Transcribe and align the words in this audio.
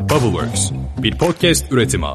Bubbleworks, 0.00 0.70
bir 1.02 1.18
podcast 1.18 1.72
üretimi. 1.72 2.06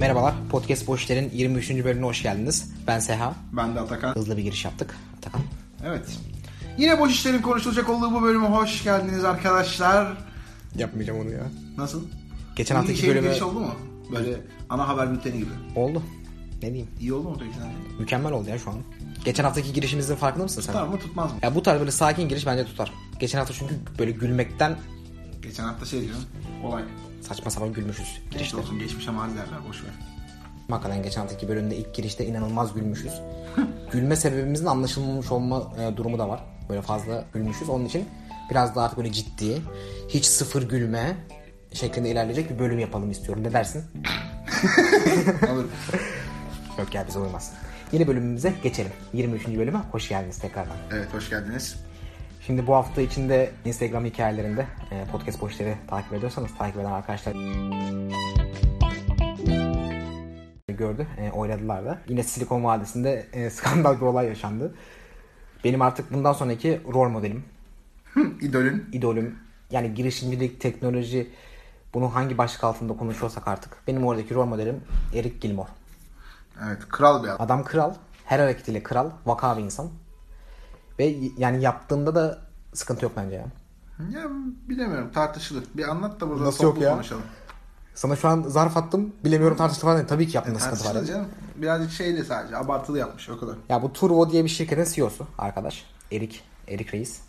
Merhabalar, 0.00 0.34
Podcast 0.50 0.86
Boş 0.86 1.02
İşler'in 1.02 1.30
23. 1.34 1.70
bölümüne 1.70 2.06
hoş 2.06 2.22
geldiniz. 2.22 2.72
Ben 2.86 2.98
Seha. 2.98 3.34
Ben 3.52 3.74
de 3.74 3.80
Atakan. 3.80 4.14
Hızlı 4.14 4.36
bir 4.36 4.42
giriş 4.42 4.64
yaptık. 4.64 4.96
Atakan. 5.18 5.42
Evet. 5.86 6.18
Yine 6.78 6.98
boş 7.00 7.12
işlerin 7.12 7.42
konuşulacak 7.42 7.88
olduğu 7.88 8.12
bu 8.14 8.22
bölüme 8.22 8.46
hoş 8.48 8.84
geldiniz 8.84 9.24
arkadaşlar. 9.24 10.16
Yapmayacağım 10.76 11.20
onu 11.20 11.30
ya. 11.30 11.46
Nasıl? 11.76 12.02
Geçen 12.56 12.74
İyi 12.74 12.78
haftaki 12.78 12.98
şey 12.98 13.10
bölüme 13.10 13.28
giriş 13.28 13.42
oldu 13.42 13.60
mu? 13.60 13.74
Böyle 14.12 14.40
ana 14.70 14.88
haber 14.88 15.10
bülteni 15.12 15.38
gibi. 15.38 15.50
oldu. 15.76 16.02
Ne 16.62 16.68
diyeyim? 16.68 16.88
İyi 17.00 17.12
oldu 17.12 17.28
mu 17.28 17.36
peki 17.40 17.52
sence? 17.54 17.98
Mükemmel 18.00 18.32
oldu 18.32 18.48
ya 18.48 18.58
şu 18.58 18.70
an. 18.70 18.76
Geçen 19.24 19.44
haftaki 19.44 19.72
girişimizin 19.72 20.14
farkında 20.16 20.42
mısın 20.44 20.60
sen? 20.60 20.72
Tutar 20.72 20.86
mı 20.86 20.98
tutmaz 20.98 21.32
mı? 21.32 21.38
Ya 21.42 21.54
bu 21.54 21.62
tarz 21.62 21.80
böyle 21.80 21.90
sakin 21.90 22.28
giriş 22.28 22.46
bence 22.46 22.64
tutar. 22.64 22.92
Geçen 23.20 23.38
hafta 23.38 23.54
çünkü 23.54 23.74
böyle 23.98 24.10
gülmekten 24.10 24.76
Geçen 25.42 25.64
hafta 25.64 25.86
şey 25.86 26.00
diyorum. 26.00 26.22
Olay. 26.64 26.82
saçma 27.28 27.50
sapan 27.50 27.72
gülmüşüz 27.72 28.06
Girişte 28.06 28.38
girişte. 28.38 28.56
olsun 28.56 28.78
geçmişe 28.78 29.10
mal 29.10 29.28
derler 29.30 29.68
boş 29.68 29.82
ver. 29.84 29.90
Hakikaten 30.70 31.02
geçen 31.02 31.20
haftaki 31.20 31.48
bölümde 31.48 31.76
ilk 31.76 31.94
girişte 31.94 32.26
inanılmaz 32.26 32.74
gülmüşüz. 32.74 33.12
Gülme 33.92 34.16
sebebimizin 34.16 34.66
anlaşılmamış 34.66 35.30
olma 35.32 35.72
e, 35.80 35.96
durumu 35.96 36.18
da 36.18 36.28
var. 36.28 36.40
Böyle 36.68 36.82
fazla 36.82 37.24
gülmüşüz. 37.34 37.68
Onun 37.68 37.84
için 37.84 38.04
biraz 38.50 38.76
daha 38.76 38.84
artık 38.84 38.98
böyle 38.98 39.12
ciddi, 39.12 39.62
hiç 40.08 40.24
sıfır 40.24 40.68
gülme 40.68 41.16
şeklinde 41.72 42.10
ilerleyecek 42.10 42.50
bir 42.50 42.58
bölüm 42.58 42.78
yapalım 42.78 43.10
istiyorum. 43.10 43.44
Ne 43.44 43.52
dersin? 43.52 43.82
Olur. 45.52 45.64
Yok 46.78 46.94
ya 46.94 47.06
bize 47.08 47.18
uymaz. 47.18 47.52
Yeni 47.92 48.06
bölümümüze 48.06 48.54
geçelim. 48.62 48.92
23. 49.12 49.48
bölüme 49.48 49.78
hoş 49.78 50.08
geldiniz 50.08 50.38
tekrardan. 50.38 50.76
evet 50.92 51.14
hoş 51.14 51.30
geldiniz. 51.30 51.84
Şimdi 52.46 52.66
bu 52.66 52.74
hafta 52.74 53.00
içinde 53.02 53.50
Instagram 53.64 54.04
hikayelerinde 54.04 54.66
e, 54.90 55.04
podcast 55.12 55.40
boşları 55.40 55.74
takip 55.86 56.12
ediyorsanız 56.12 56.50
takip 56.58 56.76
eden 56.76 56.90
arkadaşlar 56.90 57.32
gördü. 60.68 61.06
E, 61.18 61.30
oyladılar 61.30 61.84
da. 61.84 61.98
Yine 62.08 62.22
Silikon 62.22 62.64
Vadisi'nde 62.64 63.26
e, 63.32 63.50
skandal 63.50 63.96
bir 63.96 64.00
olay 64.02 64.26
yaşandı. 64.26 64.74
Benim 65.64 65.82
artık 65.82 66.12
bundan 66.12 66.32
sonraki 66.32 66.80
rol 66.92 67.08
modelim, 67.08 67.44
İdolün. 68.40 68.88
idolüm, 68.92 69.38
yani 69.70 69.94
girişimcilik, 69.94 70.60
teknoloji 70.60 71.30
bunu 71.94 72.14
hangi 72.14 72.38
başlık 72.38 72.64
altında 72.64 72.96
konuşuyorsak 72.96 73.48
artık. 73.48 73.76
Benim 73.86 74.06
oradaki 74.06 74.34
rol 74.34 74.46
modelim 74.46 74.80
Eric 75.14 75.38
Gilmore. 75.40 75.68
Evet 76.66 76.88
kral 76.88 77.22
bir 77.22 77.28
adam. 77.28 77.36
Adam 77.40 77.64
kral. 77.64 77.94
Her 78.24 78.38
hareketiyle 78.38 78.82
kral. 78.82 79.10
Vaka 79.26 79.58
bir 79.58 79.62
insan. 79.62 79.88
Ve 80.98 81.16
yani 81.38 81.62
yaptığında 81.62 82.14
da 82.14 82.38
sıkıntı 82.74 83.04
yok 83.04 83.12
bence 83.16 83.36
ya. 83.36 83.46
Ya 84.10 84.28
bilemiyorum 84.68 85.10
tartışılır. 85.12 85.64
Bir 85.74 85.88
anlat 85.88 86.20
da 86.20 86.28
burada 86.28 86.44
Nasıl 86.44 86.64
yok 86.64 86.80
ya? 86.80 86.92
konuşalım. 86.92 87.22
Sana 87.94 88.16
şu 88.16 88.28
an 88.28 88.42
zarf 88.42 88.76
attım. 88.76 89.12
Bilemiyorum 89.24 89.56
tartıştı 89.56 89.86
falan. 89.86 90.06
Tabii 90.06 90.28
ki 90.28 90.36
yaptığında 90.36 90.58
sıkıntı 90.58 90.84
var. 90.84 90.92
Tartışılır 90.92 91.16
canım. 91.16 91.28
Birazcık 91.56 91.90
şeyli 91.92 92.24
sadece 92.24 92.56
abartılı 92.56 92.98
yapmış 92.98 93.28
o 93.28 93.40
kadar. 93.40 93.56
Ya 93.68 93.82
bu 93.82 93.92
Turbo 93.92 94.30
diye 94.30 94.44
bir 94.44 94.48
şirketin 94.48 94.92
CEO'su 94.94 95.26
arkadaş. 95.38 95.84
Erik. 96.12 96.44
Erik 96.68 96.94
Reis. 96.94 97.20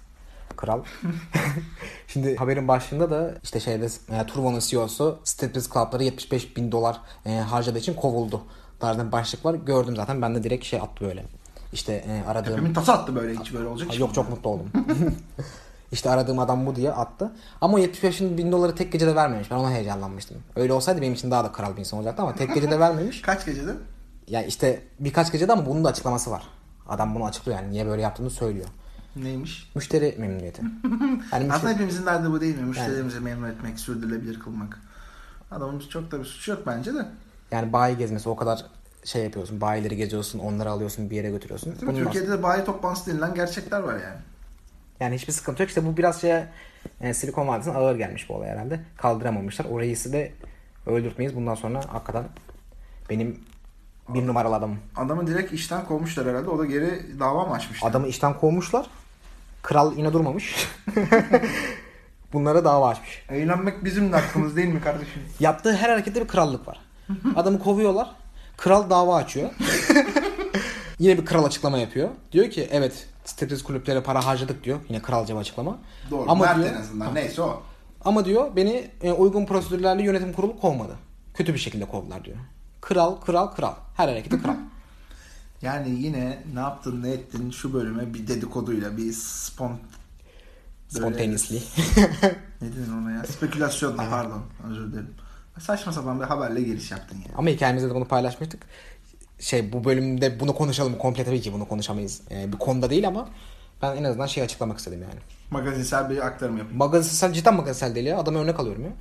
Kral. 0.58 0.84
Şimdi 2.08 2.36
haberin 2.36 2.68
başında 2.68 3.10
da 3.10 3.36
işte 3.44 3.60
şeyde 3.60 3.86
e, 4.10 4.26
Turbo'nun 4.26 4.60
CEO'su 4.60 5.20
Steples 5.24 5.70
Club'ları 5.74 6.04
75 6.04 6.58
bin 6.58 6.72
dolar 6.72 7.02
e, 7.26 7.38
harcadığı 7.40 7.80
için 7.80 7.94
kovuldu. 7.94 8.42
Tarzında 8.80 9.12
başlık 9.12 9.46
var. 9.46 9.54
Gördüm 9.54 9.96
zaten. 9.96 10.22
Ben 10.22 10.36
de 10.36 10.44
direkt 10.44 10.66
şey 10.66 10.80
attı 10.80 11.06
böyle. 11.06 11.26
İşte 11.74 11.94
e, 11.94 12.30
aradığım... 12.30 12.56
Tepemin 12.56 12.74
tası 12.74 12.94
attı 12.94 13.16
böyle 13.16 13.40
hiç 13.40 13.54
böyle 13.54 13.68
olacak. 13.68 14.00
Yok 14.00 14.14
çok 14.14 14.30
mutlu 14.30 14.50
oldum. 14.50 14.72
işte 15.92 16.10
aradığım 16.10 16.40
adam 16.40 16.66
bu 16.66 16.76
diye 16.76 16.92
attı. 16.92 17.32
Ama 17.62 17.74
o 17.74 17.78
75 17.78 18.22
bin 18.22 18.52
doları 18.52 18.76
tek 18.76 18.92
gecede 18.92 19.16
vermemiş. 19.16 19.52
Ben 19.52 19.56
ona 19.56 19.72
heyecanlanmıştım. 19.72 20.38
Öyle 20.56 20.74
olsaydı 20.74 21.02
benim 21.02 21.14
için 21.14 21.32
daha 21.32 21.44
da 21.44 21.52
kral 21.52 21.74
bir 21.76 21.80
insan 21.80 22.00
olacaktı 22.00 22.22
ama 22.22 22.36
tek 22.36 22.54
gecede 22.56 22.80
vermemiş. 22.80 23.22
Kaç 23.26 23.46
gecede? 23.46 23.72
Ya 24.28 24.44
işte 24.44 24.82
birkaç 25.00 25.32
gecede 25.32 25.54
ama 25.54 25.66
bunun 25.66 25.84
da 25.84 25.90
açıklaması 25.90 26.32
var. 26.32 26.44
Adam 26.90 27.16
bunu 27.16 27.26
açıklıyor 27.26 27.60
yani 27.60 27.72
niye 27.72 27.86
böyle 27.86 28.02
yaptığını 28.02 28.30
söylüyor. 28.30 28.68
Neymiş? 29.16 29.70
Müşteri 29.76 30.16
memnuniyeti. 30.20 30.62
Yani 30.62 31.46
müşteri- 31.46 31.54
Aslında 31.54 31.74
hepimizin 31.74 32.06
derdi 32.06 32.32
bu 32.32 32.42
değil 32.42 32.56
mi? 32.58 32.64
Müşterilerimizi 32.64 33.20
memnun 33.20 33.50
etmek, 33.50 33.80
sürdürülebilir 33.80 34.40
kılmak. 34.40 34.80
Adamın 35.52 35.80
çok 35.80 36.12
da 36.12 36.20
bir 36.20 36.26
suçu 36.26 36.52
yok 36.52 36.64
bence 36.68 36.94
de. 36.94 37.06
Yani 37.52 37.74
bayi 37.74 37.98
gezmesi 37.98 38.30
o 38.30 38.36
kadar 38.36 38.66
şey 39.04 39.24
yapıyorsun. 39.24 39.62
Bayileri 39.62 39.96
geziyorsun, 39.96 40.40
onları 40.40 40.70
alıyorsun, 40.70 41.10
bir 41.10 41.16
yere 41.16 41.30
götürüyorsun. 41.30 41.72
Değil? 41.72 41.82
Bunun 41.88 42.04
Türkiye'de 42.04 42.32
de 42.32 42.44
bayi 42.44 42.64
toplantısı 42.64 43.12
denilen 43.12 43.34
gerçekler 43.36 43.80
var 43.80 43.94
yani. 43.94 44.20
Yani 45.00 45.16
hiçbir 45.16 45.34
sıkıntı 45.34 45.62
yok. 45.62 45.70
İşte 45.70 45.86
bu 45.86 45.98
biraz 45.98 46.22
şeye 46.22 46.48
e, 47.02 47.14
Silikon 47.14 47.48
Vadisi'ne 47.48 47.74
ağır 47.74 47.96
gelmiş 47.96 48.30
bu 48.30 48.34
olay 48.34 48.50
herhalde. 48.50 48.80
Kaldıramamışlar. 48.98 49.66
O 49.66 49.80
reisi 49.80 50.14
de 50.14 50.32
öldürtmeyiz. 50.86 51.36
Bundan 51.36 51.56
sonra 51.56 51.82
hakikaten 51.94 52.24
benim 53.10 53.40
bir 54.10 54.28
numaralı 54.28 54.56
adamım. 54.56 54.80
Adamı 54.96 55.28
direkt 55.28 55.54
işten 55.54 55.86
kovmuşlar 55.86 56.28
herhalde. 56.28 56.50
O 56.50 56.60
da 56.60 56.66
geri 56.66 57.20
dava 57.20 57.46
mı 57.46 57.54
açmıştı? 57.54 57.88
Adamı 57.88 58.08
işten 58.08 58.34
kovmuşlar. 58.34 58.90
Kral 59.62 59.98
yine 59.98 60.14
durmamış. 60.14 60.68
Bunlara 62.34 62.66
dava 62.66 62.90
açmış. 62.90 63.26
Eğlenmek 63.30 63.84
bizim 63.86 64.12
de 64.12 64.16
hakkımız 64.16 64.56
değil 64.56 64.68
mi 64.68 64.82
kardeşim? 64.82 65.22
Yaptığı 65.40 65.76
her 65.76 65.90
harekette 65.90 66.22
bir 66.22 66.28
krallık 66.28 66.68
var. 66.68 66.80
Adamı 67.36 67.60
kovuyorlar. 67.60 68.12
Kral 68.58 68.90
dava 68.90 69.16
açıyor. 69.16 69.50
Yine 71.00 71.18
bir 71.18 71.26
kral 71.26 71.44
açıklama 71.44 71.78
yapıyor. 71.78 72.10
Diyor 72.32 72.50
ki 72.50 72.68
evet 72.72 73.08
Tetris 73.38 73.64
kulüplere 73.64 74.04
para 74.04 74.26
harcadık 74.26 74.64
diyor. 74.64 74.80
Yine 74.90 75.02
kralca 75.02 75.36
bir 75.36 75.40
açıklama. 75.40 75.78
Doğru. 76.12 76.32
Ama 76.32 76.56
diyor, 76.56 76.68
en 76.68 76.82
azından. 76.82 77.16
Neyse 77.16 77.42
o. 77.42 77.64
Ama 78.06 78.26
diyor 78.26 78.56
beni 78.56 78.92
e, 79.02 79.12
uygun 79.12 79.46
prosedürlerle 79.46 80.04
yönetim 80.04 80.34
kurulu 80.34 80.60
kovmadı. 80.60 80.96
Kötü 81.34 81.54
bir 81.54 81.60
şekilde 81.60 81.86
kovdular 81.86 82.26
diyor. 82.26 82.38
Kral, 82.82 83.16
kral, 83.16 83.48
kral. 83.48 83.74
Her 83.98 84.08
hareketi 84.08 84.42
kral. 84.42 84.56
Yani 85.62 85.90
yine 85.90 86.44
ne 86.54 86.60
yaptın 86.60 87.04
ne 87.04 87.12
ettin 87.12 87.52
şu 87.52 87.74
bölüme 87.74 88.14
bir 88.14 88.28
dedikoduyla 88.28 88.98
bir 88.98 89.14
spon... 89.14 89.72
Spontaneously. 90.88 91.60
Ne 92.62 92.68
dedin 92.68 92.94
ona 93.02 93.12
ya? 93.12 93.24
Spekülasyonla 93.24 94.10
pardon. 94.10 94.42
Özür 94.70 94.92
dilerim. 94.92 95.14
Saçma 95.60 95.92
sapan 95.92 96.20
bir 96.20 96.26
haberle 96.26 96.62
giriş 96.62 96.92
yaptın 96.92 97.18
ya. 97.18 97.38
Ama 97.38 97.50
hikayemizde 97.50 97.90
de 97.90 97.96
bunu 97.96 98.06
paylaşmıştık. 98.06 98.62
Şey 99.40 99.74
bu 99.74 99.84
bölümde 99.84 100.40
bunu 100.40 100.56
konuşalım. 100.56 100.98
Komple 100.98 101.24
tabii 101.24 101.42
ki 101.42 101.54
bunu 101.54 101.68
konuşamayız. 101.68 102.22
E, 102.32 102.54
bir 102.54 102.58
konuda 102.58 102.90
değil 102.90 103.08
ama 103.08 103.30
ben 103.82 103.96
en 103.96 104.04
azından 104.04 104.26
şey 104.26 104.44
açıklamak 104.44 104.78
istedim 104.78 105.02
yani. 105.02 105.20
Magazinsel 105.52 106.10
bir 106.10 106.26
aktarım 106.26 106.58
yapayım. 106.58 106.78
Magazinsel 106.78 107.34
cidden 107.34 107.56
magazinsel 107.56 107.96
değil 107.96 108.06
ya. 108.06 108.18
Adama 108.18 108.40
örnek 108.40 108.60
alıyorum 108.60 108.84
ya. 108.84 108.92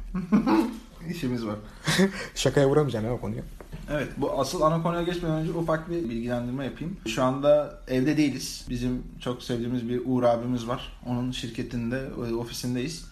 İşimiz 1.10 1.46
var. 1.46 1.56
Şakaya 2.34 2.68
vuramayacağım 2.68 3.04
ya 3.06 3.12
o 3.12 3.20
konuyu. 3.20 3.42
Evet 3.90 4.08
bu 4.16 4.40
asıl 4.40 4.60
ana 4.60 4.82
konuya 4.82 5.02
geçmeden 5.02 5.36
önce 5.36 5.52
ufak 5.52 5.90
bir 5.90 6.08
bilgilendirme 6.10 6.64
yapayım. 6.64 6.96
Şu 7.06 7.22
anda 7.22 7.78
evde 7.88 8.16
değiliz. 8.16 8.66
Bizim 8.68 9.02
çok 9.20 9.42
sevdiğimiz 9.42 9.88
bir 9.88 10.02
Uğur 10.06 10.22
abimiz 10.22 10.68
var. 10.68 10.98
Onun 11.06 11.30
şirketinde, 11.30 12.02
e, 12.30 12.34
ofisindeyiz. 12.34 13.07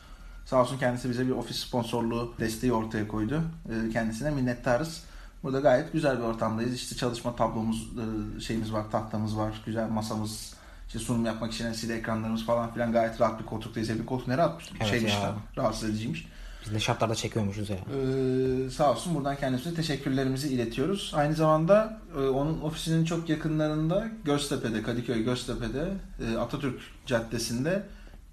Sağ 0.47 0.61
olsun 0.61 0.79
kendisi 0.79 1.11
bize 1.11 1.27
bir 1.27 1.33
ofis 1.33 1.57
sponsorluğu 1.59 2.35
desteği 2.41 2.73
ortaya 2.73 3.09
koydu. 3.09 3.43
E, 3.69 3.91
Kendisine 3.93 4.31
minnettarız. 4.31 5.03
Burada 5.43 5.61
gayet 5.61 5.93
güzel 5.93 6.19
bir 6.19 6.23
ortamdayız. 6.23 6.75
İşte 6.75 6.97
çalışma 6.97 7.37
tablomuz, 7.37 7.89
e, 8.37 8.41
şeyimiz 8.41 8.73
var, 8.73 8.91
tahtamız 8.91 9.37
var, 9.37 9.63
güzel 9.67 9.89
masamız, 9.89 10.55
işte 10.87 10.99
sunum 10.99 11.27
yapmak 11.27 11.53
için 11.53 11.73
LCD 11.73 11.91
ekranlarımız 11.91 12.47
falan 12.47 12.75
filan 12.75 12.93
gayet 12.93 13.21
rahat 13.21 13.41
bir 13.41 13.47
koltuktayız. 13.47 13.89
Bir 13.89 14.07
koltuk 14.07 14.29
ne 14.29 14.37
rahat 14.39 14.63
Evet 14.81 14.91
şeymiş 14.91 15.13
ya. 15.15 15.21
tabii, 15.21 15.39
rahatsız 15.57 15.91
ediciymiş. 15.91 16.27
Biz 16.65 16.73
ne 16.73 16.81
şartlarda 16.81 17.15
çekiyormuşuz 17.15 17.71
ya. 17.71 17.77
Ee, 17.77 18.71
sağ 18.71 18.91
olsun 18.93 19.15
buradan 19.15 19.37
kendisine 19.37 19.75
teşekkürlerimizi 19.75 20.49
iletiyoruz. 20.49 21.13
Aynı 21.17 21.35
zamanda 21.35 22.01
e, 22.17 22.21
onun 22.21 22.61
ofisinin 22.61 23.05
çok 23.05 23.29
yakınlarında 23.29 24.09
Göztepe'de, 24.25 24.83
Kadıköy 24.83 25.25
Göztepe'de 25.25 25.93
e, 26.27 26.37
Atatürk 26.37 26.81
Caddesi'nde 27.07 27.83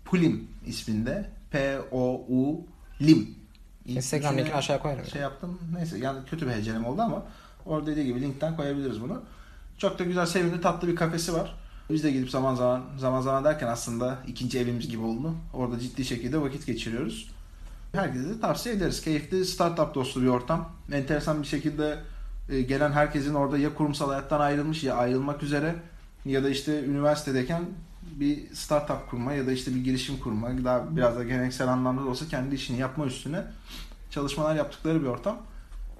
Pulim 0.06 0.48
isminde 0.66 1.30
P-O-U 1.54 2.66
Lim. 3.02 3.36
Instagram 3.86 4.34
İçine 4.34 4.42
linkini 4.42 4.58
aşağıya 4.58 4.82
koyarım. 4.82 5.06
Şey 5.06 5.22
yaptım. 5.22 5.60
Neyse 5.76 5.98
yani 5.98 6.20
kötü 6.26 6.48
bir 6.48 6.52
hecelem 6.52 6.86
oldu 6.86 7.02
ama 7.02 7.26
orada 7.66 7.88
dediği 7.88 8.06
gibi 8.06 8.22
linkten 8.22 8.56
koyabiliriz 8.56 9.02
bunu. 9.02 9.22
Çok 9.78 10.00
da 10.00 10.04
güzel, 10.04 10.26
sevimli, 10.26 10.62
tatlı 10.62 10.88
bir 10.88 10.96
kafesi 10.96 11.34
var. 11.34 11.56
Biz 11.90 12.04
de 12.04 12.12
gidip 12.12 12.30
zaman 12.30 12.56
zaman 12.56 12.84
zaman 12.98 13.22
zaman 13.22 13.44
derken 13.44 13.68
aslında 13.68 14.18
ikinci 14.28 14.60
evimiz 14.60 14.90
gibi 14.90 15.02
oldu. 15.02 15.34
Orada 15.54 15.80
ciddi 15.80 16.06
şekilde 16.06 16.42
vakit 16.42 16.66
geçiriyoruz. 16.66 17.32
Herkese 17.94 18.30
de 18.30 18.40
tavsiye 18.40 18.76
ederiz. 18.76 19.02
Keyifli, 19.02 19.46
startup 19.46 19.96
dostu 19.96 20.22
bir 20.22 20.28
ortam. 20.28 20.70
Enteresan 20.92 21.42
bir 21.42 21.48
şekilde 21.48 22.00
e, 22.50 22.62
gelen 22.62 22.92
herkesin 22.92 23.34
orada 23.34 23.58
ya 23.58 23.76
kurumsal 23.76 24.10
hayattan 24.10 24.40
ayrılmış 24.40 24.84
ya 24.84 24.96
ayrılmak 24.96 25.44
üzere 25.44 25.76
ya 26.26 26.44
da 26.44 26.50
işte 26.50 26.84
üniversitedeyken 26.84 27.66
bir 28.16 28.56
startup 28.56 29.10
kurma 29.10 29.34
ya 29.34 29.48
da 29.48 29.52
işte 29.52 29.76
bir 29.76 29.84
girişim 29.84 30.18
kurma 30.18 30.66
daha 30.66 30.96
biraz 30.96 31.18
da 31.18 31.24
geleneksel 31.24 31.68
anlamda 31.68 32.02
da 32.06 32.10
olsa 32.10 32.28
kendi 32.28 32.56
işini 32.56 32.80
yapma 32.80 33.06
üstüne 33.06 33.44
çalışmalar 34.10 34.56
yaptıkları 34.56 35.02
bir 35.02 35.08
ortam. 35.08 35.38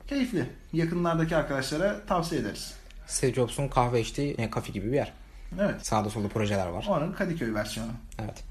Keyifli. 0.08 0.50
Yakınlardaki 0.74 1.36
arkadaşlara 1.36 2.06
tavsiye 2.06 2.42
ederiz. 2.42 2.74
Steve 3.08 3.34
Jobs'un 3.34 3.68
kahve 3.68 4.02
içtiği 4.02 4.34
e, 4.34 4.50
kafe 4.50 4.72
gibi 4.72 4.88
bir 4.88 4.96
yer. 4.96 5.14
Evet. 5.60 5.86
Sağda 5.86 6.10
solda 6.10 6.28
projeler 6.28 6.68
var. 6.68 6.86
Onun 6.90 7.12
Kadıköy 7.12 7.54
versiyonu. 7.54 7.92
Evet. 8.24 8.44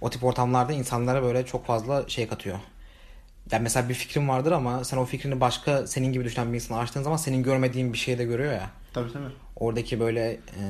O 0.00 0.10
tip 0.10 0.24
ortamlarda 0.24 0.72
insanlara 0.72 1.22
böyle 1.22 1.46
çok 1.46 1.66
fazla 1.66 2.08
şey 2.08 2.28
katıyor. 2.28 2.58
Yani 3.52 3.62
mesela 3.62 3.88
bir 3.88 3.94
fikrin 3.94 4.28
vardır 4.28 4.52
ama 4.52 4.84
sen 4.84 4.96
o 4.96 5.04
fikrini 5.04 5.40
başka 5.40 5.86
senin 5.86 6.12
gibi 6.12 6.24
düşünen 6.24 6.48
bir 6.48 6.54
insana 6.54 6.78
açtığın 6.78 7.02
zaman 7.02 7.16
senin 7.16 7.42
görmediğin 7.42 7.92
bir 7.92 7.98
şey 7.98 8.18
de 8.18 8.24
görüyor 8.24 8.52
ya. 8.52 8.70
Tabii 8.92 9.12
tabii. 9.12 9.24
Oradaki 9.56 10.00
böyle 10.00 10.30
e, 10.30 10.62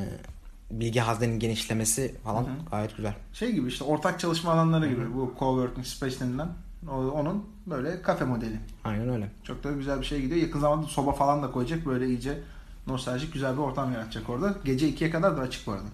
bilgi 0.70 1.00
haznenin 1.00 1.38
genişlemesi 1.38 2.14
falan 2.24 2.46
gayet 2.70 2.96
güzel. 2.96 3.14
Şey 3.32 3.52
gibi 3.52 3.68
işte 3.68 3.84
ortak 3.84 4.20
çalışma 4.20 4.52
alanları 4.52 4.88
gibi. 4.88 5.14
Bu 5.14 5.34
coworking 5.38 5.86
space 5.86 6.20
denilen. 6.20 6.48
Onun 6.90 7.44
böyle 7.66 8.02
kafe 8.02 8.24
modeli. 8.24 8.60
Aynen 8.84 9.08
öyle. 9.08 9.30
Çok 9.44 9.64
da 9.64 9.72
güzel 9.72 10.00
bir 10.00 10.04
şey 10.06 10.20
gidiyor. 10.20 10.40
Yakın 10.40 10.60
zamanda 10.60 10.86
soba 10.86 11.12
falan 11.12 11.42
da 11.42 11.50
koyacak. 11.50 11.86
Böyle 11.86 12.06
iyice 12.06 12.38
nostaljik 12.86 13.32
güzel 13.32 13.52
bir 13.52 13.58
ortam 13.62 13.92
yaratacak 13.92 14.30
orada. 14.30 14.54
Gece 14.64 14.88
2'ye 14.90 15.10
kadar 15.10 15.36
da 15.36 15.40
açık 15.40 15.66
bu 15.66 15.72
arada. 15.72 15.86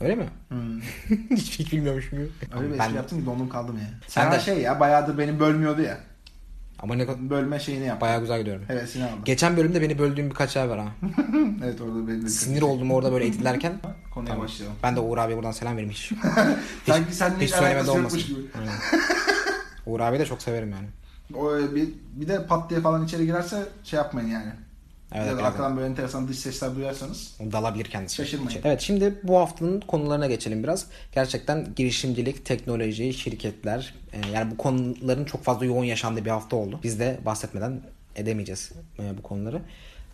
Öyle 0.00 0.14
mi? 0.14 0.28
Hmm. 0.48 0.80
Hiç, 1.30 1.58
hiç 1.58 1.72
bilmiyormuşum. 1.72 2.18
gibi. 2.18 2.30
Öyle 2.58 2.72
bir 2.72 2.78
ben 2.78 2.84
espri 2.84 2.96
yaptım 2.96 3.20
ki 3.20 3.26
dondum 3.26 3.48
kaldım 3.48 3.78
ya. 3.78 3.88
Sen 4.06 4.22
Sen 4.22 4.32
de 4.32 4.40
şey 4.40 4.58
ya 4.60 4.80
bayağıdır 4.80 5.18
beni 5.18 5.40
bölmüyordu 5.40 5.82
ya. 5.82 5.98
Ama 6.82 6.94
ne 6.94 7.06
kadar 7.06 7.30
Bölme 7.30 7.60
şeyini 7.60 7.86
yap. 7.86 8.00
bayağı 8.00 8.20
güzel 8.20 8.38
gidiyorum. 8.40 8.62
Hevesini 8.68 9.04
aldım. 9.04 9.18
Geçen 9.24 9.56
bölümde 9.56 9.82
beni 9.82 9.98
böldüğüm 9.98 10.30
birkaç 10.30 10.56
yer 10.56 10.66
var 10.66 10.78
ha. 10.78 10.86
evet 11.64 11.80
orada 11.80 12.08
benim 12.08 12.22
de 12.24 12.28
Sinir 12.28 12.62
oldum 12.62 12.90
orada 12.90 13.12
böyle 13.12 13.26
editlerken. 13.26 13.72
Konuya 14.14 14.30
Tamam. 14.32 14.44
başlayalım. 14.46 14.76
Ben 14.82 14.96
de 14.96 15.00
Uğur 15.00 15.18
abiye 15.18 15.36
buradan 15.36 15.52
selam 15.52 15.72
vereyim 15.72 15.90
hiç. 15.90 16.12
Sanki 16.86 17.14
seninle 17.14 17.44
hiç 17.44 17.50
söylemede 17.50 17.74
alakası 17.78 17.92
olmasın. 17.92 18.18
gibi. 18.20 18.38
Uğur 19.86 20.00
abiyi 20.00 20.20
de 20.20 20.26
çok 20.26 20.42
severim 20.42 20.70
yani. 20.70 20.86
O, 21.34 21.58
e, 21.58 21.74
bir, 21.74 21.88
bir 22.14 22.28
de 22.28 22.46
pat 22.46 22.70
diye 22.70 22.80
falan 22.80 23.04
içeri 23.04 23.26
girerse 23.26 23.62
şey 23.84 23.96
yapmayın 23.96 24.28
yani. 24.28 24.50
Evet, 25.12 25.26
ya 25.26 25.32
da 25.32 25.40
evet. 25.40 25.44
arkadan 25.44 25.76
böyle 25.76 25.86
enteresan 25.88 26.28
dış 26.28 26.38
sesler 26.38 26.76
duyarsanız. 26.76 27.34
Dalabilir 27.52 27.84
kendisi. 27.84 28.16
Şaşırmayın. 28.16 28.60
Evet 28.64 28.80
şimdi 28.80 29.14
bu 29.22 29.38
haftanın 29.38 29.80
konularına 29.80 30.26
geçelim 30.26 30.62
biraz. 30.62 30.86
Gerçekten 31.12 31.68
girişimcilik, 31.76 32.44
teknoloji, 32.44 33.12
şirketler 33.12 33.94
e, 34.12 34.28
yani 34.28 34.50
bu 34.50 34.56
konuların 34.56 35.24
çok 35.24 35.44
fazla 35.44 35.64
yoğun 35.64 35.84
yaşandığı 35.84 36.24
bir 36.24 36.30
hafta 36.30 36.56
oldu. 36.56 36.80
Biz 36.82 37.00
de 37.00 37.18
bahsetmeden 37.24 37.80
edemeyeceğiz 38.16 38.72
e, 38.98 39.18
bu 39.18 39.22
konuları. 39.22 39.62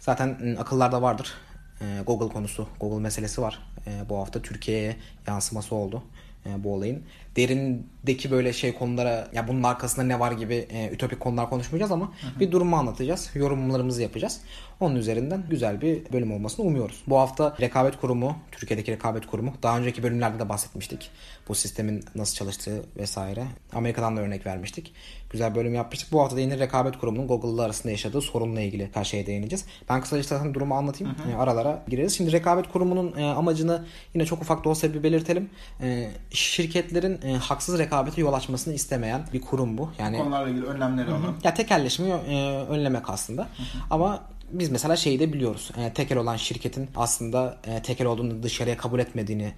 Zaten 0.01 0.39
e, 0.45 0.59
akıllarda 0.59 1.03
vardır. 1.03 1.35
E, 1.81 1.85
Google 2.07 2.29
konusu, 2.29 2.69
Google 2.81 3.03
meselesi 3.03 3.43
var. 3.43 3.59
E, 3.87 4.09
bu 4.09 4.19
hafta 4.19 4.43
Türkiye'ye 4.43 4.97
yansıması 5.27 5.75
oldu 5.75 6.03
e, 6.47 6.65
bu 6.65 6.75
olayın. 6.75 7.03
Derindeki 7.37 8.31
böyle 8.31 8.53
şey 8.53 8.75
konulara 8.75 9.29
ya 9.33 9.49
bunun 9.49 9.63
arkasında 9.63 10.07
ne 10.07 10.21
var 10.21 10.33
gibi 10.33 10.55
e, 10.55 10.91
ütopik 10.93 11.21
konular 11.21 11.51
konuşmayacağız 11.51 11.93
ama 11.93 12.13
bir 12.41 12.53
durumu 12.53 12.77
anlatacağız. 12.77 13.31
Yorumlarımızı 13.35 14.03
yapacağız. 14.03 14.41
Onun 14.81 14.97
üzerinden 14.97 15.45
güzel 15.51 15.81
bir 15.81 16.13
bölüm 16.13 16.33
olmasını 16.33 16.67
umuyoruz. 16.67 17.03
Bu 17.07 17.19
hafta 17.19 17.57
rekabet 17.61 17.97
kurumu, 17.97 18.37
Türkiye'deki 18.53 18.93
rekabet 18.93 19.27
kurumu. 19.27 19.55
Daha 19.63 19.79
önceki 19.79 20.03
bölümlerde 20.03 20.39
de 20.39 20.49
bahsetmiştik. 20.49 21.11
Bu 21.49 21.55
sistemin 21.55 22.05
nasıl 22.15 22.35
çalıştığı 22.35 22.83
vesaire. 22.97 23.45
Amerika'dan 23.73 24.17
da 24.17 24.21
örnek 24.21 24.47
vermiştik. 24.47 24.93
Güzel 25.31 25.55
bölüm 25.55 25.75
yapmıştık. 25.75 26.13
Bu 26.13 26.21
hafta 26.21 26.37
da 26.37 26.41
yine 26.41 26.59
rekabet 26.59 26.99
kurumunun 26.99 27.27
Google'la 27.27 27.63
arasında 27.63 27.91
yaşadığı 27.91 28.21
sorunla 28.21 28.61
ilgili 28.61 28.91
her 28.95 29.05
şeye 29.05 29.27
değineceğiz. 29.27 29.65
Ben 29.89 30.01
kısaca 30.01 30.23
zaten 30.23 30.55
durumu 30.55 30.75
anlatayım. 30.75 31.17
E, 31.33 31.37
aralara 31.37 31.85
gireriz. 31.89 32.17
Şimdi 32.17 32.33
rekabet 32.33 32.69
kurumunun 32.69 33.17
e, 33.17 33.25
amacını 33.25 33.85
yine 34.15 34.27
çok 34.27 34.43
ufak 34.43 34.65
da 34.65 34.69
olsa 34.69 34.95
bir 34.95 35.03
belirtelim. 35.03 35.51
E, 35.81 36.11
şirketlerin 36.31 37.19
e, 37.25 37.33
haksız 37.33 37.79
rekabete 37.79 38.21
yol 38.21 38.33
açmasını 38.33 38.75
istemeyen 38.75 39.27
bir 39.33 39.41
kurum 39.41 39.79
bu. 39.79 39.91
Yani 39.99 40.19
Konularla 40.19 40.49
ilgili 40.49 40.67
önlemleri 40.67 41.11
olan. 41.11 41.35
ya 41.45 41.55
tekelleşmeyi 41.55 42.13
e, 42.13 42.59
önlemek 42.69 43.11
aslında. 43.11 43.49
Ama 43.91 44.25
biz 44.51 44.71
mesela 44.71 44.97
şeyi 44.97 45.21
de 45.21 45.33
biliyoruz. 45.33 45.71
E, 45.79 45.93
tekel 45.93 46.19
olan 46.19 46.37
şirketin 46.37 46.89
aslında 46.97 47.57
e, 47.67 47.83
tekel 47.83 48.07
olduğunu 48.07 48.43
dışarıya 48.43 48.77
kabul 48.77 48.99
etmediğini 48.99 49.53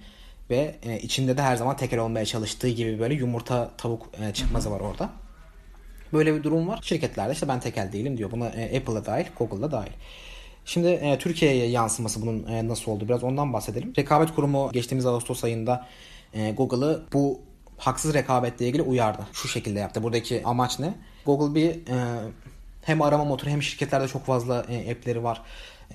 ve 0.49 0.75
e, 0.83 0.99
içinde 0.99 1.37
de 1.37 1.41
her 1.41 1.55
zaman 1.55 1.75
tekel 1.77 1.99
olmaya 1.99 2.25
çalıştığı 2.25 2.69
gibi 2.69 2.99
böyle 2.99 3.13
yumurta 3.13 3.71
tavuk 3.77 4.09
e, 4.21 4.33
çıkmazı 4.33 4.71
var 4.71 4.79
orada. 4.79 5.09
Böyle 6.13 6.35
bir 6.35 6.43
durum 6.43 6.67
var. 6.67 6.79
Şirketlerde 6.81 7.33
işte 7.33 7.47
ben 7.47 7.59
tekel 7.59 7.91
değilim 7.91 8.17
diyor. 8.17 8.31
Buna 8.31 8.47
e, 8.47 8.77
Apple'da 8.77 9.05
dahil, 9.05 9.25
Google'da 9.39 9.71
dahil. 9.71 9.91
Şimdi 10.65 10.87
e, 10.87 11.17
Türkiye'ye 11.17 11.67
yansıması 11.67 12.21
bunun 12.21 12.47
e, 12.47 12.67
nasıl 12.67 12.91
oldu 12.91 13.07
biraz 13.07 13.23
ondan 13.23 13.53
bahsedelim. 13.53 13.93
Rekabet 13.97 14.35
Kurumu 14.35 14.69
geçtiğimiz 14.73 15.05
Ağustos 15.05 15.43
ayında 15.43 15.85
e, 16.33 16.51
Google'ı 16.51 17.03
bu 17.13 17.41
haksız 17.77 18.13
rekabetle 18.13 18.67
ilgili 18.67 18.81
uyardı. 18.81 19.21
Şu 19.33 19.47
şekilde 19.47 19.79
yaptı. 19.79 20.03
Buradaki 20.03 20.41
amaç 20.45 20.79
ne? 20.79 20.93
Google 21.25 21.55
bir 21.55 21.69
e, 21.69 22.19
hem 22.81 23.01
arama 23.01 23.25
motoru 23.25 23.49
hem 23.49 23.63
şirketlerde 23.63 24.07
çok 24.07 24.25
fazla 24.25 24.65
e, 24.69 24.91
app'leri 24.91 25.23
var. 25.23 25.41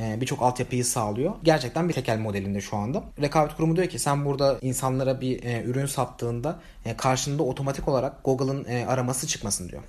E, 0.01 0.21
Birçok 0.21 0.43
altyapıyı 0.43 0.85
sağlıyor. 0.85 1.33
Gerçekten 1.43 1.89
bir 1.89 1.95
tekel 1.95 2.19
modelinde 2.19 2.61
şu 2.61 2.77
anda. 2.77 3.05
Rekabet 3.21 3.57
kurumu 3.57 3.77
diyor 3.77 3.89
ki 3.89 3.99
sen 3.99 4.25
burada 4.25 4.59
insanlara 4.63 5.21
bir 5.21 5.43
e, 5.45 5.63
ürün 5.63 5.87
sattığında 5.87 6.61
e, 6.85 6.97
karşında 6.97 7.43
otomatik 7.43 7.89
olarak 7.89 8.25
Google'ın 8.25 8.65
e, 8.65 8.87
araması 8.87 9.27
çıkmasın 9.27 9.69
diyor. 9.69 9.83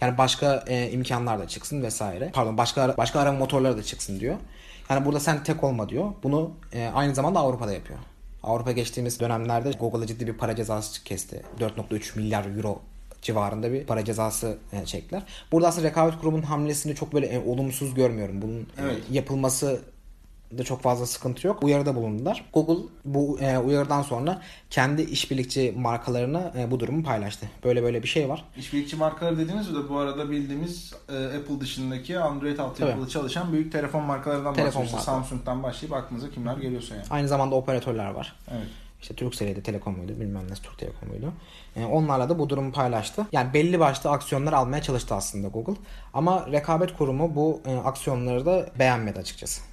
Yani 0.00 0.18
başka 0.18 0.64
e, 0.66 0.90
imkanlar 0.90 1.38
da 1.38 1.48
çıksın 1.48 1.82
vesaire. 1.82 2.30
Pardon 2.34 2.58
başka 2.58 2.96
başka 2.96 3.20
arama 3.20 3.38
motorları 3.38 3.78
da 3.78 3.82
çıksın 3.82 4.20
diyor. 4.20 4.36
Yani 4.90 5.04
burada 5.04 5.20
sen 5.20 5.42
tek 5.42 5.64
olma 5.64 5.88
diyor. 5.88 6.12
Bunu 6.22 6.50
e, 6.72 6.90
aynı 6.94 7.14
zamanda 7.14 7.38
Avrupa'da 7.38 7.72
yapıyor. 7.72 7.98
Avrupa 8.42 8.72
geçtiğimiz 8.72 9.20
dönemlerde 9.20 9.70
Google'a 9.70 10.06
ciddi 10.06 10.26
bir 10.26 10.32
para 10.32 10.56
cezası 10.56 11.04
kesti. 11.04 11.42
4.3 11.60 12.18
milyar 12.18 12.56
euro 12.56 12.80
civarında 13.22 13.72
bir 13.72 13.84
para 13.86 14.04
cezası 14.04 14.58
e, 14.72 14.84
çektiler. 14.86 15.22
Burada 15.52 15.68
aslında 15.68 15.88
rekabet 15.88 16.18
kurumunun 16.18 16.42
hamlesini 16.42 16.94
çok 16.94 17.12
böyle 17.12 17.26
e, 17.26 17.38
olumsuz 17.38 17.94
görmüyorum. 17.94 18.42
Bunun 18.42 18.60
e, 18.60 18.66
Evet. 18.82 18.98
yapılması 19.10 19.80
da 20.58 20.64
çok 20.64 20.82
fazla 20.82 21.06
sıkıntı 21.06 21.46
yok. 21.46 21.62
Uyarıda 21.62 21.94
bulundular. 21.94 22.44
Google 22.54 22.88
bu 23.04 23.38
e, 23.40 23.58
uyarıdan 23.58 24.02
sonra 24.02 24.42
kendi 24.70 25.02
işbirlikçi 25.02 25.74
markalarına 25.76 26.52
e, 26.58 26.70
bu 26.70 26.80
durumu 26.80 27.04
paylaştı. 27.04 27.46
Böyle 27.64 27.82
böyle 27.82 28.02
bir 28.02 28.08
şey 28.08 28.28
var. 28.28 28.44
İşbirlikçi 28.56 28.96
markaları 28.96 29.38
dediğiniz 29.38 29.74
de 29.74 29.88
bu 29.88 29.98
arada 29.98 30.30
bildiğimiz 30.30 30.94
e, 31.08 31.24
Apple 31.24 31.60
dışındaki 31.60 32.18
Android 32.18 32.58
altyapılı 32.58 33.08
çalışan 33.08 33.52
büyük 33.52 33.72
telefon 33.72 34.02
markalarından 34.04 34.54
Telefon 34.54 34.82
bahsediyoruz. 34.82 35.06
Markaları. 35.06 35.24
Samsung'dan 35.24 35.62
başlayıp 35.62 35.96
aklınıza 35.96 36.30
kimler 36.30 36.56
geliyorsa 36.56 36.94
yani. 36.94 37.06
Aynı 37.10 37.28
zamanda 37.28 37.54
operatörler 37.54 38.10
var. 38.10 38.36
Evet. 38.50 38.66
İşte 39.02 39.14
Turkcell'de 39.14 39.62
Telekom'uydu 39.62 40.20
bilmem 40.20 40.44
ne 40.50 40.54
Türk 40.54 40.78
Telekom'uydu. 40.78 41.32
E, 41.76 41.84
onlarla 41.84 42.28
da 42.28 42.38
bu 42.38 42.48
durumu 42.48 42.72
paylaştı. 42.72 43.26
Yani 43.32 43.54
belli 43.54 43.80
başlı 43.80 44.10
aksiyonlar 44.10 44.52
almaya 44.52 44.82
çalıştı 44.82 45.14
aslında 45.14 45.48
Google. 45.48 45.80
Ama 46.14 46.46
rekabet 46.52 46.96
kurumu 46.96 47.34
bu 47.34 47.60
e, 47.66 47.76
aksiyonları 47.76 48.46
da 48.46 48.66
beğenmedi 48.78 49.18
açıkçası. 49.18 49.67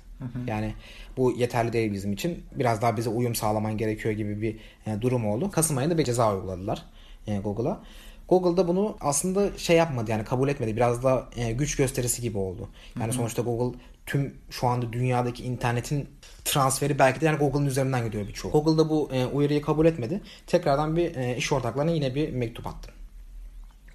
Yani 0.47 0.73
bu 1.17 1.31
yeterli 1.31 1.73
değil 1.73 1.93
bizim 1.93 2.13
için. 2.13 2.43
Biraz 2.51 2.81
daha 2.81 2.97
bize 2.97 3.09
uyum 3.09 3.35
sağlaman 3.35 3.77
gerekiyor 3.77 4.13
gibi 4.13 4.41
bir 4.41 4.57
e, 4.85 5.01
durum 5.01 5.27
oldu. 5.27 5.51
Kasım 5.51 5.77
ayında 5.77 5.97
bir 5.97 6.03
ceza 6.03 6.35
uyguladılar 6.35 6.85
e, 7.27 7.37
Google'a. 7.37 7.81
Google 8.29 8.57
da 8.57 8.67
bunu 8.67 8.97
aslında 9.01 9.57
şey 9.57 9.77
yapmadı 9.77 10.11
yani 10.11 10.23
kabul 10.23 10.49
etmedi. 10.49 10.75
Biraz 10.75 11.03
da 11.03 11.29
e, 11.35 11.51
güç 11.51 11.75
gösterisi 11.75 12.21
gibi 12.21 12.37
oldu. 12.37 12.69
Yani 12.99 13.13
sonuçta 13.13 13.41
Google 13.41 13.79
tüm 14.05 14.33
şu 14.49 14.67
anda 14.67 14.93
dünyadaki 14.93 15.43
internetin 15.43 16.09
transferi 16.45 16.99
belki 16.99 17.21
de 17.21 17.25
yani 17.25 17.37
Google'ın 17.37 17.65
üzerinden 17.65 18.05
gidiyor 18.05 18.27
birçoğu. 18.27 18.51
Google 18.51 18.77
da 18.77 18.89
bu 18.89 19.09
e, 19.13 19.25
uyarıyı 19.25 19.61
kabul 19.61 19.85
etmedi. 19.85 20.21
Tekrardan 20.47 20.95
bir 20.95 21.15
e, 21.15 21.37
iş 21.37 21.51
ortaklarına 21.51 21.91
yine 21.91 22.15
bir 22.15 22.33
mektup 22.33 22.67
attı. 22.67 22.91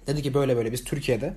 Dedi 0.07 0.21
ki 0.21 0.33
böyle 0.33 0.55
böyle 0.57 0.71
biz 0.71 0.83
Türkiye'de 0.83 1.33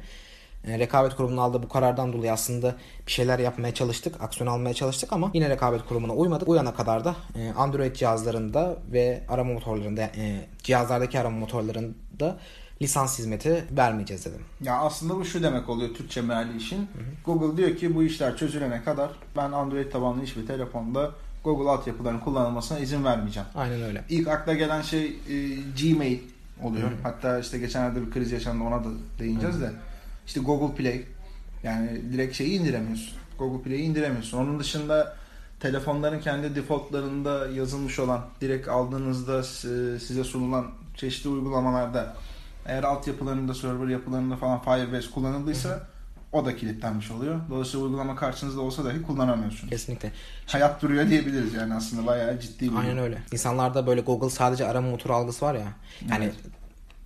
e, 0.67 0.79
rekabet 0.79 1.17
kurumunun 1.17 1.37
aldığı 1.37 1.63
bu 1.63 1.69
karardan 1.69 2.13
dolayı 2.13 2.33
aslında 2.33 2.77
bir 3.07 3.13
şeyler 3.13 3.39
yapmaya 3.39 3.75
çalıştık, 3.75 4.23
aksiyon 4.23 4.53
almaya 4.53 4.75
çalıştık 4.75 5.13
ama 5.13 5.31
yine 5.35 5.51
rekabet 5.51 5.85
kurumuna 5.89 6.13
uymadık. 6.13 6.49
Uyana 6.49 6.75
kadar 6.75 7.05
da 7.05 7.17
e, 7.37 7.53
Android 7.53 7.97
cihazlarında 7.97 8.77
ve 8.93 9.23
arama 9.29 9.53
motorlarında 9.53 10.03
e, 10.03 10.47
cihazlardaki 10.63 11.21
arama 11.21 11.39
motorlarında 11.39 12.37
lisans 12.83 13.19
hizmeti 13.19 13.65
vermeyeceğiz 13.77 14.27
dedim. 14.27 14.41
Ya 14.61 14.79
aslında 14.79 15.17
bu 15.17 15.25
şu 15.25 15.43
demek 15.43 15.69
oluyor 15.69 15.95
Türkçe 15.95 16.21
meali 16.21 16.57
işin. 16.57 16.89
Google 17.25 17.57
diyor 17.57 17.77
ki 17.77 17.95
bu 17.95 18.03
işler 18.03 18.37
çözülene 18.37 18.83
kadar 18.85 19.11
ben 19.37 19.53
Android 19.53 19.93
tabanlı 19.93 20.23
hiçbir 20.23 20.47
telefonda 20.47 21.11
Google 21.45 21.71
altyapılarının 21.71 22.21
kullanılmasına 22.21 22.79
izin 22.79 23.05
vermeyeceğim. 23.05 23.49
Aynen 23.55 23.83
öyle. 23.83 24.05
İlk 24.09 24.29
akla 24.29 24.55
gelen 24.55 24.83
şey 24.83 25.07
e, 25.07 25.37
Gmail 25.83 26.19
oluyor. 26.63 26.91
Hatta 27.03 27.39
işte 27.39 27.59
geçenlerde 27.59 28.07
bir 28.07 28.11
kriz 28.11 28.33
yaşandı 28.33 28.65
ona 28.65 28.85
da 28.85 28.89
değineceğiz 29.19 29.61
de. 29.61 29.73
İşte 30.27 30.41
Google 30.41 30.77
Play. 30.77 31.05
Yani 31.63 32.13
direkt 32.13 32.37
şeyi 32.37 32.61
indiremiyorsun. 32.61 33.19
Google 33.39 33.63
Play'i 33.63 33.83
indiremiyorsun. 33.83 34.39
Onun 34.39 34.61
dışında 34.61 35.17
telefonların 35.61 36.21
kendi 36.21 36.55
defaultlarında 36.55 37.49
yazılmış 37.49 37.99
olan 37.99 38.27
direkt 38.41 38.69
aldığınızda 38.69 39.43
size 39.99 40.25
sunulan 40.25 40.71
çeşitli 40.97 41.29
uygulamalarda 41.31 42.17
eğer 42.67 42.83
altyapılarında, 42.83 43.55
server 43.55 43.89
yapılarında 43.89 44.37
falan 44.37 44.63
Firebase 44.63 45.11
kullanıldıysa 45.11 45.87
o 46.33 46.45
da 46.45 46.57
kilitlenmiş 46.57 47.11
oluyor. 47.11 47.41
Dolayısıyla 47.51 47.87
uygulama 47.87 48.17
karşınızda 48.17 48.61
olsa 48.61 48.85
dahi 48.85 49.03
kullanamıyorsunuz. 49.03 49.71
Kesinlikle. 49.71 50.13
Hayat 50.47 50.83
duruyor 50.83 51.09
diyebiliriz 51.09 51.55
yani 51.55 51.75
aslında 51.75 52.07
bayağı 52.07 52.41
ciddi 52.41 52.73
bir 52.73 52.77
Aynen 52.77 52.99
öyle. 52.99 53.19
İnsanlarda 53.33 53.87
böyle 53.87 54.01
Google 54.01 54.31
sadece 54.31 54.67
arama 54.67 54.91
motoru 54.91 55.15
algısı 55.15 55.45
var 55.45 55.55
ya. 55.55 55.67
Yani 56.11 56.25
Evet. 56.25 56.35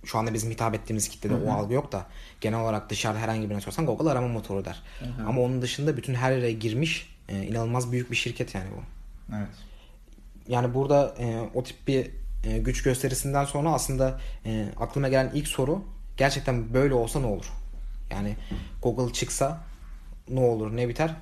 Şu 0.05 0.17
anda 0.17 0.33
bizim 0.33 0.51
hitap 0.51 0.75
ettiğimiz 0.75 1.09
kitlede 1.09 1.35
o 1.35 1.51
algı 1.51 1.73
yok 1.73 1.91
da 1.91 2.05
genel 2.41 2.59
olarak 2.59 2.89
dışarıda 2.89 3.19
herhangi 3.19 3.49
birine 3.49 3.61
sorsan 3.61 3.85
Google 3.85 4.09
arama 4.09 4.27
motoru 4.27 4.65
der. 4.65 4.81
Ama 5.27 5.41
onun 5.41 5.61
dışında 5.61 5.97
bütün 5.97 6.13
her 6.13 6.31
yere 6.31 6.51
girmiş 6.51 7.15
e, 7.29 7.43
inanılmaz 7.43 7.91
büyük 7.91 8.11
bir 8.11 8.15
şirket 8.15 8.55
yani 8.55 8.67
bu. 8.77 8.81
Evet. 9.35 9.47
yani 10.47 10.73
burada 10.73 11.15
e, 11.19 11.39
o 11.53 11.63
tip 11.63 11.87
bir 11.87 12.11
e, 12.43 12.57
güç 12.57 12.83
gösterisinden 12.83 13.45
sonra 13.45 13.69
aslında 13.69 14.19
e, 14.45 14.65
aklıma 14.79 15.09
gelen 15.09 15.31
ilk 15.33 15.47
soru 15.47 15.83
gerçekten 16.17 16.73
böyle 16.73 16.93
olsa 16.93 17.19
ne 17.19 17.25
olur? 17.25 17.45
Yani 18.11 18.35
Google 18.81 19.13
çıksa 19.13 19.61
ne 20.29 20.39
olur 20.39 20.75
ne 20.75 20.89
biter? 20.89 21.15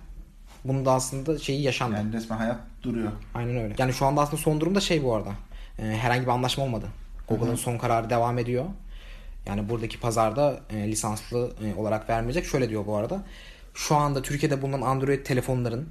Bunda 0.66 0.92
aslında 0.92 1.40
şeyi 1.40 1.62
yaşandı. 1.62 1.96
Yani 1.96 2.14
resmen 2.14 2.38
hayat 2.38 2.60
duruyor. 2.84 3.12
Aynen 3.34 3.58
öyle. 3.58 3.76
Yani 3.78 3.94
şu 3.94 4.06
anda 4.06 4.22
aslında 4.22 4.42
son 4.42 4.62
durumda 4.62 4.80
şey 4.80 5.04
bu 5.04 5.16
arada. 5.16 5.32
E, 5.80 5.84
herhangi 5.84 6.22
bir 6.22 6.32
anlaşma 6.32 6.64
olmadı. 6.64 6.86
Google'ın 7.28 7.56
son 7.56 7.78
kararı 7.78 8.10
devam 8.10 8.40
ediyor. 8.40 8.66
Yani 9.46 9.70
buradaki 9.70 10.00
pazarda 10.00 10.60
e, 10.70 10.88
lisanslı 10.88 11.52
e, 11.66 11.80
olarak 11.80 12.10
vermeyecek. 12.10 12.46
Şöyle 12.46 12.70
diyor 12.70 12.86
bu 12.86 12.96
arada. 12.96 13.24
Şu 13.74 13.96
anda 13.96 14.22
Türkiye'de 14.22 14.62
bulunan 14.62 14.82
Android 14.82 15.26
telefonların 15.26 15.90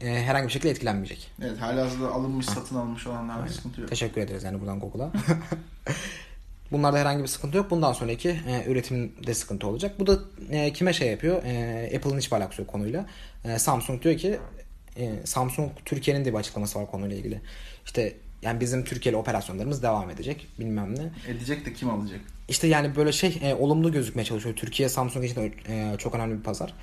e, 0.00 0.22
herhangi 0.22 0.46
bir 0.46 0.52
şekilde 0.52 0.70
etkilenmeyecek. 0.70 1.30
Evet 1.42 1.60
halihazırda 1.60 2.08
alınmış 2.12 2.46
satın 2.46 2.76
alınmış 2.76 3.06
olanlarda 3.06 3.48
sıkıntı 3.48 3.80
yok. 3.80 3.90
Teşekkür 3.90 4.20
ederiz 4.20 4.44
yani 4.44 4.60
buradan 4.60 4.80
Google'a. 4.80 5.12
Bunlarda 6.72 6.98
herhangi 6.98 7.22
bir 7.22 7.28
sıkıntı 7.28 7.56
yok. 7.56 7.70
Bundan 7.70 7.92
sonraki 7.92 8.28
e, 8.28 8.64
üretimde 8.66 9.34
sıkıntı 9.34 9.66
olacak. 9.66 10.00
Bu 10.00 10.06
da 10.06 10.18
e, 10.50 10.72
kime 10.72 10.92
şey 10.92 11.10
yapıyor? 11.10 11.42
E, 11.44 11.96
Apple'ın 11.96 12.18
hiçbir 12.18 12.36
alakası 12.36 12.62
yok 12.62 12.70
konuyla. 12.70 13.06
E, 13.44 13.58
Samsung 13.58 14.02
diyor 14.02 14.16
ki 14.16 14.38
e, 14.96 15.26
Samsung 15.26 15.70
Türkiye'nin 15.84 16.24
de 16.24 16.32
bir 16.32 16.38
açıklaması 16.38 16.78
var 16.78 16.90
konuyla 16.90 17.16
ilgili. 17.16 17.40
İşte 17.84 18.16
yani 18.44 18.60
bizim 18.60 18.84
Türkiye'li 18.84 19.16
operasyonlarımız 19.16 19.82
devam 19.82 20.10
edecek 20.10 20.46
bilmem 20.58 20.94
ne. 20.94 21.32
Edecek 21.32 21.66
de 21.66 21.72
kim 21.72 21.90
alacak? 21.90 22.20
İşte 22.48 22.66
yani 22.66 22.96
böyle 22.96 23.12
şey 23.12 23.40
e, 23.42 23.54
olumlu 23.54 23.92
gözükmeye 23.92 24.24
çalışıyor. 24.24 24.56
Türkiye 24.56 24.88
Samsung 24.88 25.24
için 25.24 25.36
de 25.36 25.52
e, 25.68 25.98
çok 25.98 26.14
önemli 26.14 26.38
bir 26.38 26.42
pazar. 26.42 26.74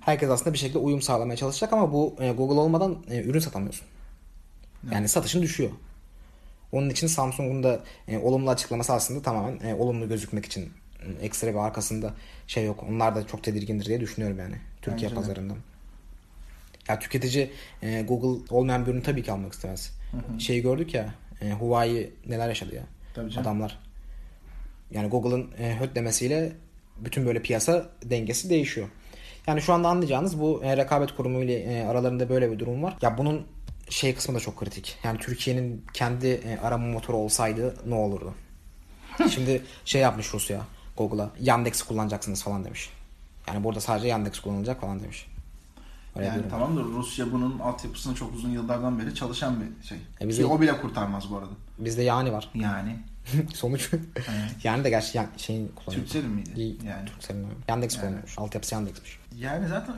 Herkes 0.00 0.30
aslında 0.30 0.52
bir 0.52 0.58
şekilde 0.58 0.78
uyum 0.78 1.02
sağlamaya 1.02 1.36
çalışacak 1.36 1.72
ama 1.72 1.92
bu 1.92 2.16
e, 2.20 2.30
Google 2.30 2.60
olmadan 2.60 2.96
e, 3.10 3.22
ürün 3.22 3.38
satamıyorsun. 3.38 3.86
Yani 4.92 5.08
satışın 5.08 5.42
düşüyor. 5.42 5.70
Onun 6.72 6.90
için 6.90 7.06
Samsung'un 7.06 7.62
da 7.62 7.80
e, 8.08 8.18
olumlu 8.18 8.50
açıklaması 8.50 8.92
aslında 8.92 9.22
tamamen 9.22 9.68
e, 9.68 9.74
olumlu 9.74 10.08
gözükmek 10.08 10.46
için 10.46 10.72
e, 11.00 11.24
ekstra 11.26 11.48
bir 11.48 11.58
arkasında 11.58 12.14
şey 12.46 12.64
yok. 12.64 12.84
Onlar 12.90 13.14
da 13.16 13.26
çok 13.26 13.44
tedirgindir 13.44 13.86
diye 13.86 14.00
düşünüyorum 14.00 14.38
yani 14.38 14.56
Türkiye 14.82 15.10
Bence 15.10 15.20
pazarından. 15.20 15.56
Ya 16.88 16.98
tüketici 16.98 17.50
e, 17.82 18.02
Google 18.02 18.54
olmayan 18.54 18.86
bir 18.86 18.90
ürünü 18.90 19.02
tabii 19.02 19.22
ki 19.22 19.32
almak 19.32 19.52
istemez. 19.52 19.92
Şeyi 20.38 20.62
gördük 20.62 20.94
ya 20.94 21.14
e, 21.42 21.52
Huawei 21.52 22.12
neler 22.26 22.48
yaşadı 22.48 22.74
ya. 22.74 22.82
Tabii 23.14 23.30
canım. 23.30 23.46
Adamlar. 23.46 23.78
Yani 24.90 25.08
Google'ın 25.08 25.50
e, 25.58 25.76
höt 25.80 25.94
demesiyle 25.94 26.52
bütün 26.96 27.26
böyle 27.26 27.42
piyasa 27.42 27.88
dengesi 28.04 28.50
değişiyor. 28.50 28.88
Yani 29.46 29.62
şu 29.62 29.72
anda 29.72 29.88
anlayacağınız 29.88 30.40
bu 30.40 30.64
e, 30.64 30.76
rekabet 30.76 31.14
kurumu 31.14 31.42
ile 31.42 31.54
e, 31.54 31.84
aralarında 31.84 32.28
böyle 32.28 32.52
bir 32.52 32.58
durum 32.58 32.82
var. 32.82 32.96
Ya 33.02 33.18
bunun 33.18 33.46
şey 33.88 34.14
kısmı 34.14 34.34
da 34.34 34.40
çok 34.40 34.56
kritik. 34.56 34.98
Yani 35.04 35.18
Türkiye'nin 35.18 35.84
kendi 35.94 36.26
e, 36.26 36.58
arama 36.62 36.86
motoru 36.86 37.16
olsaydı 37.16 37.76
ne 37.86 37.94
olurdu? 37.94 38.34
Şimdi 39.30 39.62
şey 39.84 40.02
yapmış 40.02 40.34
Rusya 40.34 40.60
Google'a 40.96 41.30
Yandex 41.40 41.82
kullanacaksınız 41.82 42.42
falan 42.42 42.64
demiş. 42.64 42.90
Yani 43.48 43.64
burada 43.64 43.80
sadece 43.80 44.08
Yandex 44.08 44.40
kullanılacak 44.40 44.80
falan 44.80 45.02
demiş. 45.02 45.26
Bir 46.18 46.22
Yani 46.24 46.38
durum. 46.38 46.50
tamamdır 46.50 46.84
Rusya 46.84 47.32
bunun 47.32 47.58
altyapısında 47.58 48.14
çok 48.14 48.34
uzun 48.34 48.50
yıllardan 48.50 48.98
beri 48.98 49.14
çalışan 49.14 49.56
bir 49.60 49.86
şey. 49.86 49.98
E 50.20 50.28
bize- 50.28 50.42
Ki 50.42 50.46
o 50.48 50.60
bile 50.60 50.80
kurtarmaz 50.80 51.30
bu 51.30 51.36
arada. 51.38 51.50
Bizde 51.78 52.02
yani 52.02 52.32
var. 52.32 52.50
Yani. 52.54 52.98
Sonuç. 53.54 53.90
yani 54.64 54.84
de 54.84 54.90
gerçi 54.90 55.18
yan, 55.18 55.26
şeyin 55.36 55.68
kullanıyor. 55.68 56.02
Türkcell'in 56.04 56.30
miydi? 56.30 56.76
Yani. 56.86 57.06
Turkcell'in 57.08 57.44
öyle. 57.44 57.54
Yandex 57.68 57.92
Yani. 57.94 58.00
kullanıyormuş. 58.00 58.38
Altyapısı 58.38 58.74
Yandex'miş. 58.74 59.18
Yani 59.38 59.68
zaten 59.68 59.94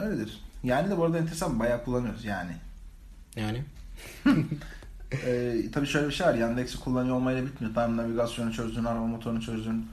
öyledir. 0.00 0.40
Yani 0.64 0.90
de 0.90 0.98
bu 0.98 1.04
arada 1.04 1.18
enteresan 1.18 1.60
bayağı 1.60 1.84
kullanıyoruz 1.84 2.24
yani. 2.24 2.52
Yani. 3.36 3.64
Ee, 5.26 5.54
tabii 5.72 5.86
şöyle 5.86 6.06
bir 6.08 6.12
şey 6.12 6.26
var. 6.26 6.34
Yandex'i 6.34 6.80
kullanıyor 6.80 7.16
olmayla 7.16 7.46
bitmiyor. 7.46 7.74
Tamam 7.74 7.96
navigasyonu 7.96 8.52
çözdün, 8.52 8.84
arama 8.84 9.06
motorunu 9.06 9.42
çözdün. 9.42 9.86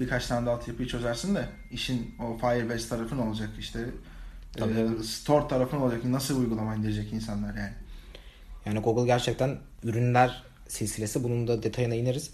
Birkaç 0.00 0.26
tane 0.26 0.46
de 0.46 0.50
altyapıyı 0.50 0.88
çözersin 0.88 1.34
de 1.34 1.48
işin 1.70 2.14
o 2.20 2.38
Firebase 2.38 2.88
tarafı 2.88 3.16
ne 3.16 3.20
olacak 3.20 3.50
işte. 3.58 3.86
Tabii, 4.56 5.00
e, 5.00 5.02
store 5.02 5.48
tarafı 5.48 5.76
ne 5.76 5.82
olacak? 5.82 6.04
Nasıl 6.04 6.40
uygulama 6.40 6.74
indirecek 6.74 7.12
insanlar 7.12 7.54
yani? 7.54 7.72
Yani 8.66 8.78
Google 8.78 9.06
gerçekten 9.06 9.58
ürünler 9.84 10.42
silsilesi. 10.68 11.24
Bunun 11.24 11.48
da 11.48 11.62
detayına 11.62 11.94
ineriz. 11.94 12.30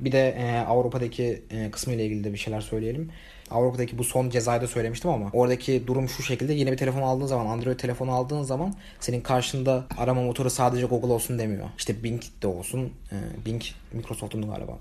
Bir 0.00 0.12
de 0.12 0.28
e, 0.28 0.58
Avrupa'daki 0.58 1.42
e, 1.50 1.70
kısmı 1.70 1.92
ile 1.92 2.06
ilgili 2.06 2.24
de 2.24 2.32
bir 2.32 2.38
şeyler 2.38 2.60
söyleyelim. 2.60 3.10
Avrupa'daki 3.50 3.98
bu 3.98 4.04
son 4.04 4.30
cezayı 4.30 4.60
da 4.60 4.66
söylemiştim 4.66 5.10
ama 5.10 5.30
oradaki 5.32 5.86
durum 5.86 6.08
şu 6.08 6.22
şekilde 6.22 6.52
yeni 6.52 6.72
bir 6.72 6.76
telefon 6.76 7.02
aldığın 7.02 7.26
zaman 7.26 7.46
Android 7.46 7.78
telefonu 7.78 8.12
aldığın 8.12 8.42
zaman 8.42 8.74
senin 9.00 9.20
karşında 9.20 9.86
arama 9.98 10.22
motoru 10.22 10.50
sadece 10.50 10.86
Google 10.86 11.12
olsun 11.12 11.38
demiyor. 11.38 11.68
İşte 11.78 12.04
Bing 12.04 12.22
de 12.42 12.46
olsun. 12.46 12.92
E, 13.12 13.46
Bing 13.46 13.62
Microsoft'un 13.92 14.50
galiba. 14.50 14.78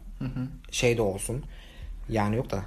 Şey 0.71 0.97
de 0.97 1.01
olsun. 1.01 1.43
Yani 2.09 2.35
yok 2.35 2.51
da. 2.51 2.61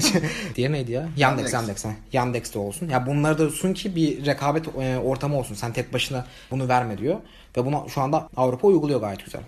Diğer 0.54 0.72
neydi 0.72 0.92
ya? 0.92 1.08
Yandex, 1.16 1.52
Yandex. 1.52 1.84
Yandex. 1.84 1.98
Yandex 2.12 2.54
de 2.54 2.58
olsun. 2.58 2.88
Ya 2.88 3.06
bunları 3.06 3.38
da 3.38 3.50
sun 3.50 3.72
ki 3.74 3.96
bir 3.96 4.26
rekabet 4.26 4.68
e, 4.68 4.98
ortamı 4.98 5.38
olsun. 5.38 5.54
Sen 5.54 5.72
tek 5.72 5.92
başına 5.92 6.26
bunu 6.50 6.68
verme 6.68 6.98
diyor. 6.98 7.16
Ve 7.56 7.64
bunu 7.64 7.86
şu 7.88 8.00
anda 8.00 8.28
Avrupa 8.36 8.68
uyguluyor 8.68 9.00
gayet 9.00 9.24
güzel. 9.24 9.42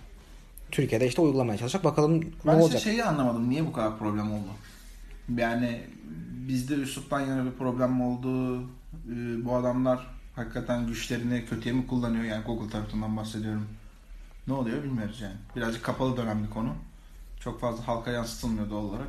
Türkiye'de 0.70 1.06
işte 1.06 1.23
uygulamaya 1.23 1.59
çalışacak. 1.59 1.85
Bakalım 1.85 2.20
ne 2.20 2.25
Ben 2.47 2.52
işte 2.52 2.62
olacak. 2.62 2.82
şeyi 2.82 3.04
anlamadım. 3.04 3.50
Niye 3.50 3.66
bu 3.66 3.73
kadar 3.73 3.99
problem 3.99 4.32
oldu? 4.32 4.49
Yani 5.37 5.80
bizde 6.49 6.75
üsluptan 6.75 7.20
yana 7.20 7.44
bir 7.44 7.50
problem 7.59 7.92
mi 7.92 8.02
oldu? 8.02 8.61
Ee, 8.61 9.44
bu 9.44 9.54
adamlar 9.56 10.06
hakikaten 10.37 10.87
güçlerini 10.87 11.44
kötüye 11.47 11.75
mi 11.75 11.87
kullanıyor? 11.87 12.25
Yani 12.25 12.44
Google 12.44 12.70
tarafından 12.70 13.16
bahsediyorum. 13.16 13.66
Ne 14.47 14.52
oluyor 14.54 14.82
bilmiyoruz 14.82 15.20
yani. 15.20 15.35
Birazcık 15.56 15.82
kapalı 15.82 16.16
dönemli 16.16 16.50
konu. 16.50 16.75
Çok 17.40 17.61
fazla 17.61 17.88
halka 17.88 18.11
yansıtılmıyor 18.11 18.70
doğal 18.70 18.85
olarak. 18.85 19.09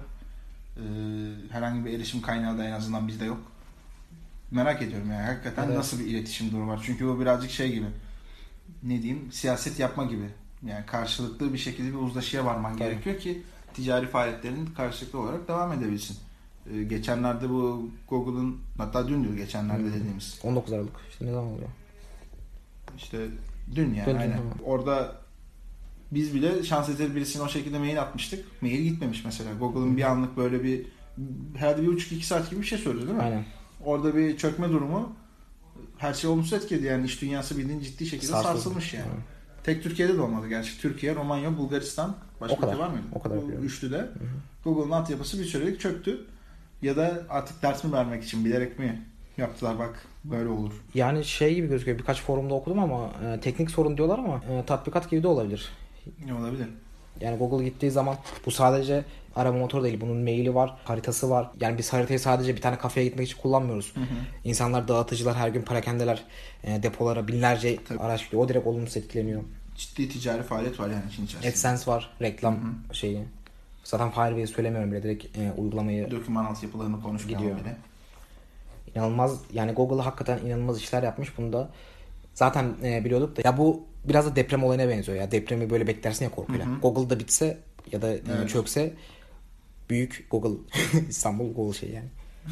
Ee, 0.81 1.53
herhangi 1.53 1.85
bir 1.85 1.93
erişim 1.93 2.21
kaynağı 2.21 2.57
da 2.57 2.63
en 2.65 2.71
azından 2.71 3.07
bizde 3.07 3.25
yok. 3.25 3.41
Merak 4.51 4.81
ediyorum 4.81 5.11
yani 5.11 5.25
hakikaten 5.25 5.65
Evet. 5.65 5.77
nasıl 5.77 5.99
bir 5.99 6.05
iletişim 6.05 6.51
durumu 6.51 6.71
var. 6.71 6.81
Çünkü 6.85 7.07
bu 7.07 7.19
birazcık 7.19 7.51
şey 7.51 7.71
gibi. 7.73 7.85
Ne 8.83 9.01
diyeyim? 9.01 9.31
Siyaset 9.31 9.79
yapma 9.79 10.05
gibi. 10.05 10.29
Yani 10.65 10.85
karşılıklı 10.85 11.53
bir 11.53 11.57
şekilde 11.57 11.89
bir 11.89 11.97
uzlaşıya 11.97 12.45
varman 12.45 12.71
Tabii. 12.77 12.89
gerekiyor 12.89 13.17
ki 13.19 13.41
ticari 13.73 14.07
faaliyetlerin 14.07 14.65
karşılıklı 14.65 15.19
olarak 15.19 15.47
devam 15.47 15.71
edebilsin. 15.73 16.17
Ee, 16.73 16.83
geçenlerde 16.83 17.49
bu 17.49 17.89
Google'ın 18.09 18.57
hatta 18.77 19.07
dündür 19.07 19.37
geçenlerde 19.37 19.83
Hmm. 19.83 19.93
dediğimiz 19.93 20.39
19 20.43 20.73
Aralık. 20.73 20.95
İşte 21.11 21.25
ne 21.25 21.31
zaman 21.31 21.47
oluyor? 21.51 21.69
işte 22.97 23.27
dün 23.75 23.93
yani 23.93 24.05
Dün, 24.05 24.13
dün, 24.13 24.19
aynen. 24.19 24.37
tamam. 24.37 24.53
Orada 24.65 25.20
biz 26.11 26.33
bile 26.35 26.63
şans 26.63 26.89
eseri 26.89 27.15
birisine 27.15 27.43
o 27.43 27.49
şekilde 27.49 27.79
mail 27.79 28.01
atmıştık. 28.01 28.61
Mail 28.61 28.81
gitmemiş 28.81 29.25
mesela. 29.25 29.49
Google'ın 29.59 29.97
bir 29.97 30.03
anlık 30.03 30.37
böyle 30.37 30.63
bir 30.63 30.85
herhalde 31.55 31.81
bir 31.81 31.87
buçuk 31.87 32.11
iki 32.11 32.25
saat 32.25 32.49
gibi 32.49 32.61
bir 32.61 32.65
şey 32.65 32.77
söyledi 32.77 33.05
değil 33.07 33.17
mi? 33.17 33.23
Aynen. 33.23 33.45
Orada 33.85 34.15
bir 34.15 34.37
çökme 34.37 34.69
durumu 34.69 35.13
her 35.97 36.13
şey 36.13 36.29
olumsuz 36.29 36.53
etkiledi 36.53 36.85
yani 36.85 37.05
iş 37.05 37.21
dünyası 37.21 37.57
bildiğin 37.57 37.79
ciddi 37.79 38.05
şekilde 38.05 38.31
Sarsıldı. 38.31 38.53
sarsılmış 38.53 38.93
yani. 38.93 39.05
Evet. 39.15 39.23
Tek 39.63 39.83
Türkiye'de 39.83 40.17
de 40.17 40.21
olmadı 40.21 40.47
gerçi. 40.49 40.81
Türkiye, 40.81 41.15
Romanya, 41.15 41.57
Bulgaristan 41.57 42.15
başka 42.41 42.67
ülke 42.67 42.77
var 42.79 42.87
mıydı? 42.89 43.03
O 43.15 43.21
kadar 43.21 43.37
Bu 43.37 43.41
biliyorum. 43.43 43.65
üçlüde. 43.65 44.09
Google'ın 44.63 44.91
altyapısı 44.91 45.39
bir 45.39 45.45
sürelik 45.45 45.79
çöktü. 45.79 46.25
Ya 46.81 46.95
da 46.97 47.21
artık 47.29 47.61
ders 47.61 47.83
mi 47.83 47.91
vermek 47.91 48.23
için 48.23 48.45
bilerek 48.45 48.79
mi 48.79 49.01
yaptılar 49.37 49.79
bak 49.79 50.05
böyle 50.23 50.49
olur. 50.49 50.71
Yani 50.93 51.25
şey 51.25 51.55
gibi 51.55 51.67
gözüküyor. 51.67 51.99
Birkaç 51.99 52.21
forumda 52.21 52.53
okudum 52.53 52.79
ama 52.79 53.09
e, 53.25 53.39
teknik 53.39 53.71
sorun 53.71 53.97
diyorlar 53.97 54.19
ama 54.19 54.41
e, 54.49 54.65
tatbikat 54.65 55.09
gibi 55.09 55.23
de 55.23 55.27
olabilir. 55.27 55.69
Ne 56.25 56.33
olabilir? 56.33 56.67
Yani 57.21 57.37
Google 57.37 57.65
gittiği 57.65 57.91
zaman 57.91 58.17
bu 58.45 58.51
sadece 58.51 59.05
arama 59.35 59.59
motoru 59.59 59.83
değil. 59.83 60.01
Bunun 60.01 60.17
maili 60.17 60.55
var, 60.55 60.77
haritası 60.83 61.29
var. 61.29 61.49
Yani 61.61 61.77
biz 61.77 61.93
haritayı 61.93 62.19
sadece 62.19 62.55
bir 62.55 62.61
tane 62.61 62.77
kafeye 62.77 63.07
gitmek 63.07 63.27
için 63.27 63.37
kullanmıyoruz. 63.41 63.93
İnsanlar 64.43 64.87
dağıtıcılar 64.87 65.35
her 65.35 65.49
gün 65.49 65.61
parakendeler 65.61 66.23
e, 66.63 66.83
depolara 66.83 67.27
binlerce 67.27 67.77
Tabii. 67.87 67.99
araç 67.99 68.25
gidiyor. 68.25 68.43
O 68.43 68.49
direkt 68.49 68.67
olumsuz 68.67 68.97
etkileniyor. 68.97 69.41
Ciddi 69.75 70.09
ticari 70.09 70.43
faaliyet 70.43 70.79
var 70.79 70.89
yani 70.89 71.03
işin 71.09 71.25
içerisinde. 71.25 71.51
AdSense 71.51 71.91
var, 71.91 72.09
reklam 72.21 72.59
şeyi. 72.91 73.23
Zaten 73.83 74.11
Firebase'i 74.11 74.47
söylemiyorum 74.47 74.91
bile 74.91 75.03
direkt 75.03 75.37
e, 75.37 75.51
uygulamayı 75.57 76.11
Doküman 76.11 76.45
altyapılarını 76.45 77.01
konuşmayalım 77.01 77.47
Gidiyor. 77.47 77.65
bile. 77.65 77.75
inanılmaz 78.95 79.39
yani 79.53 79.71
Google 79.71 80.01
hakikaten 80.01 80.37
inanılmaz 80.45 80.79
işler 80.81 81.03
yapmış. 81.03 81.37
Bunu 81.37 81.53
da 81.53 81.69
zaten 82.33 82.73
e, 82.83 83.05
biliyorduk 83.05 83.37
da 83.37 83.41
ya 83.45 83.57
bu 83.57 83.83
biraz 84.05 84.25
da 84.25 84.35
deprem 84.35 84.63
olayına 84.63 84.89
benziyor 84.89 85.17
ya. 85.17 85.31
Depremi 85.31 85.69
böyle 85.69 85.87
beklersin 85.87 86.25
ya 86.25 86.31
korkuyla. 86.31 86.65
Google'da 86.81 87.19
bitse 87.19 87.57
ya 87.91 88.01
da 88.01 88.09
Evet. 88.09 88.49
çökse 88.49 88.93
büyük 89.89 90.27
Google 90.31 90.57
İstanbul 91.09 91.53
Google 91.53 91.79
şey 91.79 91.89
yani. 91.89 92.07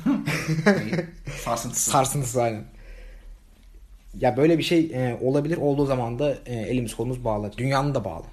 Sarsıntısı. 1.43 1.91
Sarsıntısı 1.91 2.41
aynen. 2.41 2.63
Ya 4.19 4.37
böyle 4.37 4.57
bir 4.57 4.63
şey 4.63 4.79
e, 4.93 5.17
olabilir. 5.21 5.57
Olduğu 5.57 5.85
zaman 5.85 6.19
da 6.19 6.37
e, 6.45 6.55
elimiz 6.55 6.95
kolumuz 6.95 7.23
bağlı. 7.23 7.51
Dünyanın 7.57 7.95
da 7.95 8.05
bağlı. 8.05 8.25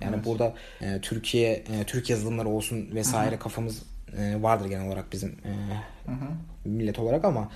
Yani 0.00 0.14
Evet. 0.16 0.26
burada 0.26 0.54
e, 0.80 1.00
Türkiye 1.02 1.52
e, 1.52 1.84
Türk 1.86 2.10
yazılımları 2.10 2.48
olsun 2.48 2.88
vesaire 2.94 3.38
kafamız 3.38 3.82
e, 4.18 4.42
vardır 4.42 4.68
genel 4.68 4.86
olarak 4.86 5.12
bizim 5.12 5.28
e, 5.30 5.50
Hı 6.06 6.12
hı. 6.12 6.28
millet 6.68 6.98
olarak 6.98 7.24
ama 7.24 7.50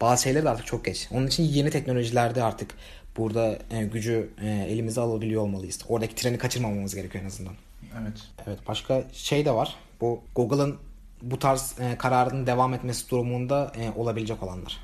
bazı 0.00 0.22
şeyler 0.22 0.44
de 0.44 0.50
artık 0.50 0.66
çok 0.66 0.84
geç. 0.84 1.08
Onun 1.12 1.26
için 1.26 1.42
yeni 1.42 1.70
teknolojilerde 1.70 2.42
artık 2.42 2.70
burada 3.16 3.58
e, 3.70 3.84
gücü 3.84 4.30
e, 4.42 4.48
elimize 4.48 5.00
alabiliyor 5.00 5.42
olmalıyız. 5.42 5.80
Oradaki 5.88 6.14
treni 6.14 6.38
kaçırmamamız 6.38 6.94
gerekiyor 6.94 7.24
en 7.24 7.28
azından. 7.28 7.54
Evet. 8.02 8.22
Evet 8.46 8.58
başka 8.68 9.04
şey 9.12 9.44
de 9.44 9.54
var. 9.54 9.76
Bu 10.00 10.20
Google'ın 10.34 10.76
bu 11.22 11.38
tarz 11.38 11.74
e, 11.80 11.98
kararının 11.98 12.46
devam 12.46 12.74
etmesi 12.74 13.10
durumunda 13.10 13.72
e, 13.78 13.90
olabilecek 14.00 14.42
olanlar. 14.42 14.80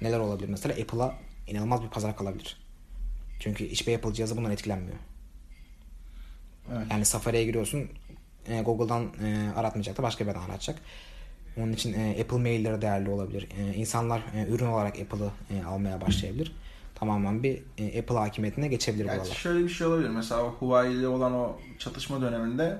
Neler 0.00 0.18
olabilir 0.18 0.48
mesela? 0.48 0.82
Apple'a 0.82 1.14
inanılmaz 1.46 1.82
bir 1.82 1.88
pazar 1.88 2.16
kalabilir. 2.16 2.56
Çünkü 3.40 3.70
hiçbir 3.70 3.94
Apple 3.94 4.14
cihazı 4.14 4.36
bundan 4.36 4.50
etkilenmiyor. 4.50 4.98
Evet. 6.72 6.86
Yani 6.90 7.04
Safari'ye 7.04 7.44
giriyorsun 7.44 7.88
e, 8.48 8.62
Google'dan 8.62 9.02
e, 9.24 9.52
aratmayacak 9.56 9.98
da 9.98 10.02
başka 10.02 10.24
bir 10.24 10.30
yerden 10.30 10.50
aratacak. 10.50 10.78
Onun 11.56 11.72
için 11.72 11.92
e, 11.92 12.20
Apple 12.20 12.38
mailleri 12.38 12.82
değerli 12.82 13.10
olabilir. 13.10 13.48
E, 13.58 13.74
insanlar 13.74 14.22
e, 14.34 14.46
ürün 14.46 14.66
olarak 14.66 15.00
Apple'ı 15.00 15.30
e, 15.50 15.64
almaya 15.64 16.00
başlayabilir. 16.00 16.52
Tamamen 17.02 17.42
bir 17.42 17.62
e, 17.78 18.00
Apple 18.00 18.14
hakimiyetine 18.14 18.68
geçebilir 18.68 19.04
Yani 19.04 19.20
buralar. 19.20 19.34
şöyle 19.34 19.64
bir 19.64 19.68
şey 19.68 19.86
olabilir. 19.86 20.08
Mesela 20.08 20.42
Huawei 20.42 20.94
ile 20.94 21.08
olan 21.08 21.32
o 21.32 21.58
çatışma 21.78 22.20
döneminde 22.20 22.78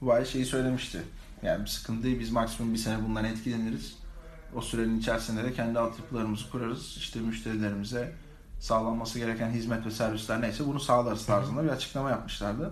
Huawei 0.00 0.26
şeyi 0.26 0.46
söylemişti. 0.46 1.02
Yani 1.42 1.62
bir 1.62 1.66
sıkıntı 1.66 2.02
değil. 2.02 2.20
Biz 2.20 2.30
maksimum 2.30 2.72
bir 2.72 2.78
sene 2.78 3.04
bundan 3.04 3.24
etkileniriz. 3.24 3.96
O 4.56 4.60
sürenin 4.60 4.98
içerisinde 4.98 5.44
de 5.44 5.52
kendi 5.52 5.78
altyapılarımızı 5.78 6.50
kurarız. 6.50 6.96
İşte 6.96 7.20
müşterilerimize 7.20 8.12
sağlanması 8.60 9.18
gereken 9.18 9.50
hizmet 9.50 9.86
ve 9.86 9.90
servisler 9.90 10.40
neyse 10.40 10.66
bunu 10.66 10.80
sağlarız 10.80 11.26
tarzında 11.26 11.64
bir 11.64 11.68
açıklama 11.68 12.10
yapmışlardı. 12.10 12.70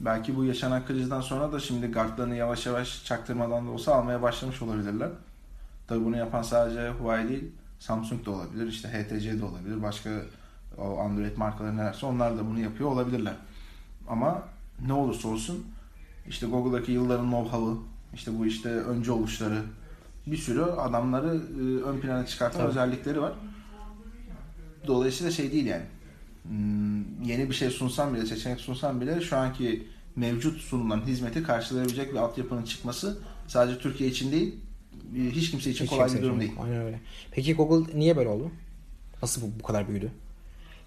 Belki 0.00 0.36
bu 0.36 0.44
yaşanan 0.44 0.86
krizden 0.86 1.20
sonra 1.20 1.52
da 1.52 1.60
şimdi 1.60 1.92
kartlarını 1.92 2.36
yavaş 2.36 2.66
yavaş 2.66 3.04
çaktırmadan 3.04 3.66
da 3.66 3.70
olsa 3.70 3.94
almaya 3.94 4.22
başlamış 4.22 4.62
olabilirler. 4.62 5.10
Tabii 5.88 6.04
bunu 6.04 6.16
yapan 6.16 6.42
sadece 6.42 6.88
Huawei 6.90 7.28
değil, 7.28 7.44
Samsung 7.78 8.26
da 8.26 8.30
olabilir, 8.30 8.66
işte 8.66 8.88
HTC 8.88 9.40
de 9.40 9.44
olabilir, 9.44 9.82
başka 9.82 10.10
o 10.78 10.98
Android 10.98 11.36
markaları 11.36 11.76
nelerse 11.76 12.06
onlar 12.06 12.38
da 12.38 12.46
bunu 12.46 12.60
yapıyor 12.60 12.90
olabilirler. 12.90 13.34
Ama 14.08 14.42
ne 14.86 14.92
olursa 14.92 15.28
olsun 15.28 15.66
işte 16.28 16.46
Google'daki 16.46 16.92
yılların 16.92 17.26
know-how'ı, 17.30 17.76
işte 18.14 18.38
bu 18.38 18.46
işte 18.46 18.68
önce 18.68 19.12
oluşları 19.12 19.62
bir 20.26 20.36
sürü 20.36 20.62
adamları 20.62 21.26
e, 21.36 21.82
ön 21.82 22.00
plana 22.00 22.26
çıkartan 22.26 22.58
Tabii. 22.58 22.68
özellikleri 22.68 23.20
var. 23.20 23.32
Dolayısıyla 24.86 25.32
şey 25.32 25.52
değil 25.52 25.66
yani. 25.66 25.84
Hmm, 26.42 27.22
Yeni 27.24 27.48
bir 27.48 27.54
şey 27.54 27.70
sunsan 27.70 28.14
bile, 28.14 28.26
seçenek 28.26 28.60
sunsan 28.60 29.00
bile 29.00 29.20
şu 29.20 29.36
anki 29.36 29.86
mevcut 30.16 30.60
sunulan 30.60 31.00
hizmeti 31.06 31.42
karşılayabilecek 31.42 32.12
bir 32.12 32.18
altyapının 32.18 32.62
çıkması 32.62 33.18
sadece 33.46 33.78
Türkiye 33.78 34.10
için 34.10 34.32
değil, 34.32 34.56
hiç 35.14 35.50
kimse 35.50 35.70
için 35.70 35.84
Hiç 35.84 35.90
kolay 35.90 36.06
kimse 36.06 36.22
bir 36.22 36.26
durum 36.26 36.40
değil. 36.40 36.52
Aynen 36.64 36.82
öyle. 36.82 37.00
Peki 37.30 37.54
Google 37.54 37.98
niye 37.98 38.16
böyle 38.16 38.28
oldu? 38.28 38.50
Nasıl 39.22 39.42
bu, 39.42 39.46
bu 39.58 39.62
kadar 39.62 39.88
büyüdü? 39.88 40.12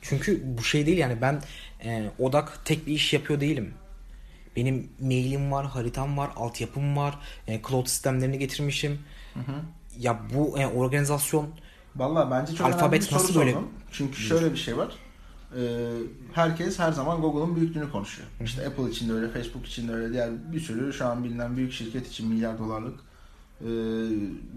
Çünkü 0.01 0.57
bu 0.57 0.63
şey 0.63 0.85
değil 0.85 0.97
yani 0.97 1.21
ben 1.21 1.41
e, 1.83 2.09
odak 2.19 2.65
tek 2.65 2.87
bir 2.87 2.93
iş 2.93 3.13
yapıyor 3.13 3.39
değilim. 3.39 3.73
Benim 4.55 4.89
mailim 4.99 5.51
var, 5.51 5.65
haritam 5.65 6.17
var, 6.17 6.29
altyapım 6.35 6.97
var, 6.97 7.19
e, 7.47 7.61
cloud 7.69 7.85
sistemlerini 7.85 8.39
getirmişim. 8.39 8.99
Ya 9.97 10.19
bu 10.33 10.59
e, 10.59 10.67
organizasyon 10.67 11.49
Vallahi 11.95 12.31
bence 12.31 12.55
çok 12.55 12.67
Alfabet 12.67 12.83
önemli 12.83 12.99
bir 12.99 13.05
soru 13.05 13.19
nasıl 13.19 13.39
böyle. 13.39 13.55
Çünkü 13.91 14.21
şöyle 14.21 14.51
bir 14.51 14.57
şey 14.57 14.77
var. 14.77 14.95
Ee, 15.57 15.89
herkes 16.33 16.79
her 16.79 16.91
zaman 16.91 17.21
Google'ın 17.21 17.55
büyüklüğünü 17.55 17.91
konuşuyor. 17.91 18.27
İşte 18.43 18.67
Apple 18.67 18.89
için 18.89 19.09
de 19.09 19.13
öyle, 19.13 19.29
Facebook 19.29 19.65
için 19.65 19.87
de 19.87 19.93
öyle, 19.93 20.13
diğer 20.13 20.53
bir 20.53 20.59
sürü 20.59 20.93
şu 20.93 21.05
an 21.05 21.23
bilinen 21.23 21.57
büyük 21.57 21.73
şirket 21.73 22.07
için 22.07 22.27
milyar 22.27 22.59
dolarlık 22.59 22.99
e, 23.61 23.69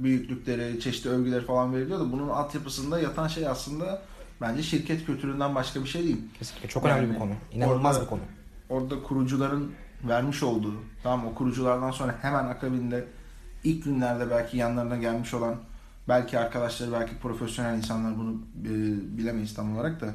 büyüklükleri, 0.04 0.80
çeşitli 0.80 1.10
övgüleri 1.10 1.44
falan 1.44 1.74
veriliyor 1.74 2.00
da 2.00 2.12
bunun 2.12 2.28
altyapısında 2.28 3.00
yatan 3.00 3.28
şey 3.28 3.46
aslında 3.48 4.02
bence 4.40 4.62
şirket 4.62 5.06
kültüründen 5.06 5.54
başka 5.54 5.80
bir 5.80 5.88
şey 5.88 6.04
değil. 6.04 6.20
kesinlikle 6.38 6.68
çok 6.68 6.84
önemli 6.84 7.02
Yani 7.02 7.14
bir 7.14 7.18
konu. 7.18 7.32
İnanılmaz 7.52 7.96
orada- 7.96 8.04
bir 8.04 8.10
konu. 8.10 8.20
Orada 8.68 9.02
kurucuların 9.02 9.72
vermiş 10.08 10.42
olduğu, 10.42 10.74
tamam 11.02 11.26
o 11.26 11.34
kuruculardan 11.34 11.90
sonra 11.90 12.14
hemen 12.22 12.44
akabinde 12.44 13.04
ilk 13.64 13.84
günlerde 13.84 14.30
belki 14.30 14.56
yanlarına 14.56 14.96
gelmiş 14.96 15.34
olan 15.34 15.56
belki 16.08 16.38
arkadaşları, 16.38 16.92
belki 16.92 17.16
profesyonel 17.18 17.76
insanlar 17.76 18.18
bunu 18.18 18.32
e, 18.64 18.68
bilemeyiz 19.18 19.54
tam 19.54 19.76
olarak 19.76 20.00
da 20.00 20.06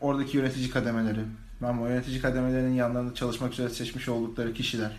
oradaki 0.00 0.36
yönetici 0.36 0.70
kademeleri, 0.70 1.20
ben 1.62 1.78
o 1.78 1.86
yönetici 1.86 2.20
kademelerinin 2.20 2.74
yanlarında 2.74 3.14
çalışmak 3.14 3.52
üzere 3.52 3.68
seçmiş 3.68 4.08
oldukları 4.08 4.54
kişiler. 4.54 4.96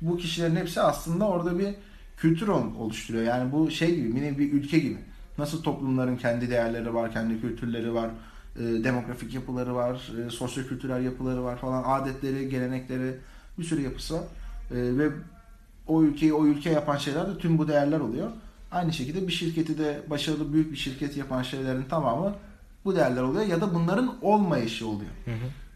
Bu 0.00 0.16
kişilerin 0.16 0.56
hepsi 0.56 0.80
aslında 0.80 1.28
orada 1.28 1.58
bir 1.58 1.74
kültür 2.16 2.48
ol- 2.48 2.74
oluşturuyor. 2.78 3.24
Yani 3.24 3.52
bu 3.52 3.70
şey 3.70 3.94
gibi, 3.96 4.08
mini 4.08 4.38
bir 4.38 4.52
ülke 4.52 4.78
gibi. 4.78 4.98
Nasıl 5.38 5.62
toplumların 5.62 6.16
kendi 6.16 6.50
değerleri 6.50 6.94
var, 6.94 7.12
kendi 7.12 7.40
kültürleri 7.40 7.94
var, 7.94 8.10
e, 8.56 8.60
demografik 8.60 9.34
yapıları 9.34 9.74
var, 9.74 10.10
e, 10.26 10.30
sosyo-kültürel 10.30 11.04
yapıları 11.04 11.44
var 11.44 11.56
falan, 11.58 11.82
adetleri, 11.86 12.48
gelenekleri, 12.48 13.14
bir 13.58 13.64
sürü 13.64 13.82
yapısı 13.82 14.14
var. 14.14 14.22
E, 14.70 14.98
ve 14.98 15.08
o 15.86 16.02
ülkeyi 16.02 16.32
o 16.34 16.46
ülke 16.46 16.70
yapan 16.70 16.96
şeyler 16.96 17.28
de 17.34 17.38
tüm 17.38 17.58
bu 17.58 17.68
değerler 17.68 18.00
oluyor. 18.00 18.30
Aynı 18.72 18.92
şekilde 18.92 19.26
bir 19.28 19.32
şirketi 19.32 19.78
de 19.78 20.02
başarılı 20.10 20.52
büyük 20.52 20.72
bir 20.72 20.76
şirket 20.76 21.16
yapan 21.16 21.42
şeylerin 21.42 21.82
tamamı 21.90 22.34
bu 22.84 22.96
değerler 22.96 23.22
oluyor 23.22 23.46
ya 23.46 23.60
da 23.60 23.74
bunların 23.74 24.14
olmayışı 24.22 24.86
oluyor. 24.88 25.10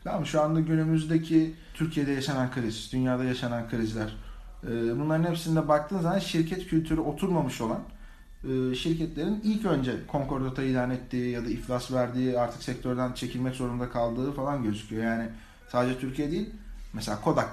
Tamam 0.05 0.21
mı? 0.21 0.27
Şu 0.27 0.41
anda 0.41 0.61
günümüzdeki 0.61 1.55
Türkiye'de 1.75 2.13
yaşanan 2.13 2.51
kriz, 2.51 2.91
dünyada 2.93 3.25
yaşanan 3.25 3.69
krizler 3.69 4.17
bunların 4.99 5.31
hepsinde 5.31 5.69
baktığın 5.69 6.01
zaman 6.01 6.19
şirket 6.19 6.67
kültürü 6.67 7.01
oturmamış 7.01 7.61
olan 7.61 7.81
e, 8.45 8.75
şirketlerin 8.75 9.41
ilk 9.45 9.67
önce 9.67 10.07
konkordata 10.07 10.63
ilan 10.63 10.91
ettiği 10.91 11.31
ya 11.31 11.45
da 11.45 11.49
iflas 11.49 11.93
verdiği 11.93 12.39
artık 12.39 12.63
sektörden 12.63 13.13
çekilmek 13.13 13.55
zorunda 13.55 13.91
kaldığı 13.91 14.33
falan 14.33 14.63
gözüküyor. 14.63 15.05
Yani 15.05 15.29
sadece 15.69 15.99
Türkiye 15.99 16.31
değil 16.31 16.51
mesela 16.93 17.21
Kodak 17.21 17.51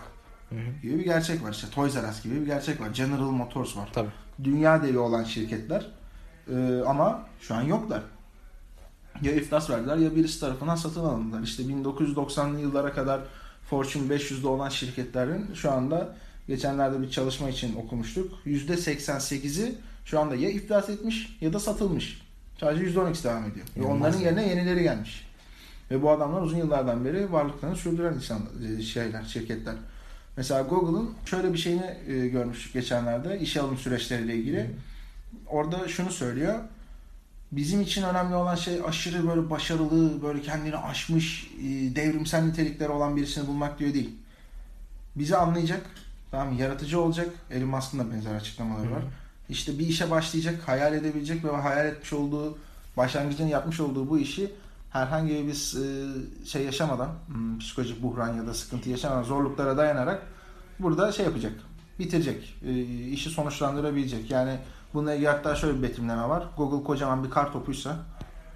gibi 0.81 0.99
bir 0.99 1.03
gerçek 1.03 1.43
var. 1.43 1.51
İşte 1.51 1.67
Toys 1.69 1.95
R 1.95 2.09
Us 2.09 2.23
gibi 2.23 2.41
bir 2.41 2.45
gerçek 2.45 2.81
var. 2.81 2.89
General 2.93 3.31
Motors 3.31 3.77
var. 3.77 3.89
Tabii. 3.93 4.09
Dünya 4.43 4.83
devi 4.83 4.97
olan 4.97 5.23
şirketler 5.23 5.87
e, 6.51 6.81
ama 6.87 7.25
şu 7.41 7.55
an 7.55 7.61
yoklar. 7.61 8.01
Ya 9.21 9.31
iflas 9.31 9.69
verdiler 9.69 9.97
ya 9.97 10.15
birisi 10.15 10.39
tarafından 10.39 10.75
satın 10.75 11.03
alındılar. 11.03 11.41
İşte 11.43 11.63
1990'lı 11.63 12.59
yıllara 12.59 12.93
kadar 12.93 13.21
Fortune 13.69 14.15
500'de 14.15 14.47
olan 14.47 14.69
şirketlerin 14.69 15.53
şu 15.53 15.71
anda 15.71 16.15
geçenlerde 16.47 17.01
bir 17.01 17.09
çalışma 17.09 17.49
için 17.49 17.75
okumuştuk. 17.75 18.33
%88'i 18.45 19.75
şu 20.05 20.19
anda 20.19 20.35
ya 20.35 20.49
iflas 20.49 20.89
etmiş 20.89 21.37
ya 21.41 21.53
da 21.53 21.59
satılmış. 21.59 22.21
Sadece 22.59 22.85
%12'si 22.85 23.23
devam 23.23 23.45
ediyor. 23.45 23.65
Ve 23.77 23.83
onların 23.83 24.19
yerine 24.19 24.47
yenileri 24.47 24.83
gelmiş. 24.83 25.27
Ve 25.91 26.01
bu 26.01 26.11
adamlar 26.11 26.41
uzun 26.41 26.57
yıllardan 26.57 27.05
beri 27.05 27.31
varlıklarını 27.31 27.75
sürdüren 27.75 28.13
insan 28.13 28.41
e, 28.79 28.81
şeyler, 28.81 29.23
şirketler. 29.23 29.75
Mesela 30.37 30.61
Google'ın 30.61 31.09
şöyle 31.25 31.53
bir 31.53 31.57
şeyini 31.57 31.97
e, 32.07 32.27
görmüştük 32.27 32.73
geçenlerde 32.73 33.39
işe 33.39 33.61
alım 33.61 33.77
süreçleriyle 33.77 34.35
ilgili. 34.35 34.69
Orada 35.47 35.87
şunu 35.87 36.11
söylüyor. 36.11 36.59
Bizim 37.51 37.81
için 37.81 38.03
önemli 38.03 38.35
olan 38.35 38.55
şey 38.55 38.81
aşırı 38.87 39.27
böyle 39.27 39.49
başarılı, 39.49 40.21
böyle 40.21 40.41
kendini 40.41 40.77
aşmış, 40.77 41.51
e, 41.59 41.95
devrimsel 41.95 42.43
nitelikleri 42.43 42.89
olan 42.89 43.17
birisini 43.17 43.47
bulmak 43.47 43.79
diyor 43.79 43.93
değil. 43.93 44.09
Bizi 45.15 45.37
anlayacak, 45.37 45.85
tamam 46.33 46.57
yaratıcı 46.57 47.01
olacak. 47.01 47.29
Elon 47.51 47.69
Musk'ın 47.69 47.99
da 47.99 48.11
benzer 48.11 48.35
açıklamaları 48.35 48.91
var. 48.91 49.03
İşte 49.49 49.79
bir 49.79 49.87
işe 49.87 50.11
başlayacak, 50.11 50.67
hayal 50.67 50.93
edebilecek 50.93 51.45
ve 51.45 51.51
hayal 51.51 51.85
etmiş 51.85 52.13
olduğu, 52.13 52.57
başlangıcını 52.97 53.49
yapmış 53.49 53.79
olduğu 53.79 54.09
bu 54.09 54.19
işi 54.19 54.51
herhangi 54.89 55.47
bir 55.47 55.53
e, 55.53 56.45
şey 56.45 56.63
yaşamadan, 56.65 57.09
hmm, 57.27 57.59
psikolojik 57.59 58.03
buhran 58.03 58.33
ya 58.33 58.47
da 58.47 58.53
sıkıntı 58.53 58.89
yaşamadan, 58.89 59.23
zorluklara 59.23 59.77
dayanarak 59.77 60.21
burada 60.79 61.11
şey 61.11 61.25
yapacak, 61.25 61.53
bitirecek, 61.99 62.55
e, 62.65 62.81
işi 63.09 63.29
sonuçlandırabilecek. 63.29 64.31
Yani 64.31 64.57
bununla 64.93 65.13
ilgili 65.13 65.27
hatta 65.27 65.55
şöyle 65.55 65.77
bir 65.77 65.83
betimleme 65.83 66.29
var. 66.29 66.43
Google 66.57 66.83
kocaman 66.83 67.23
bir 67.23 67.29
kar 67.29 67.53
topuysa 67.53 67.95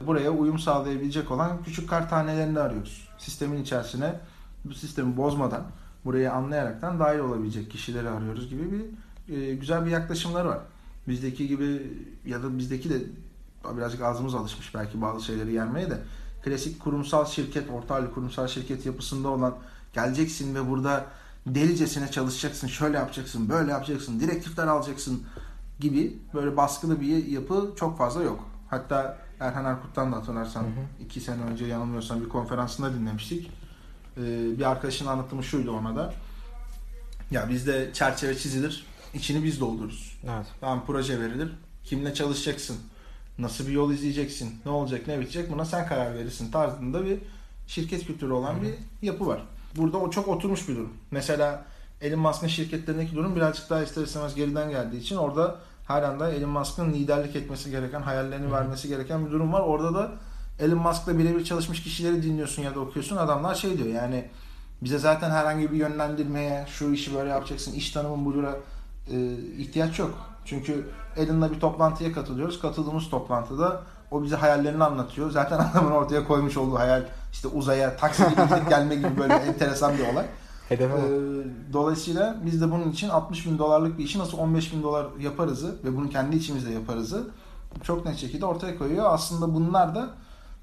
buraya 0.02 0.32
uyum 0.32 0.60
sağlayabilecek 0.60 1.32
olan 1.32 1.64
küçük 1.64 1.90
kar 1.90 2.10
tanelerini 2.10 2.60
arıyoruz. 2.60 3.08
Sistemin 3.18 3.62
içerisine 3.62 4.20
bu 4.66 4.74
sistemi 4.74 5.18
bozmadan 5.18 5.64
burayı 6.08 6.34
anlayaraktan 6.34 7.00
dahil 7.00 7.20
olabilecek 7.20 7.72
kişileri 7.72 8.10
arıyoruz 8.10 8.50
gibi 8.50 8.64
bir 8.72 8.86
e, 9.36 9.56
güzel 9.56 9.86
bir 9.86 9.92
yaklaşımları 9.92 10.48
var. 10.48 10.60
Bizdeki 11.08 11.48
gibi 11.48 11.94
ya 12.26 12.44
da 12.44 12.58
bizdeki 12.58 12.90
de 12.90 13.02
birazcık 13.78 14.02
ağzımız 14.02 14.36
alışmış 14.36 14.76
belki 14.76 15.02
bazı 15.02 15.26
şeyleri 15.26 15.54
yermeye 15.54 15.90
de 15.90 15.98
klasik 16.44 16.80
kurumsal 16.80 17.26
şirket, 17.26 17.70
orta 17.70 17.96
halli 17.96 18.12
kurumsal 18.12 18.48
şirket 18.48 18.86
yapısında 18.86 19.28
olan 19.30 19.56
geleceksin 19.94 20.56
ve 20.56 20.70
burada 20.70 21.06
delicesine 21.48 22.12
çalışacaksın, 22.12 22.68
şöyle 22.68 22.98
yapacaksın, 22.98 23.50
böyle 23.50 23.72
yapacaksın, 23.72 24.20
direktifler 24.20 24.68
alacaksın 24.68 25.24
gibi 25.80 26.20
böyle 26.34 26.58
baskılı 26.58 27.02
bir 27.02 27.26
yapı 27.26 27.74
çok 27.76 27.98
fazla 27.98 28.24
yok. 28.24 28.40
Hatta 28.70 29.18
Erhan 29.40 29.66
Erkut'tan 29.66 30.12
da 30.12 30.16
hatırlarsan 30.16 30.66
iki 31.00 31.22
sene 31.22 31.42
önce 31.42 31.66
yanılmıyorsam 31.66 32.22
bir 32.22 32.30
konferansında 32.30 32.94
dinlemiştik. 32.94 33.52
Ee, 34.18 34.58
bir 34.58 34.72
arkadaşın 34.72 35.06
anlatımı 35.06 35.44
şuydu 35.44 35.72
ona 35.72 35.96
da. 35.96 36.14
Ya 37.32 37.50
bizde 37.50 37.90
çerçeve 37.94 38.38
çizilir, 38.38 38.86
içini 39.14 39.44
biz 39.44 39.60
doldururuz. 39.60 40.18
Evet. 40.24 40.46
Tamam 40.62 40.84
proje 40.88 41.20
verilir. 41.22 41.52
Kimle 41.84 42.14
çalışacaksın? 42.14 42.78
Nasıl 43.38 43.68
bir 43.68 43.72
yol 43.72 43.92
izleyeceksin? 43.92 44.56
Ne 44.66 44.72
olacak, 44.72 45.08
ne 45.08 45.20
bitecek? 45.20 45.52
Buna 45.52 45.66
sen 45.66 45.88
karar 45.88 46.16
verirsin 46.16 46.52
tarzında 46.52 47.06
bir 47.06 47.20
şirket 47.68 48.08
kültürü 48.08 48.32
olan 48.32 48.62
bir 48.62 48.74
yapı 49.08 49.28
var. 49.28 49.42
Burada 49.76 49.98
o 49.98 50.10
çok 50.10 50.28
oturmuş 50.28 50.70
bir 50.70 50.76
durum. 50.76 50.94
Mesela 51.12 51.66
Elon 52.02 52.20
Musk'ın 52.20 52.48
şirketlerindeki 52.48 53.16
durum 53.16 53.36
birazcık 53.36 53.70
daha 53.70 53.84
ister 53.84 54.04
istemez 54.04 54.36
geriden 54.36 54.70
geldiği 54.70 54.98
için 54.98 55.16
orada 55.16 55.60
her 55.88 56.04
anda 56.04 56.32
Elon 56.32 56.50
Musk'ın 56.50 56.94
liderlik 56.94 57.36
etmesi 57.36 57.72
gereken, 57.72 58.02
hayallerini 58.02 58.52
vermesi 58.52 58.88
gereken 58.88 59.26
bir 59.26 59.32
durum 59.32 59.54
var. 59.54 59.62
Orada 59.62 59.94
da 59.94 60.12
Elon 60.60 60.78
Musk'la 60.78 61.18
birebir 61.18 61.44
çalışmış 61.44 61.84
kişileri 61.84 62.24
dinliyorsun 62.24 62.64
ya 62.64 62.76
da 62.76 62.80
okuyorsun. 62.80 63.18
Adamlar 63.18 63.56
şey 63.56 63.78
diyor 63.78 63.90
yani 63.90 64.26
bize 64.82 65.00
zaten 65.00 65.32
herhangi 65.32 65.72
bir 65.72 65.78
yönlendirmeye, 65.78 66.66
şu 66.70 66.92
işi 66.92 67.16
böyle 67.16 67.30
yapacaksın, 67.30 67.74
iş 67.74 67.92
tanımı 67.92 68.26
budura 68.26 68.56
e, 69.12 69.34
ihtiyaç 69.58 70.00
yok. 70.00 70.14
Çünkü 70.46 70.88
Elon'la 71.18 71.52
bir 71.52 71.60
toplantıya 71.60 72.14
katılıyoruz. 72.14 72.62
Katıldığımız 72.62 73.10
toplantıda 73.10 73.82
o 74.12 74.24
bize 74.24 74.36
hayallerini 74.36 74.84
anlatıyor. 74.84 75.32
Zaten 75.32 75.60
adamın 75.72 75.92
ortaya 75.92 76.28
koymuş 76.28 76.58
olduğu 76.58 76.80
hayal 76.80 77.04
işte 77.32 77.48
uzaya 77.48 77.98
taksi 77.98 78.24
gidip 78.24 78.70
gelme 78.70 78.96
gibi 78.96 79.18
böyle 79.18 79.34
enteresan 79.34 79.98
bir 79.98 80.14
olay. 80.14 80.26
Hedefe. 80.70 80.94
Ee, 80.94 81.74
dolayısıyla 81.74 82.38
biz 82.46 82.62
de 82.62 82.72
bunun 82.72 82.92
için 82.92 83.10
60 83.10 83.46
bin 83.46 83.58
dolarlık 83.58 83.98
bir 83.98 84.04
işi 84.04 84.20
nasıl 84.20 84.38
15 84.38 84.74
bin 84.74 84.84
dolar 84.84 85.08
yaparızı 85.20 85.76
ve 85.84 85.98
bunu 85.98 86.10
kendi 86.10 86.36
içimizde 86.36 86.72
yaparızı 86.72 87.28
çok 87.84 88.06
net 88.06 88.18
şekilde 88.18 88.46
ortaya 88.46 88.78
koyuyor. 88.78 89.06
Aslında 89.14 89.54
bunlar 89.54 89.96
da 89.96 90.10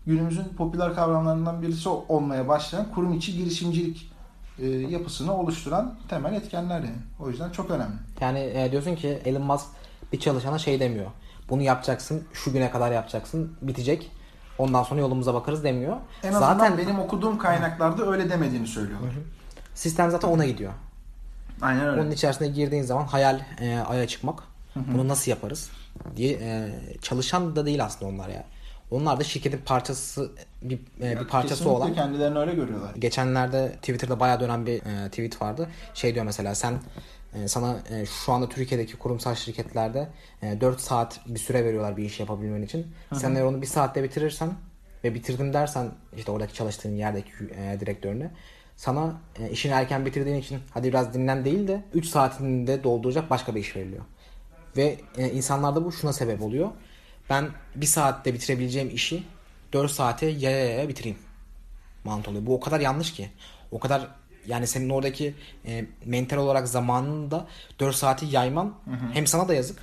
günümüzün 0.06 0.44
popüler 0.44 0.94
kavramlarından 0.94 1.62
birisi 1.62 1.88
olmaya 1.88 2.48
başlayan 2.48 2.86
kurum 2.94 3.12
içi 3.12 3.36
girişimcilik 3.36 4.12
e, 4.58 4.66
yapısını 4.66 5.36
oluşturan 5.36 5.94
temel 6.08 6.32
etkenler 6.32 6.80
yani. 6.80 6.96
O 7.20 7.28
yüzden 7.30 7.50
çok 7.50 7.70
önemli. 7.70 7.94
Yani 8.20 8.38
e, 8.38 8.68
diyorsun 8.72 8.94
ki 8.94 9.08
Elon 9.24 9.42
Musk 9.42 9.66
bir 10.12 10.20
çalışana 10.20 10.58
şey 10.58 10.80
demiyor. 10.80 11.06
Bunu 11.48 11.62
yapacaksın, 11.62 12.24
şu 12.32 12.52
güne 12.52 12.70
kadar 12.70 12.92
yapacaksın, 12.92 13.52
bitecek. 13.62 14.10
Ondan 14.58 14.82
sonra 14.82 15.00
yolumuza 15.00 15.34
bakarız 15.34 15.64
demiyor. 15.64 15.96
En 16.22 16.32
azından 16.32 16.58
zaten 16.58 16.78
benim 16.78 16.98
okuduğum 16.98 17.38
kaynaklarda 17.38 18.10
öyle 18.10 18.30
demediğini 18.30 18.66
söylüyorlar. 18.66 19.10
sistem 19.74 20.10
zaten 20.10 20.28
ona 20.28 20.46
gidiyor. 20.46 20.72
Aynen 21.62 21.86
öyle. 21.86 22.00
Onun 22.00 22.10
içerisine 22.10 22.48
girdiğin 22.48 22.82
zaman 22.82 23.06
hayal 23.06 23.40
e, 23.60 23.78
aya 23.78 24.06
çıkmak. 24.06 24.42
Bunu 24.76 25.08
nasıl 25.08 25.30
yaparız 25.30 25.70
diye 26.16 26.32
e, 26.32 26.70
çalışan 27.02 27.56
da 27.56 27.66
değil 27.66 27.84
aslında 27.84 28.10
onlar 28.12 28.28
ya. 28.28 28.44
Onlar 28.94 29.20
da 29.20 29.24
şirketin 29.24 29.58
parçası 29.58 30.30
bir, 30.62 30.78
e, 31.00 31.20
bir 31.20 31.28
parçası 31.28 31.70
olan. 31.70 31.94
kendilerini 31.94 32.38
öyle 32.38 32.54
görüyorlar. 32.54 32.94
Geçenlerde 32.94 33.72
Twitter'da 33.72 34.20
bayağı 34.20 34.40
dönen 34.40 34.66
bir 34.66 34.74
e, 34.74 35.08
tweet 35.08 35.42
vardı. 35.42 35.68
Şey 35.94 36.14
diyor 36.14 36.24
mesela 36.24 36.54
sen 36.54 36.74
e, 37.34 37.48
sana 37.48 37.76
e, 37.90 38.06
şu 38.06 38.32
anda 38.32 38.48
Türkiye'deki 38.48 38.96
kurumsal 38.96 39.34
şirketlerde 39.34 40.08
e, 40.42 40.60
4 40.60 40.80
saat 40.80 41.20
bir 41.26 41.38
süre 41.38 41.64
veriyorlar 41.64 41.96
bir 41.96 42.04
iş 42.04 42.20
yapabilmen 42.20 42.62
için. 42.62 42.86
Sen 43.14 43.34
eğer 43.34 43.44
onu 43.44 43.62
bir 43.62 43.66
saatte 43.66 44.02
bitirirsen 44.02 44.52
ve 45.04 45.14
bitirdim 45.14 45.52
dersen 45.52 45.90
işte 46.16 46.32
oradaki 46.32 46.54
çalıştığın 46.54 46.96
yerdeki 46.96 47.30
e, 47.56 47.80
direktörüne 47.80 48.30
sana 48.76 49.20
e, 49.38 49.50
işini 49.50 49.72
erken 49.72 50.06
bitirdiğin 50.06 50.36
için 50.36 50.58
hadi 50.70 50.88
biraz 50.88 51.14
dinlen 51.14 51.44
değil 51.44 51.68
de 51.68 51.82
3 51.94 52.06
saatini 52.06 52.66
de 52.66 52.84
dolduracak 52.84 53.30
başka 53.30 53.54
bir 53.54 53.60
iş 53.60 53.76
veriliyor. 53.76 54.02
Ve 54.76 54.98
e, 55.18 55.30
insanlarda 55.30 55.84
bu 55.84 55.92
şuna 55.92 56.12
sebep 56.12 56.42
oluyor. 56.42 56.70
Ben 57.30 57.50
bir 57.74 57.86
saatte 57.86 58.34
bitirebileceğim 58.34 58.94
işi 58.94 59.22
4 59.72 59.90
saate 59.90 60.26
yaya 60.26 60.64
yaya 60.64 60.88
bitireyim 60.88 61.18
mantı 62.04 62.30
oluyor. 62.30 62.46
Bu 62.46 62.54
o 62.54 62.60
kadar 62.60 62.80
yanlış 62.80 63.12
ki. 63.12 63.30
O 63.70 63.78
kadar 63.78 64.08
yani 64.46 64.66
senin 64.66 64.90
oradaki 64.90 65.34
e, 65.66 65.86
mental 66.04 66.36
olarak 66.36 66.68
zamanını 66.68 67.30
da 67.30 67.46
4 67.80 67.96
saati 67.96 68.26
yayman 68.26 68.74
hem 69.12 69.26
sana 69.26 69.48
da 69.48 69.54
yazık. 69.54 69.78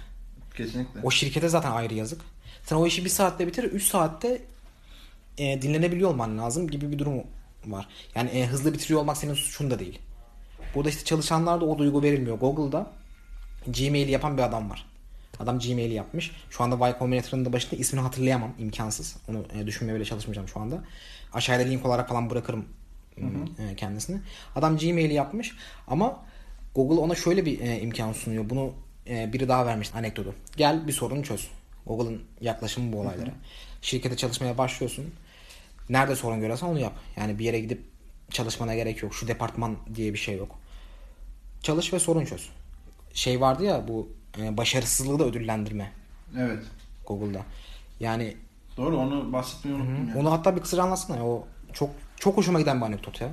Kesinlikle. 0.58 0.99
O 1.04 1.12
şirkete 1.12 1.49
zaten 1.49 1.71
ayrı 1.71 1.93
yazık. 1.93 2.21
Sen 2.63 2.75
o 2.75 2.88
işi 2.88 3.06
bir 3.06 3.10
saatte 3.10 3.47
bitir, 3.47 3.63
3 3.63 3.84
saatte 3.84 4.41
e, 5.38 5.62
dinlenebiliyor 5.62 6.10
olman 6.10 6.38
lazım 6.38 6.67
gibi 6.67 6.91
bir 6.91 6.99
durum 6.99 7.23
var. 7.65 7.88
Yani 8.15 8.30
e, 8.30 8.47
hızlı 8.47 8.73
bitiriyor 8.73 8.99
olmak 8.99 9.17
senin 9.17 9.34
suçun 9.34 9.71
da 9.71 9.80
değil. 9.80 9.99
Burada 10.75 10.89
işte 10.89 11.06
çalışanlarda 11.06 11.65
o 11.65 11.77
duygu 11.77 12.04
verilmiyor. 12.04 12.38
Google'da 12.38 12.91
Gmail'i 13.67 14.12
yapan 14.12 14.38
bir 14.38 14.43
adam 14.43 14.69
var. 14.69 14.90
Adam 15.41 15.60
Gmail'i 15.60 15.93
yapmış. 15.93 16.32
Şu 16.49 16.63
anda 16.63 16.88
Y 16.88 16.95
Combinator'ın 16.99 17.45
da 17.45 17.54
başında 17.54 17.75
ismini 17.75 18.01
hatırlayamam. 18.04 18.54
imkansız. 18.60 19.17
Onu 19.30 19.45
e, 19.54 19.67
düşünmeye 19.67 19.95
bile 19.95 20.06
çalışmayacağım 20.06 20.47
şu 20.47 20.60
anda. 20.60 20.84
Aşağıda 21.34 21.63
link 21.63 21.86
olarak 21.86 22.10
falan 22.10 22.30
bırakırım 22.30 22.65
e, 23.17 23.75
kendisini. 23.75 24.21
Adam 24.56 24.77
Gmail'i 24.77 25.13
yapmış 25.13 25.56
ama 25.88 26.25
Google 26.75 26.99
ona 26.99 27.15
şöyle 27.15 27.45
bir 27.45 27.60
e, 27.60 27.80
imkan 27.80 28.13
sunuyor. 28.13 28.49
Bunu 28.49 28.73
e, 29.08 29.34
biri 29.34 29.47
daha 29.47 29.65
vermiş 29.65 29.95
anekdotu. 29.95 30.36
Gel 30.58 30.88
bir 30.88 30.93
sorunu 30.93 31.23
çöz. 31.23 31.47
Google'ın 31.86 32.21
yaklaşımı 32.41 32.93
bu 32.93 32.99
olaylara. 32.99 33.32
Şirkete 33.82 34.17
çalışmaya 34.17 34.58
başlıyorsun. 34.58 35.13
Nerede 35.89 36.15
sorun 36.15 36.39
görürsen 36.39 36.67
onu 36.67 36.80
yap. 36.80 36.93
Yani 37.17 37.39
bir 37.39 37.45
yere 37.45 37.60
gidip 37.60 37.82
çalışmana 38.32 38.75
gerek 38.75 39.04
yok. 39.04 39.13
Şu 39.15 39.27
departman 39.27 39.77
diye 39.95 40.13
bir 40.13 40.17
şey 40.17 40.38
yok. 40.38 40.60
Çalış 41.62 41.93
ve 41.93 41.99
sorun 41.99 42.25
çöz. 42.25 42.49
Şey 43.13 43.41
vardı 43.41 43.63
ya 43.63 43.88
bu 43.88 44.10
başarısızlığı 44.38 45.20
da 45.20 45.24
ödüllendirme 45.26 45.91
Evet. 46.38 46.63
Google'da. 47.08 47.41
Yani 48.00 48.38
Doğru 48.78 48.98
onu 48.98 49.34
bahsetmeyi 49.34 49.78
unuttum 49.78 50.10
ya. 50.10 50.15
onu 50.17 50.32
hatta 50.32 50.56
bir 50.56 50.62
kısaca 50.62 50.84
anlatsana. 50.84 51.17
ya. 51.17 51.24
O 51.26 51.48
çok 51.74 51.89
çok 52.20 52.38
hoşuma 52.38 52.60
giden 52.60 52.82
bir 52.82 52.86
anekdot 52.86 53.22
ya. 53.22 53.30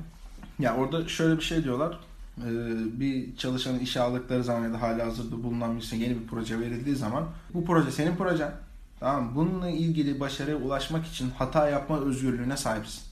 Ya 0.58 0.76
orada 0.76 1.08
şöyle 1.08 1.36
bir 1.36 1.42
şey 1.42 1.64
diyorlar. 1.64 1.98
Ee, 2.38 3.00
bir 3.00 3.36
çalışanı 3.36 3.80
işe 3.80 4.00
aldıkları 4.00 4.44
zaman 4.44 4.64
ya 4.64 4.72
da 4.72 4.82
hali 4.82 5.02
hazırda 5.02 5.42
bulunan 5.44 5.76
birisine 5.76 6.02
yeni 6.04 6.20
bir 6.20 6.26
proje 6.26 6.60
verildiği 6.60 6.96
zaman 6.96 7.24
bu 7.54 7.64
proje 7.64 7.90
senin 7.90 8.16
projen. 8.16 8.52
Tamam 9.00 9.24
mı? 9.24 9.30
Bununla 9.34 9.68
ilgili 9.70 10.20
başarıya 10.20 10.56
ulaşmak 10.56 11.06
için 11.06 11.30
hata 11.30 11.68
yapma 11.68 12.00
özgürlüğüne 12.00 12.56
sahipsin. 12.56 13.02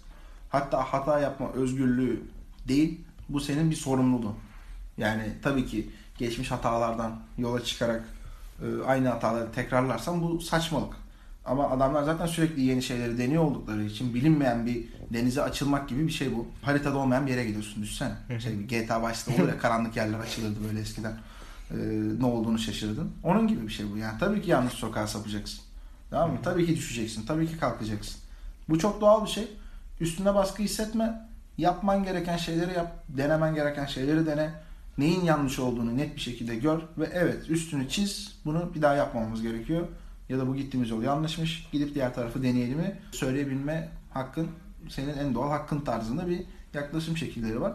Hatta 0.50 0.82
hata 0.82 1.20
yapma 1.20 1.52
özgürlüğü 1.52 2.22
değil, 2.68 3.00
bu 3.28 3.40
senin 3.40 3.70
bir 3.70 3.76
sorumluluğun. 3.76 4.34
Yani 4.98 5.22
tabii 5.42 5.66
ki 5.66 5.90
geçmiş 6.18 6.50
hatalardan 6.50 7.20
yola 7.38 7.64
çıkarak 7.64 8.04
e, 8.62 8.82
aynı 8.86 9.08
hataları 9.08 9.52
tekrarlarsan 9.52 10.22
bu 10.22 10.40
saçmalık. 10.40 10.94
Ama 11.44 11.70
adamlar 11.70 12.02
zaten 12.02 12.26
sürekli 12.26 12.62
yeni 12.62 12.82
şeyleri 12.82 13.18
deniyor 13.18 13.44
oldukları 13.44 13.84
için 13.84 14.14
bilinmeyen 14.14 14.66
bir 14.66 14.84
denize 15.12 15.42
açılmak 15.42 15.88
gibi 15.88 16.06
bir 16.06 16.12
şey 16.12 16.36
bu. 16.36 16.46
Haritada 16.62 16.98
olmayan 16.98 17.26
bir 17.26 17.30
yere 17.30 17.44
gidiyorsun 17.44 17.82
düşünsene. 17.82 18.14
Şey, 18.38 18.62
GTA 18.62 19.08
Vice'da 19.08 19.34
olur 19.34 19.48
ya 19.48 19.58
karanlık 19.62 19.96
yerler 19.96 20.18
açılırdı 20.18 20.58
böyle 20.68 20.80
eskiden. 20.80 21.12
E, 21.70 21.76
ne 22.20 22.26
olduğunu 22.26 22.58
şaşırdın. 22.58 23.12
Onun 23.22 23.48
gibi 23.48 23.62
bir 23.62 23.72
şey 23.72 23.86
bu. 23.92 23.96
Yani 23.96 24.18
tabii 24.20 24.42
ki 24.42 24.50
yanlış 24.50 24.72
sokağa 24.72 25.06
sapacaksın. 25.06 25.60
Tamam 26.10 26.30
mı? 26.30 26.38
Tabii 26.42 26.66
ki 26.66 26.76
düşeceksin. 26.76 27.26
Tabii 27.26 27.48
ki 27.48 27.58
kalkacaksın. 27.58 28.20
Bu 28.68 28.78
çok 28.78 29.00
doğal 29.00 29.24
bir 29.24 29.30
şey. 29.30 29.48
Üstüne 30.00 30.34
baskı 30.34 30.62
hissetme. 30.62 31.28
Yapman 31.58 32.04
gereken 32.04 32.36
şeyleri 32.36 32.72
yap. 32.74 33.04
Denemen 33.08 33.54
gereken 33.54 33.86
şeyleri 33.86 34.26
dene. 34.26 34.50
Neyin 34.98 35.24
yanlış 35.24 35.58
olduğunu 35.58 35.96
net 35.96 36.16
bir 36.16 36.20
şekilde 36.20 36.56
gör. 36.56 36.78
Ve 36.98 37.10
evet 37.12 37.50
üstünü 37.50 37.88
çiz. 37.88 38.38
Bunu 38.44 38.74
bir 38.74 38.82
daha 38.82 38.94
yapmamamız 38.94 39.42
gerekiyor. 39.42 39.86
Ya 40.28 40.38
da 40.38 40.46
bu 40.48 40.56
gittiğimiz 40.56 40.90
yol 40.90 41.02
yanlışmış. 41.02 41.68
Gidip 41.72 41.94
diğer 41.94 42.14
tarafı 42.14 42.42
deneyelim 42.42 42.78
mi? 42.78 42.98
Söyleyebilme 43.12 43.88
hakkın 44.10 44.48
senin 44.88 45.18
en 45.18 45.34
doğal 45.34 45.50
hakkın 45.50 45.80
tarzında 45.80 46.28
bir 46.28 46.42
yaklaşım 46.74 47.16
şekilleri 47.16 47.60
var. 47.60 47.72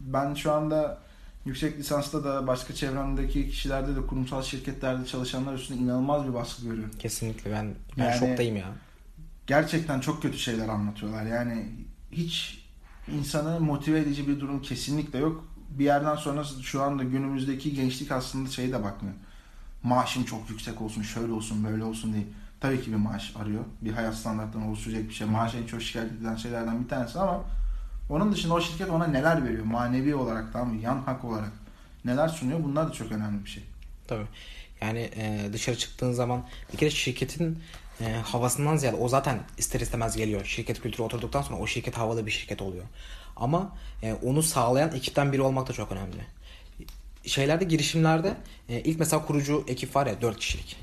Ben 0.00 0.34
şu 0.34 0.52
anda 0.52 0.98
yüksek 1.44 1.78
lisansta 1.78 2.24
da 2.24 2.46
başka 2.46 2.74
çevremdeki 2.74 3.48
kişilerde 3.50 3.96
de 3.96 4.06
kurumsal 4.06 4.42
şirketlerde 4.42 5.06
çalışanlar 5.06 5.54
üstünde 5.54 5.80
inanılmaz 5.82 6.28
bir 6.28 6.34
baskı 6.34 6.62
görüyorum. 6.62 6.92
Kesinlikle 6.98 7.52
ben 7.52 7.74
ben 7.98 8.04
Yani- 8.04 8.18
şoktayım 8.18 8.56
ya. 8.56 8.66
Gerçekten 9.46 10.00
çok 10.00 10.22
kötü 10.22 10.38
şeyler 10.38 10.68
anlatıyorlar. 10.68 11.26
Yani 11.26 11.66
hiç 12.12 12.64
insanı 13.14 13.60
motive 13.60 13.98
edici 14.00 14.28
bir 14.28 14.40
durum 14.40 14.62
kesinlikle 14.62 15.18
yok. 15.18 15.44
Bir 15.68 15.84
yerden 15.84 16.16
sonra 16.16 16.44
şu 16.62 16.82
anda 16.82 17.02
günümüzdeki 17.02 17.74
gençlik 17.74 18.12
aslında 18.12 18.50
şeye 18.50 18.72
de 18.72 18.84
bakmıyor. 18.84 19.14
Maaşım 19.82 20.24
çok 20.24 20.50
yüksek 20.50 20.80
olsun, 20.80 21.02
şöyle 21.02 21.32
olsun, 21.32 21.64
böyle 21.64 21.84
olsun 21.84 22.12
diye. 22.12 22.24
Tabii 22.60 22.82
ki 22.82 22.90
bir 22.92 22.96
maaş 22.96 23.32
arıyor. 23.36 23.64
Bir 23.80 23.92
hayat 23.92 24.14
standartlarını 24.14 24.68
oluşturacak 24.68 25.08
bir 25.08 25.14
şey. 25.14 25.26
Maaş 25.26 25.54
en 25.54 25.66
çok 25.66 25.82
şikayet 25.82 26.12
edilen 26.12 26.36
şeylerden 26.36 26.84
bir 26.84 26.88
tanesi 26.88 27.18
ama 27.18 27.44
onun 28.10 28.32
dışında 28.32 28.54
o 28.54 28.60
şirket 28.60 28.90
ona 28.90 29.06
neler 29.06 29.44
veriyor? 29.44 29.64
Manevi 29.64 30.14
olarak, 30.14 30.52
tamam 30.52 30.74
mı? 30.74 30.82
Yan 30.82 31.02
hak 31.02 31.24
olarak 31.24 31.52
neler 32.04 32.28
sunuyor? 32.28 32.64
Bunlar 32.64 32.88
da 32.88 32.92
çok 32.92 33.12
önemli 33.12 33.44
bir 33.44 33.50
şey. 33.50 33.62
Tabii. 34.08 34.26
Yani 34.80 35.10
e, 35.16 35.50
dışarı 35.52 35.76
çıktığın 35.78 36.12
zaman 36.12 36.44
bir 36.72 36.78
kere 36.78 36.90
şirketin 36.90 37.58
e, 38.00 38.12
havasından 38.12 38.76
ziyade 38.76 38.96
o 38.96 39.08
zaten 39.08 39.38
ister 39.58 39.80
istemez 39.80 40.16
geliyor. 40.16 40.44
Şirket 40.44 40.82
kültürü 40.82 41.02
oturduktan 41.02 41.42
sonra 41.42 41.58
o 41.58 41.66
şirket 41.66 41.98
havalı 41.98 42.26
bir 42.26 42.30
şirket 42.30 42.62
oluyor. 42.62 42.84
Ama 43.38 43.76
e, 44.02 44.12
onu 44.12 44.42
sağlayan 44.42 44.94
ekipten 44.94 45.32
biri 45.32 45.42
olmak 45.42 45.68
da 45.68 45.72
çok 45.72 45.92
önemli. 45.92 46.16
Şeylerde 47.26 47.64
girişimlerde 47.64 48.36
e, 48.68 48.80
ilk 48.80 48.98
mesela 48.98 49.26
kurucu 49.26 49.64
ekip 49.68 49.96
var 49.96 50.06
ya 50.06 50.22
4 50.22 50.38
kişilik. 50.38 50.76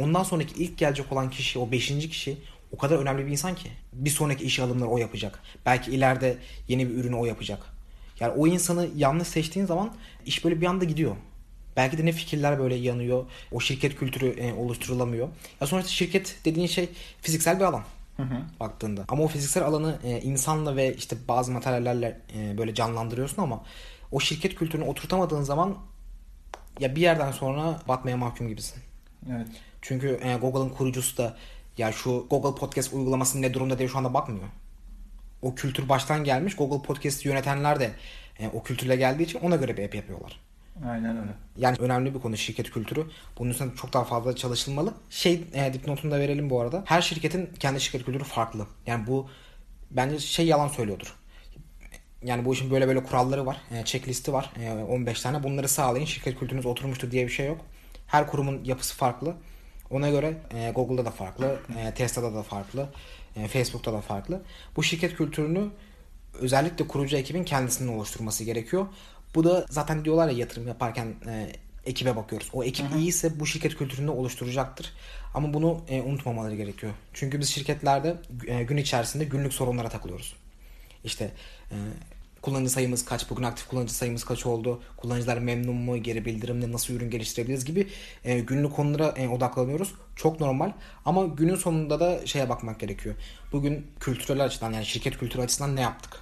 Ondan 0.00 0.22
sonraki 0.22 0.64
ilk 0.64 0.78
gelecek 0.78 1.12
olan 1.12 1.30
kişi 1.30 1.58
o 1.58 1.70
5. 1.72 1.88
kişi 1.88 2.36
o 2.72 2.78
kadar 2.78 2.98
önemli 2.98 3.26
bir 3.26 3.30
insan 3.30 3.54
ki. 3.54 3.70
Bir 3.92 4.10
sonraki 4.10 4.44
iş 4.44 4.58
alımları 4.60 4.88
o 4.88 4.98
yapacak. 4.98 5.42
Belki 5.66 5.90
ileride 5.90 6.38
yeni 6.68 6.88
bir 6.88 6.94
ürünü 6.94 7.14
o 7.14 7.24
yapacak. 7.24 7.62
Yani 8.20 8.32
o 8.32 8.46
insanı 8.46 8.88
yanlış 8.96 9.28
seçtiğin 9.28 9.66
zaman 9.66 9.94
iş 10.26 10.44
böyle 10.44 10.60
bir 10.60 10.66
anda 10.66 10.84
gidiyor. 10.84 11.16
Belki 11.76 11.98
de 11.98 12.06
ne 12.06 12.12
fikirler 12.12 12.58
böyle 12.58 12.74
yanıyor. 12.74 13.24
O 13.52 13.60
şirket 13.60 13.96
kültürü 13.96 14.28
e, 14.28 14.52
oluşturulamıyor. 14.52 15.28
Ya 15.60 15.66
sonuçta 15.66 15.90
şirket 15.90 16.36
dediğin 16.44 16.66
şey 16.66 16.88
fiziksel 17.22 17.56
bir 17.56 17.64
alan. 17.64 17.84
Baktığında. 18.60 19.04
Ama 19.08 19.22
o 19.22 19.28
fiziksel 19.28 19.64
alanı 19.64 19.98
e, 20.04 20.20
insanla 20.20 20.76
ve 20.76 20.94
işte 20.94 21.16
bazı 21.28 21.52
materyallerle 21.52 22.20
e, 22.36 22.58
böyle 22.58 22.74
canlandırıyorsun 22.74 23.42
ama 23.42 23.64
o 24.12 24.20
şirket 24.20 24.54
kültürünü 24.54 24.84
oturtamadığın 24.84 25.42
zaman 25.42 25.78
ya 26.80 26.96
bir 26.96 27.00
yerden 27.00 27.32
sonra 27.32 27.80
batmaya 27.88 28.16
mahkum 28.16 28.48
gibisin. 28.48 28.82
Evet. 29.30 29.46
Çünkü 29.82 30.20
e, 30.22 30.36
Google'ın 30.36 30.68
kurucusu 30.68 31.16
da 31.16 31.36
ya 31.78 31.92
şu 31.92 32.26
Google 32.30 32.60
Podcast 32.60 32.92
uygulamasının 32.92 33.42
ne 33.42 33.54
durumda 33.54 33.78
diye 33.78 33.88
şu 33.88 33.98
anda 33.98 34.14
bakmıyor. 34.14 34.48
O 35.42 35.54
kültür 35.54 35.88
baştan 35.88 36.24
gelmiş. 36.24 36.56
Google 36.56 36.86
Podcast'ı 36.86 37.28
yönetenler 37.28 37.80
de 37.80 37.90
e, 38.38 38.48
o 38.48 38.62
kültürle 38.62 38.96
geldiği 38.96 39.22
için 39.22 39.38
ona 39.38 39.56
göre 39.56 39.76
bir 39.76 39.84
app 39.84 39.94
yapıyorlar. 39.94 40.40
Aynen 40.86 41.16
öyle. 41.18 41.30
Yani 41.56 41.76
önemli 41.80 42.14
bir 42.14 42.20
konu 42.20 42.36
şirket 42.36 42.70
kültürü. 42.70 43.06
Bunun 43.38 43.50
üstüne 43.50 43.74
çok 43.74 43.92
daha 43.92 44.04
fazla 44.04 44.36
çalışılmalı. 44.36 44.94
Şey 45.10 45.44
e, 45.52 45.72
dipnotunu 45.72 46.10
da 46.10 46.18
verelim 46.18 46.50
bu 46.50 46.60
arada. 46.60 46.82
Her 46.86 47.02
şirketin 47.02 47.50
kendi 47.58 47.80
şirket 47.80 48.04
kültürü 48.04 48.24
farklı. 48.24 48.66
Yani 48.86 49.06
bu 49.06 49.28
bence 49.90 50.18
şey 50.18 50.46
yalan 50.46 50.68
söylüyordur. 50.68 51.16
Yani 52.24 52.44
bu 52.44 52.52
işin 52.54 52.70
böyle 52.70 52.88
böyle 52.88 53.02
kuralları 53.02 53.46
var. 53.46 53.56
E, 53.70 53.84
checklisti 53.84 54.32
var. 54.32 54.52
E, 54.60 54.72
15 54.72 55.20
tane. 55.20 55.42
Bunları 55.42 55.68
sağlayın. 55.68 56.06
Şirket 56.06 56.38
kültürünüz 56.38 56.66
oturmuştur 56.66 57.10
diye 57.10 57.26
bir 57.26 57.32
şey 57.32 57.46
yok. 57.46 57.60
Her 58.06 58.26
kurumun 58.26 58.64
yapısı 58.64 58.96
farklı. 58.96 59.34
Ona 59.90 60.10
göre 60.10 60.34
e, 60.54 60.70
Google'da 60.70 61.04
da 61.04 61.10
farklı. 61.10 61.56
E, 61.78 61.94
Tesla'da 61.94 62.34
da 62.34 62.42
farklı. 62.42 62.88
E, 63.36 63.48
Facebook'ta 63.48 63.92
da 63.92 64.00
farklı. 64.00 64.42
Bu 64.76 64.82
şirket 64.82 65.16
kültürünü 65.16 65.68
özellikle 66.40 66.88
kurucu 66.88 67.16
ekibin 67.16 67.44
kendisinin 67.44 67.96
oluşturması 67.96 68.44
gerekiyor. 68.44 68.86
Bu 69.34 69.44
da 69.44 69.66
zaten 69.70 70.04
diyorlar 70.04 70.28
ya 70.28 70.38
yatırım 70.38 70.68
yaparken 70.68 71.14
e, 71.26 71.52
ekibe 71.86 72.16
bakıyoruz. 72.16 72.50
O 72.52 72.64
ekip 72.64 72.86
iyiyse 72.96 73.40
bu 73.40 73.46
şirket 73.46 73.76
kültürünü 73.76 74.10
oluşturacaktır. 74.10 74.92
Ama 75.34 75.54
bunu 75.54 75.80
e, 75.88 76.02
unutmamaları 76.02 76.56
gerekiyor. 76.56 76.92
Çünkü 77.12 77.40
biz 77.40 77.48
şirketlerde 77.48 78.16
e, 78.46 78.62
gün 78.62 78.76
içerisinde 78.76 79.24
günlük 79.24 79.52
sorunlara 79.52 79.88
takılıyoruz. 79.88 80.36
İşte 81.04 81.32
e, 81.70 81.76
kullanıcı 82.42 82.70
sayımız 82.70 83.04
kaç, 83.04 83.30
bugün 83.30 83.42
aktif 83.42 83.68
kullanıcı 83.68 83.94
sayımız 83.94 84.24
kaç 84.24 84.46
oldu, 84.46 84.82
kullanıcılar 84.96 85.38
memnun 85.38 85.74
mu, 85.74 86.02
geri 86.02 86.24
bildirimle 86.24 86.72
nasıl 86.72 86.94
ürün 86.94 87.10
geliştirebiliriz 87.10 87.64
gibi 87.64 87.88
e, 88.24 88.40
günlük 88.40 88.72
konulara 88.72 89.08
e, 89.08 89.28
odaklanıyoruz. 89.28 89.94
Çok 90.16 90.40
normal 90.40 90.72
ama 91.04 91.26
günün 91.26 91.56
sonunda 91.56 92.00
da 92.00 92.26
şeye 92.26 92.48
bakmak 92.48 92.80
gerekiyor. 92.80 93.14
Bugün 93.52 93.86
kültürel 94.00 94.44
açıdan 94.44 94.72
yani 94.72 94.86
şirket 94.86 95.18
kültürü 95.18 95.42
açısından 95.42 95.76
ne 95.76 95.80
yaptık? 95.80 96.20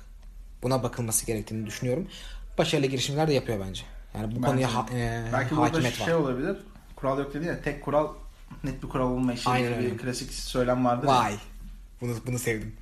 Buna 0.62 0.83
bakılması 0.83 1.27
gerektiğini 1.27 1.66
düşünüyorum. 1.66 2.09
Başarılı 2.58 2.86
girişimler 2.86 3.28
de 3.28 3.32
yapıyor 3.32 3.60
bence. 3.68 3.82
Yani 4.14 4.36
bu 4.36 4.40
konuya 4.40 4.74
ha, 4.74 4.86
e, 4.94 5.24
Belki 5.32 5.54
hakimiyet 5.54 6.00
var. 6.00 6.04
şey 6.04 6.14
olabilir. 6.14 6.56
Kural 6.96 7.18
yok 7.18 7.34
dedi 7.34 7.46
ya. 7.46 7.62
Tek 7.62 7.84
kural 7.84 8.08
net 8.64 8.82
bir 8.82 8.88
kural 8.88 9.10
olma 9.10 9.32
işi. 9.32 9.48
Aynen 9.48 9.72
bir 9.72 9.76
öyle. 9.76 9.96
klasik 9.96 10.32
söylem 10.32 10.84
vardır. 10.84 11.08
ya. 11.08 11.14
Vay. 11.14 11.34
Bunu 12.00 12.16
bunu 12.26 12.38
sevdim. 12.38 12.76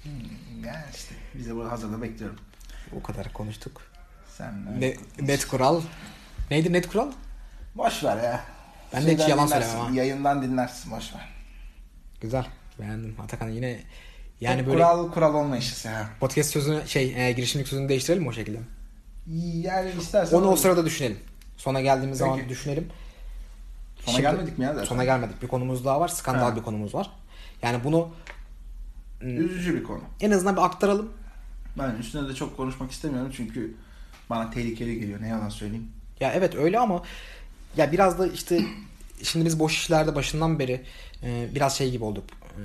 Yani 0.66 0.85
işte 0.94 1.14
biz 1.35 1.46
de 1.48 1.54
bunu 1.54 1.70
hazırda 1.70 2.02
bekliyorum. 2.02 2.38
O 3.00 3.02
kadar 3.02 3.33
konuştuk. 3.33 3.81
Sen 4.37 4.81
Ne, 4.81 4.96
net 5.20 5.44
kural. 5.48 5.83
Neydi 6.50 6.72
net 6.72 6.88
kural? 6.88 7.12
Boş 7.74 8.04
ver 8.04 8.16
ya. 8.24 8.44
Ben 8.92 9.07
de 9.07 9.12
hiç 9.12 9.18
Şeyden 9.18 9.28
yalan 9.28 9.46
söylemem 9.46 9.78
ha. 9.78 9.90
Yayından 9.92 10.42
dinlersin 10.42 10.92
boş 10.92 11.14
ver. 11.14 11.28
Güzel. 12.20 12.46
Beğendim. 12.81 13.16
Atakan 13.20 13.48
yine 13.48 13.81
yani 14.40 14.57
Tek 14.57 14.66
böyle 14.66 14.76
kural 14.78 15.11
kural 15.12 15.35
olma 15.35 15.57
işi 15.57 15.88
ya. 15.88 16.09
podcast 16.20 16.50
sözünü 16.50 16.88
şey 16.88 17.28
e, 17.28 17.33
girişimlik 17.33 17.68
sözünü 17.68 17.88
değiştirelim 17.88 18.22
mi 18.22 18.28
o 18.28 18.33
şekilde? 18.33 18.59
Yani 19.62 19.91
istersen 20.01 20.37
Onu 20.37 20.47
o 20.49 20.57
sırada 20.57 20.85
düşünelim. 20.85 21.19
Sona 21.57 21.81
geldiğimiz 21.81 22.19
Peki. 22.19 22.31
zaman 22.31 22.49
düşünelim. 22.49 22.88
Sona 24.01 24.14
Şimdi- 24.17 24.23
gelmedik 24.23 24.59
mi 24.59 24.64
ya 24.64 24.73
zaten? 24.75 24.87
Sona 24.87 25.05
gelmedik. 25.05 25.43
Bir 25.43 25.49
konumuz 25.49 25.85
daha 25.85 26.01
var. 26.01 26.09
Skandal 26.09 26.51
Ha. 26.51 26.57
bir 26.57 26.62
konumuz 26.62 26.95
var. 26.95 27.11
Yani 27.62 27.85
bunu 27.85 28.09
Üzücü 29.21 29.75
bir 29.75 29.83
konu. 29.85 30.01
en 30.21 30.31
azından 30.31 30.57
bir 30.57 30.62
aktaralım. 30.62 31.12
Ben 31.79 31.91
üstüne 31.91 32.29
de 32.29 32.35
çok 32.35 32.57
konuşmak 32.57 32.91
istemiyorum 32.91 33.33
çünkü 33.37 33.75
bana 34.31 34.51
tehlikeli 34.51 35.01
geliyor 35.01 35.21
ne 35.23 35.29
yalan 35.29 35.49
söyleyeyim. 35.49 35.88
Ya 36.21 36.33
evet 36.33 36.55
öyle 36.55 36.79
ama 36.79 37.03
ya 37.77 37.93
biraz 37.93 38.19
da 38.19 38.27
işte 38.27 38.61
şimdi 39.23 39.45
biz 39.47 39.59
boş 39.61 39.77
işlerde 39.79 40.14
başından 40.14 40.59
beri 40.59 40.83
e, 41.23 41.49
biraz 41.55 41.79
şey 41.79 41.91
gibi 41.91 42.05
olduk. 42.05 42.25
E, 42.31 42.61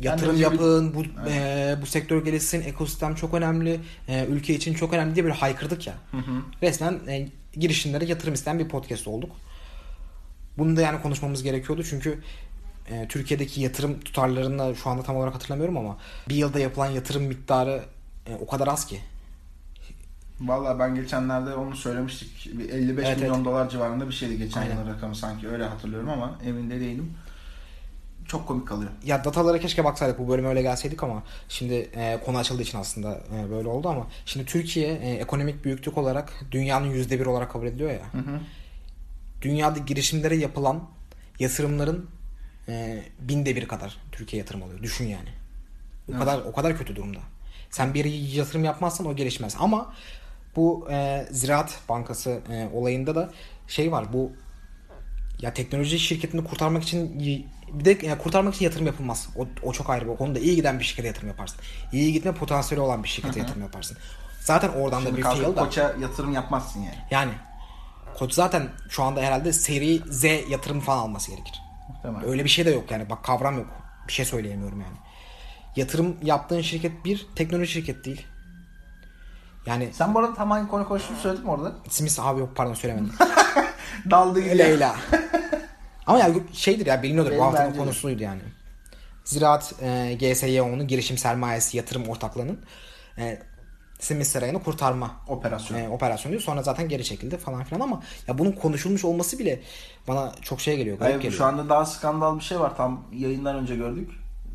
yatırım 0.00 0.40
yapın, 0.40 0.94
bu 0.94 1.04
e, 1.30 1.76
bu 1.82 1.86
sektör 1.86 2.24
gelişsin, 2.24 2.62
ekosistem 2.62 3.14
çok 3.14 3.34
önemli, 3.34 3.80
e, 4.08 4.26
ülke 4.26 4.54
için 4.54 4.74
çok 4.74 4.92
önemli 4.92 5.14
diye 5.14 5.24
böyle 5.24 5.34
haykırdık 5.36 5.86
ya. 5.86 5.94
Resmen 6.62 7.00
e, 7.08 7.28
girişimlere 7.54 8.04
yatırım 8.04 8.34
isteyen 8.34 8.58
bir 8.58 8.68
podcast 8.68 9.08
olduk. 9.08 9.30
Bunu 10.58 10.76
da 10.76 10.80
yani 10.80 11.02
konuşmamız 11.02 11.42
gerekiyordu 11.42 11.82
çünkü 11.90 12.18
e, 12.90 13.08
Türkiye'deki 13.08 13.60
yatırım 13.60 14.00
tutarlarını 14.00 14.76
şu 14.76 14.90
anda 14.90 15.02
tam 15.02 15.16
olarak 15.16 15.34
hatırlamıyorum 15.34 15.76
ama 15.76 15.96
bir 16.28 16.34
yılda 16.34 16.58
yapılan 16.58 16.90
yatırım 16.90 17.22
miktarı 17.22 17.82
e, 18.26 18.34
o 18.34 18.46
kadar 18.46 18.68
az 18.68 18.86
ki. 18.86 19.00
Vallahi 20.40 20.78
ben 20.78 20.94
geçenlerde 20.94 21.54
onu 21.54 21.76
söylemiştik. 21.76 22.58
Bir 22.58 22.68
55 22.68 23.06
Evet, 23.06 23.18
milyon 23.18 23.34
evet. 23.34 23.44
dolar 23.44 23.68
civarında 23.70 24.08
bir 24.08 24.14
şeydi 24.14 24.38
geçen 24.38 24.60
Aynen. 24.60 24.74
yılın 24.74 24.94
rakamı 24.94 25.16
sanki 25.16 25.48
öyle 25.48 25.64
hatırlıyorum 25.64 26.08
ama 26.08 26.38
emin 26.44 26.70
de 26.70 26.80
değilim. 26.80 27.14
Çok 28.28 28.48
komik 28.48 28.68
kalıyor. 28.68 28.90
Ya 29.04 29.24
datalara 29.24 29.58
keşke 29.58 29.84
baksaydık 29.84 30.18
bu 30.18 30.28
bölüme 30.28 30.48
öyle 30.48 30.62
gelseydik 30.62 31.02
ama 31.02 31.22
şimdi 31.48 31.74
e, 31.74 32.20
konu 32.24 32.38
açıldığı 32.38 32.62
için 32.62 32.78
aslında 32.78 33.20
e, 33.34 33.50
böyle 33.50 33.68
oldu 33.68 33.88
ama 33.88 34.06
şimdi 34.26 34.46
Türkiye 34.46 34.88
e, 34.94 35.10
ekonomik 35.14 35.64
büyüklük 35.64 35.98
olarak 35.98 36.32
dünyanın 36.50 36.86
yüzde 36.90 37.20
bir 37.20 37.26
olarak 37.26 37.50
kabul 37.50 37.66
ediliyor 37.66 37.90
ya. 37.90 38.06
Dünyada 39.42 39.78
girişimlere 39.78 40.36
yapılan 40.36 40.82
yatırımların 41.38 42.10
e, 42.68 43.02
binde 43.20 43.56
bir 43.56 43.68
kadar 43.68 43.96
Türkiye 44.12 44.40
yatırım 44.40 44.62
alıyor. 44.62 44.82
Düşün 44.82 45.04
yani. 45.06 45.28
O 46.08 46.12
Evet. 46.12 46.20
kadar 46.20 46.38
o 46.38 46.52
kadar 46.52 46.78
kötü 46.78 46.96
durumda. 46.96 47.18
Sen 47.70 47.94
bir 47.94 48.04
yatırım 48.04 48.64
yapmazsan 48.64 49.06
o 49.06 49.16
gelişmez. 49.16 49.56
Ama 49.58 49.94
bu 50.56 50.88
e, 50.90 51.26
Ziraat 51.30 51.78
Bankası 51.88 52.40
e, 52.52 52.68
olayında 52.72 53.14
da 53.14 53.30
şey 53.68 53.92
var. 53.92 54.12
Bu 54.12 54.32
ya 55.40 55.54
teknoloji 55.54 55.98
şirketini 55.98 56.44
kurtarmak 56.44 56.82
için 56.82 57.18
bir 57.72 57.84
de 57.84 58.06
yani 58.06 58.18
kurtarmak 58.18 58.54
için 58.54 58.64
yatırım 58.64 58.86
yapılmaz. 58.86 59.28
O, 59.36 59.46
o 59.62 59.72
çok 59.72 59.90
ayrı 59.90 60.10
bir 60.12 60.16
konuda. 60.16 60.38
iyi 60.38 60.56
giden 60.56 60.78
bir 60.78 60.84
şirkete 60.84 61.08
yatırım 61.08 61.28
yaparsın. 61.28 61.58
İyi 61.92 62.12
gitme 62.12 62.32
potansiyeli 62.32 62.80
olan 62.82 63.02
bir 63.04 63.08
şirkete 63.08 63.40
yatırım 63.40 63.62
yaparsın. 63.62 63.96
Zaten 64.40 64.68
oradan 64.68 65.00
da 65.00 65.06
Şimdi 65.06 65.16
bir 65.16 65.22
kalkıp 65.22 65.42
fail 65.44 65.56
da. 65.56 65.60
koça 65.64 65.94
yatırım 66.00 66.32
yapmazsın 66.32 66.80
yani. 66.80 66.98
Yani 67.10 67.32
koç 68.18 68.32
zaten 68.32 68.68
şu 68.88 69.02
anda 69.02 69.20
herhalde 69.20 69.52
seri 69.52 69.98
Z 70.10 70.24
yatırım 70.24 70.80
falan 70.80 70.98
alması 70.98 71.30
gerekir. 71.30 71.62
Muhtemelen. 71.88 72.28
Öyle 72.28 72.44
bir 72.44 72.48
şey 72.48 72.66
de 72.66 72.70
yok 72.70 72.90
yani. 72.90 73.10
Bak 73.10 73.24
kavram 73.24 73.56
yok. 73.58 73.66
Bir 74.08 74.12
şey 74.12 74.24
söyleyemiyorum 74.24 74.80
yani. 74.80 74.96
Yatırım 75.76 76.16
yaptığın 76.22 76.60
şirket 76.60 77.04
bir 77.04 77.26
teknoloji 77.36 77.72
şirket 77.72 78.04
değil. 78.04 78.26
Yani 79.66 79.90
Sen 79.92 80.14
bu 80.14 80.18
arada 80.18 80.34
tam 80.34 80.50
hangi 80.50 80.68
konu 80.68 80.88
konuştuğunu 80.88 81.16
söyledin 81.18 81.44
mi 81.44 81.50
orada? 81.50 81.72
Smith 81.88 82.26
abi 82.26 82.40
yok 82.40 82.56
pardon 82.56 82.74
söylemedim. 82.74 83.12
Daldı 84.10 84.40
gibi. 84.40 84.58
Leyla. 84.58 84.96
Ama 86.06 86.18
ya 86.18 86.30
şeydir 86.52 86.86
ya 86.86 87.02
biliniyordur. 87.02 87.30
Benim 87.30 87.40
Bu 87.40 87.44
haftanın 87.46 87.76
konusuydu 87.76 88.22
yani. 88.22 88.40
Ziraat 89.24 89.74
e, 89.82 90.14
GSYO'nun 90.20 90.86
girişim 90.88 91.18
sermayesi 91.18 91.76
yatırım 91.76 92.08
ortaklığının 92.08 92.58
e, 93.18 93.42
Simit 93.98 94.26
Sarayı'nı 94.26 94.62
kurtarma 94.62 95.10
Operasyon. 95.28 95.78
e, 95.78 95.88
operasyonu 95.88 96.32
diyor. 96.32 96.42
Sonra 96.42 96.62
zaten 96.62 96.88
geri 96.88 97.04
çekildi 97.04 97.36
falan 97.36 97.64
filan 97.64 97.80
ama 97.80 98.02
ya 98.28 98.38
bunun 98.38 98.52
konuşulmuş 98.52 99.04
olması 99.04 99.38
bile 99.38 99.60
bana 100.08 100.32
çok 100.42 100.60
şey 100.60 100.76
geliyor. 100.76 100.98
Garip 100.98 101.10
Hayır, 101.12 101.22
geliyor. 101.22 101.38
şu 101.38 101.44
anda 101.44 101.68
daha 101.68 101.86
skandal 101.86 102.38
bir 102.38 102.44
şey 102.44 102.60
var. 102.60 102.76
Tam 102.76 103.04
yayından 103.12 103.56
önce 103.56 103.76
gördük. 103.76 104.10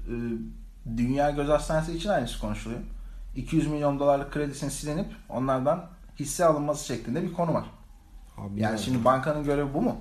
Ee, 0.07 0.11
Dünya 0.97 1.29
Göz 1.29 1.49
Hastanesi 1.49 1.93
için 1.93 2.09
aynısı 2.09 2.39
konuşuluyor. 2.39 2.81
200 3.35 3.67
milyon 3.67 3.99
dolarlık 3.99 4.33
kredisinin 4.33 4.69
silinip 4.69 5.07
onlardan 5.29 5.85
hisse 6.19 6.45
alınması 6.45 6.85
şeklinde 6.85 7.23
bir 7.23 7.33
konu 7.33 7.53
var. 7.53 7.65
Abi 8.37 8.61
Yani 8.61 8.79
şimdi 8.79 9.05
bankanın 9.05 9.43
görevi 9.43 9.73
bu 9.73 9.81
mu? 9.81 9.95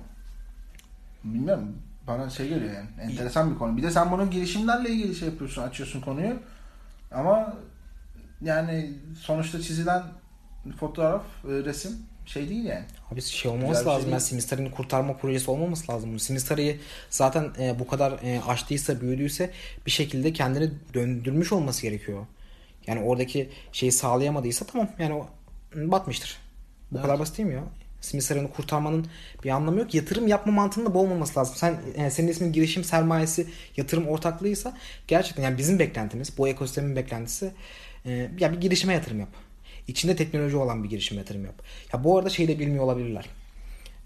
Bilmiyorum. 1.23 1.77
Bana 2.07 2.29
şey 2.29 2.47
geliyor 2.49 2.73
yani. 2.73 3.11
Enteresan 3.11 3.53
bir 3.53 3.57
konu. 3.59 3.77
Bir 3.77 3.83
de 3.83 3.91
sen 3.91 4.11
bunun 4.11 4.31
girişimlerle 4.31 4.89
ilgili 4.89 5.15
şey 5.15 5.27
yapıyorsun, 5.27 5.61
açıyorsun 5.61 6.01
konuyu. 6.01 6.33
Ama 7.11 7.53
yani 8.41 8.93
sonuçta 9.19 9.61
çizilen 9.61 10.03
fotoğraf, 10.79 11.21
e, 11.45 11.49
resim 11.49 11.91
şey 12.25 12.49
değil 12.49 12.63
yani. 12.65 12.85
Abi 13.11 13.21
şey 13.21 13.51
olmaması 13.51 13.69
Güzel 13.71 13.83
şey 13.83 13.91
lazım. 13.93 14.01
değil. 14.05 14.11
yani 14.11 14.21
Simistar'ın 14.21 14.69
kurtarma 14.69 15.17
projesi 15.17 15.51
olmaması 15.51 15.91
lazım. 15.91 16.19
Simistar'ı 16.19 16.75
zaten 17.09 17.51
e, 17.59 17.79
bu 17.79 17.87
kadar 17.87 18.11
e, 18.23 18.41
açtıysa, 18.41 19.01
büyüdüyse 19.01 19.51
bir 19.85 19.91
şekilde 19.91 20.33
kendini 20.33 20.71
döndürmüş 20.93 21.51
olması 21.53 21.81
gerekiyor. 21.81 22.25
Yani 22.87 23.01
oradaki 23.01 23.49
şeyi 23.71 23.91
sağlayamadıysa 23.91 24.65
tamam 24.65 24.89
yani 24.99 25.23
batmıştır. 25.75 26.37
Bu 26.91 27.01
kadar 27.01 27.19
basit 27.19 27.37
değil 27.37 27.49
mi 27.49 27.55
ya? 27.55 27.63
Simistar'ını 28.01 28.51
kurtarmanın 28.51 29.07
bir 29.43 29.49
anlamı 29.49 29.79
yok. 29.79 29.93
Yatırım 29.93 30.27
yapma 30.27 30.51
mantığının 30.51 30.85
da 30.85 30.93
bu 30.93 30.99
olmaması 30.99 31.39
lazım. 31.39 31.55
Sen 31.57 31.75
e, 31.95 32.09
senin 32.09 32.27
ismin 32.27 32.53
girişim 32.53 32.83
sermayesi, 32.83 33.47
yatırım 33.77 34.07
ortaklığıysa 34.07 34.77
gerçekten 35.07 35.43
yani 35.43 35.57
bizim 35.57 35.79
beklentimiz, 35.79 36.37
bu 36.37 36.47
ekosistemin 36.47 36.95
beklentisi 36.95 37.51
e, 38.05 38.29
ya 38.39 38.51
bir 38.51 38.61
girişime 38.61 38.93
yatırım 38.93 39.19
yap. 39.19 39.29
İçinde 39.87 40.15
teknoloji 40.15 40.57
olan 40.57 40.83
bir 40.83 40.89
girişime 40.89 41.19
yatırım 41.19 41.45
yap. 41.45 41.63
Ya 41.93 42.03
bu 42.03 42.17
arada 42.17 42.29
şey 42.29 42.47
de 42.47 42.59
bilmiyor 42.59 42.83
olabilirler. 42.83 43.25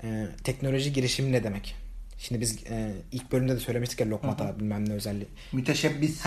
e, 0.03 0.27
teknoloji 0.43 0.93
girişimi 0.93 1.31
ne 1.31 1.43
demek? 1.43 1.75
Şimdi 2.19 2.41
biz 2.41 2.57
e, 2.69 2.91
ilk 3.11 3.31
bölümde 3.31 3.55
de 3.55 3.59
söylemiştik 3.59 3.99
ya 3.99 4.09
lokmata 4.09 4.59
bilmem 4.59 4.89
ne 4.89 4.93
özelliği. 4.93 5.27
Müteşebbis 5.53 6.21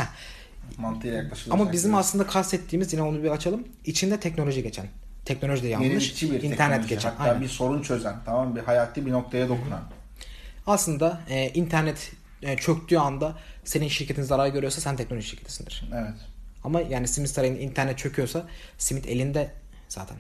mantığıyla 0.78 1.16
yaklaşılıyor. 1.16 1.60
Ama 1.60 1.72
bizim 1.72 1.94
aslında 1.94 2.26
kastettiğimiz 2.26 2.92
yine 2.92 3.02
onu 3.02 3.22
bir 3.22 3.30
açalım. 3.30 3.68
İçinde 3.84 4.20
teknoloji 4.20 4.62
geçen. 4.62 4.86
Teknoloji 5.28 5.62
de 5.62 5.68
yanlış. 5.68 6.22
Bir 6.22 6.28
internet 6.28 6.58
teknoloji. 6.58 6.88
geçen. 6.88 7.10
Hatta 7.10 7.22
Aynen. 7.22 7.40
bir 7.40 7.48
sorun 7.48 7.82
çözen. 7.82 8.16
Tamam 8.24 8.56
bir 8.56 8.60
hayati 8.60 9.06
bir 9.06 9.12
noktaya 9.12 9.48
dokunan. 9.48 9.80
Aslında 10.66 11.20
e, 11.28 11.48
internet 11.48 12.12
e, 12.42 12.56
çöktüğü 12.56 12.98
anda 12.98 13.36
senin 13.64 13.88
şirketin 13.88 14.22
zarar 14.22 14.48
görüyorsa 14.48 14.80
sen 14.80 14.96
teknoloji 14.96 15.28
şirketisindir. 15.28 15.90
Evet. 15.94 16.14
Ama 16.64 16.80
yani 16.80 17.08
Simit 17.08 17.30
Sarayı'nın 17.30 17.58
internet 17.58 17.98
çöküyorsa 17.98 18.46
Simit 18.78 19.06
elinde 19.06 19.52
zaten. 19.88 20.16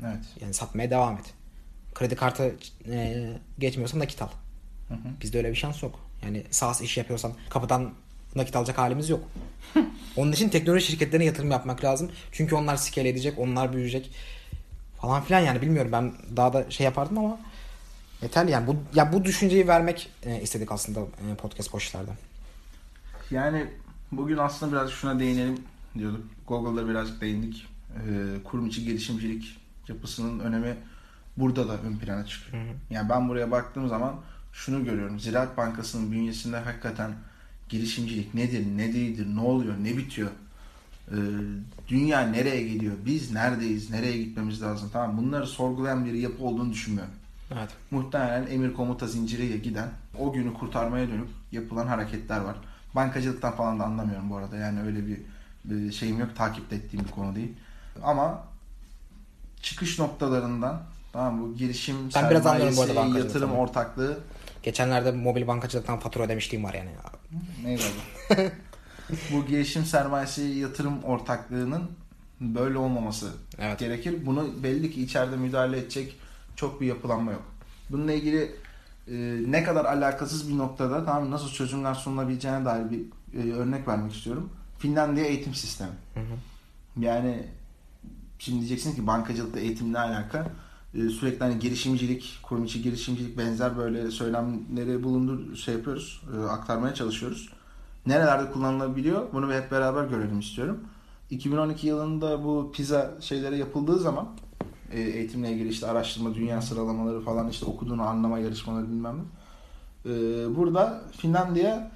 Evet. 0.00 0.24
Yani 0.40 0.54
satmaya 0.54 0.90
devam 0.90 1.14
et. 1.16 1.34
Kredi 1.94 2.16
kartı 2.16 2.54
e, 2.90 3.28
geçmiyorsan 3.58 4.00
nakit 4.00 4.22
al. 4.22 4.28
Bizde 5.20 5.38
öyle 5.38 5.50
bir 5.50 5.56
şans 5.56 5.82
yok. 5.82 6.00
Yani 6.24 6.44
SaaS 6.50 6.80
iş 6.80 6.96
yapıyorsan 6.96 7.32
kapıdan 7.50 7.92
nakit 8.36 8.56
alacak 8.56 8.78
halimiz 8.78 9.08
yok. 9.08 9.24
Onun 10.16 10.32
için 10.32 10.48
teknoloji 10.48 10.86
şirketlerine 10.86 11.24
yatırım 11.24 11.50
yapmak 11.50 11.84
lazım. 11.84 12.10
Çünkü 12.32 12.54
onlar 12.54 12.76
scale 12.76 13.08
edecek, 13.08 13.38
onlar 13.38 13.72
büyüyecek 13.72 14.10
falan 15.00 15.22
filan 15.22 15.40
yani 15.40 15.62
bilmiyorum 15.62 15.92
ben 15.92 16.12
daha 16.36 16.52
da 16.52 16.70
şey 16.70 16.84
yapardım 16.84 17.18
ama 17.18 17.40
yeterli 18.22 18.50
yani 18.50 18.66
bu 18.66 18.76
ya 18.94 19.12
bu 19.12 19.24
düşünceyi 19.24 19.68
vermek 19.68 20.10
e, 20.22 20.40
istedik 20.40 20.72
aslında 20.72 21.00
e, 21.00 21.34
podcast 21.34 21.72
boşlarda. 21.72 22.10
Yani 23.30 23.66
bugün 24.12 24.36
aslında 24.36 24.72
biraz 24.72 24.90
şuna 24.90 25.20
değinelim 25.20 25.58
diyorduk. 25.98 26.24
Google'da 26.48 26.88
birazcık 26.88 27.20
değindik. 27.20 27.66
Ee, 27.96 28.42
kurum 28.44 28.66
içi 28.66 28.84
gelişimcilik 28.84 29.58
yapısının 29.88 30.40
önemi 30.40 30.76
burada 31.36 31.68
da 31.68 31.78
ön 31.78 31.96
plana 31.96 32.26
çıkıyor. 32.26 32.62
Yani 32.90 33.08
ben 33.08 33.28
buraya 33.28 33.50
baktığım 33.50 33.88
zaman 33.88 34.14
şunu 34.52 34.84
görüyorum. 34.84 35.20
Ziraat 35.20 35.56
Bankası'nın 35.56 36.12
bünyesinde 36.12 36.56
hakikaten 36.56 37.12
girişimcilik 37.72 38.34
nedir, 38.34 38.66
ne 38.76 38.92
değildir, 38.92 39.26
ne 39.34 39.40
oluyor, 39.40 39.74
ne 39.82 39.96
bitiyor? 39.96 40.30
Ee, 41.08 41.14
dünya 41.88 42.20
nereye 42.20 42.62
geliyor? 42.62 42.94
Biz 43.06 43.32
neredeyiz? 43.32 43.90
Nereye 43.90 44.18
gitmemiz 44.22 44.62
lazım? 44.62 44.90
Tamam 44.92 45.16
bunları 45.16 45.46
sorgulayan 45.46 46.04
bir 46.04 46.12
yapı 46.12 46.44
olduğunu 46.44 46.72
düşünmüyorum. 46.72 47.12
Evet. 47.52 47.70
Muhtemelen 47.90 48.46
emir 48.50 48.74
komuta 48.74 49.06
zinciriyle 49.06 49.56
giden 49.56 49.88
o 50.18 50.32
günü 50.32 50.54
kurtarmaya 50.54 51.08
dönük 51.08 51.28
yapılan 51.52 51.86
hareketler 51.86 52.40
var. 52.40 52.56
Bankacılıktan 52.94 53.56
falan 53.56 53.80
da 53.80 53.84
anlamıyorum 53.84 54.30
bu 54.30 54.36
arada. 54.36 54.56
Yani 54.56 54.82
öyle 54.82 55.06
bir, 55.06 55.18
bir 55.64 55.92
şeyim 55.92 56.18
yok. 56.18 56.36
Takip 56.36 56.72
ettiğim 56.72 57.04
bir 57.04 57.10
konu 57.10 57.34
değil. 57.34 57.52
Ama 58.02 58.44
çıkış 59.62 59.98
noktalarından 59.98 60.82
tamam 61.12 61.40
bu 61.40 61.56
girişim 61.56 61.96
Ben 62.14 62.30
biraz 62.30 62.46
anlıyorum 62.46 62.76
bu 62.76 62.82
arada 62.82 62.94
sermayesi, 62.94 63.26
yatırım 63.26 63.52
ortaklığı 63.52 64.18
Geçenlerde 64.62 65.12
mobil 65.12 65.46
bankacılıktan 65.46 65.98
fatura 65.98 66.24
ödemişliğim 66.24 66.64
var 66.64 66.74
yani. 66.74 66.90
Adı? 67.66 68.52
bu 69.32 69.46
girişim 69.46 69.84
sermayesi 69.84 70.42
yatırım 70.42 71.02
ortaklığının 71.04 71.90
böyle 72.40 72.78
olmaması 72.78 73.30
Evet. 73.58 73.78
gerekir. 73.78 74.26
Bunu 74.26 74.62
belli 74.62 74.90
ki 74.90 75.02
içeride 75.02 75.36
müdahale 75.36 75.78
edecek 75.78 76.16
çok 76.56 76.80
bir 76.80 76.86
yapılanma 76.86 77.32
yok. 77.32 77.42
Bununla 77.90 78.12
ilgili 78.12 78.56
e, 79.08 79.14
ne 79.46 79.64
kadar 79.64 79.84
alakasız 79.84 80.48
bir 80.48 80.58
noktada 80.58 81.04
tamam 81.04 81.30
nasıl 81.30 81.48
çözümler 81.48 81.94
sunulabileceğine 81.94 82.64
dair 82.64 82.84
bir 82.90 83.00
e, 83.38 83.52
örnek 83.52 83.88
vermek 83.88 84.14
istiyorum. 84.14 84.50
Finlandiya 84.78 85.26
eğitim 85.26 85.54
sistemi. 85.54 85.92
Yani 87.00 87.46
şimdi 88.38 88.58
diyeceksin 88.58 88.94
ki 88.94 89.06
bankacılıkla 89.06 89.60
eğitim 89.60 89.92
ne 89.92 89.98
alaka? 89.98 90.46
E, 90.94 91.08
sürekli 91.08 91.38
hani 91.38 91.58
girişimcilik, 91.58 92.38
kurum 92.42 92.64
içi 92.64 92.82
girişimcilik 92.82 93.38
benzer 93.38 93.76
böyle 93.76 94.10
söylemleri 94.10 95.02
bulundur 95.02 95.56
şey 95.56 95.74
yapıyoruz, 95.74 96.22
e, 96.36 96.46
aktarmaya 96.46 96.94
çalışıyoruz. 96.94 97.52
Nerelerde 98.06 98.50
kullanılabiliyor? 98.50 99.32
Bunu 99.32 99.52
hep 99.52 99.70
beraber 99.70 100.04
görelim 100.04 100.40
istiyorum. 100.40 100.80
2012 101.30 101.86
yılında 101.86 102.44
bu 102.44 102.72
PISA 102.72 103.14
şeyleri 103.20 103.58
yapıldığı 103.58 103.98
zaman 103.98 104.28
e, 104.92 105.00
eğitimle 105.00 105.52
ilgili 105.52 105.68
işte 105.68 105.86
araştırma, 105.86 106.34
dünya 106.34 106.62
sıralamaları 106.62 107.20
falan 107.20 107.48
işte 107.48 107.66
okuduğunu 107.66 108.02
anlama 108.02 108.38
yarışmaları 108.38 108.88
bilmem 108.88 109.16
ne. 109.16 109.22
E, 110.12 110.14
burada 110.56 111.02
Finlandiya 111.16 111.90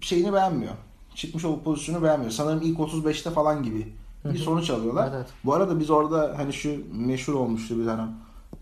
şeyini 0.00 0.32
beğenmiyor. 0.32 0.72
Çıkmış 1.14 1.44
olup 1.44 1.64
pozisyonu 1.64 2.02
beğenmiyor. 2.02 2.32
Sanırım 2.32 2.62
ilk 2.62 2.78
35'te 2.78 3.30
falan 3.30 3.62
gibi 3.62 3.92
bir 4.24 4.38
sonuç 4.38 4.70
alıyorlar. 4.70 5.10
Evet. 5.16 5.26
Bu 5.44 5.54
arada 5.54 5.80
biz 5.80 5.90
orada 5.90 6.34
hani 6.36 6.52
şu 6.52 6.70
meşhur 6.92 7.34
olmuştu 7.34 7.78
bir 7.78 7.86
tane. 7.86 8.02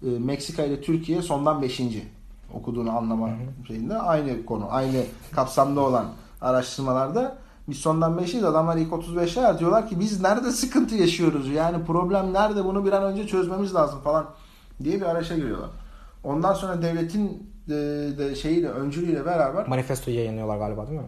E, 0.02 0.06
Meksika 0.18 0.64
ile 0.64 0.80
Türkiye 0.80 1.22
sondan 1.22 1.62
5. 1.62 1.80
okuduğunu 2.54 2.96
anlama 2.96 3.30
şeyinde 3.68 3.98
aynı 3.98 4.46
konu, 4.46 4.66
aynı 4.70 5.04
kapsamda 5.32 5.80
olan 5.80 6.06
araştırmalarda 6.40 7.38
biz 7.68 7.78
sondan 7.78 8.18
5'iyiz. 8.18 8.46
Adamlar 8.46 8.76
ilk 8.76 8.92
35'ler 8.92 9.58
diyorlar 9.58 9.88
ki 9.88 10.00
biz 10.00 10.20
nerede 10.20 10.50
sıkıntı 10.50 10.94
yaşıyoruz? 10.94 11.48
Yani 11.48 11.84
problem 11.84 12.32
nerede? 12.32 12.64
Bunu 12.64 12.86
bir 12.86 12.92
an 12.92 13.02
önce 13.02 13.26
çözmemiz 13.26 13.74
lazım 13.74 14.00
falan 14.00 14.26
diye 14.84 15.00
bir 15.00 15.06
araşa 15.06 15.36
giriyorlar. 15.36 15.70
Ondan 16.24 16.54
sonra 16.54 16.82
devletin 16.82 17.50
de, 17.68 17.74
de 18.18 18.34
şeyiyle 18.34 18.68
öncülüğüyle 18.68 19.24
beraber 19.24 19.68
Manifestoyu 19.68 20.16
yayınlıyorlar 20.16 20.58
galiba 20.58 20.86
değil 20.86 21.00
mi? 21.00 21.06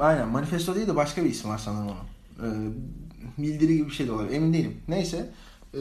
Aynen. 0.00 0.28
Manifesto 0.28 0.74
değil 0.74 0.86
de 0.86 0.96
başka 0.96 1.24
bir 1.24 1.30
isim 1.30 1.50
var 1.50 1.58
sanırım 1.58 1.88
onun. 1.88 2.08
Ee, 2.46 2.70
bildiri 3.38 3.76
gibi 3.76 3.86
bir 3.86 3.94
şey 3.94 4.06
de 4.06 4.12
olabilir. 4.12 4.36
Emin 4.36 4.52
değilim. 4.52 4.80
Neyse. 4.88 5.30
Ee, 5.74 5.78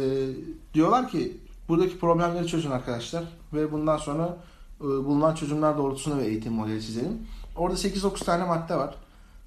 diyorlar 0.74 1.10
ki 1.10 1.38
buradaki 1.70 2.00
problemleri 2.00 2.48
çözün 2.48 2.72
arkadaşlar. 2.72 3.24
Ve 3.54 3.72
bundan 3.72 3.98
sonra 3.98 4.38
e, 4.82 4.84
bulunan 4.84 5.36
çözümler 5.36 5.78
doğrultusunda 5.78 6.18
bir 6.18 6.24
eğitim 6.24 6.54
modeli 6.54 6.82
çizelim. 6.82 7.18
Orada 7.56 7.78
8-9 7.78 8.26
tane 8.26 8.46
madde 8.46 8.76
var. 8.76 8.96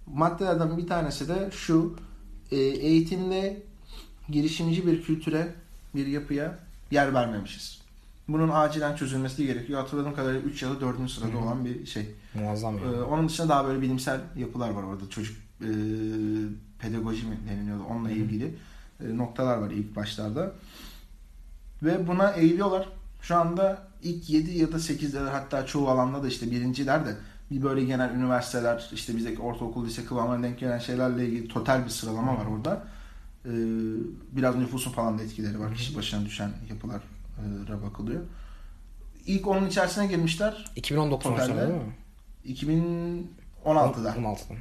Maddelerden 0.07 0.79
bir 0.79 0.87
tanesi 0.87 1.29
de 1.29 1.51
şu. 1.53 1.97
E, 2.51 2.57
eğitimde 2.57 3.63
girişimci 4.29 4.87
bir 4.87 5.03
kültüre, 5.03 5.55
bir 5.95 6.07
yapıya 6.07 6.59
yer 6.91 7.15
vermemişiz. 7.15 7.81
Bunun 8.29 8.49
acilen 8.49 8.97
çözülmesi 8.97 9.47
gerekiyor. 9.47 9.81
Hatırladığım 9.81 10.15
kadarıyla 10.15 10.41
3 10.41 10.63
ya 10.63 10.71
da 10.71 10.81
4. 10.81 11.11
sırada 11.11 11.39
olan 11.39 11.65
bir 11.65 11.87
şey. 11.87 12.07
Muazzam 12.35 12.79
yani. 12.79 12.97
Ee, 12.97 13.03
onun 13.03 13.29
dışında 13.29 13.49
daha 13.49 13.67
böyle 13.67 13.81
bilimsel 13.81 14.21
yapılar 14.37 14.71
var 14.71 14.83
orada. 14.83 15.11
Çocuk 15.11 15.37
e, 15.61 15.69
pedagoji 16.81 17.27
mi 17.27 17.37
deniliyordu 17.51 17.83
onunla 17.91 18.11
ilgili 18.11 18.55
e, 19.01 19.17
noktalar 19.17 19.57
var 19.59 19.71
ilk 19.71 19.97
başlarda. 19.97 20.53
Ve 21.83 22.09
buna 22.09 22.31
eğiliyorlar. 22.31 22.89
Şu 23.23 23.37
anda 23.37 23.83
ilk 24.03 24.31
7 24.31 24.59
ya 24.59 24.73
da 24.73 24.77
8'de 24.77 25.19
hatta 25.19 25.67
çoğu 25.67 25.89
alanda 25.89 26.23
da 26.23 26.29
işte 26.29 26.51
birinciler 26.51 27.07
de 27.07 27.17
bir 27.51 27.63
böyle 27.63 27.85
genel 27.85 28.11
üniversiteler 28.15 28.91
işte 28.93 29.17
bizdeki 29.17 29.43
ortaokul 29.43 29.87
lise 29.87 30.05
kıvamına 30.05 30.43
denk 30.43 30.59
gelen 30.59 30.79
şeylerle 30.79 31.27
ilgili 31.27 31.49
total 31.49 31.85
bir 31.85 31.91
sıralama 31.91 32.39
var 32.39 32.47
orada. 32.47 32.83
Ee, 33.45 33.51
biraz 34.33 34.57
nüfusun 34.57 34.93
falan 34.93 35.19
da 35.19 35.23
etkileri 35.23 35.61
var. 35.61 35.75
Kişi 35.75 35.97
başına 35.97 36.25
düşen 36.27 36.51
yapılara 36.71 37.83
bakılıyor. 37.83 38.21
İlk 39.27 39.47
onun 39.47 39.67
içerisine 39.67 40.07
girmişler. 40.07 40.65
2019 40.77 41.25
Totalde- 41.25 41.47
sonuçları 41.47 41.69
değil 41.69 41.83
mi? 41.83 43.25
2016'da. 43.65 44.11
16'da. 44.17 44.55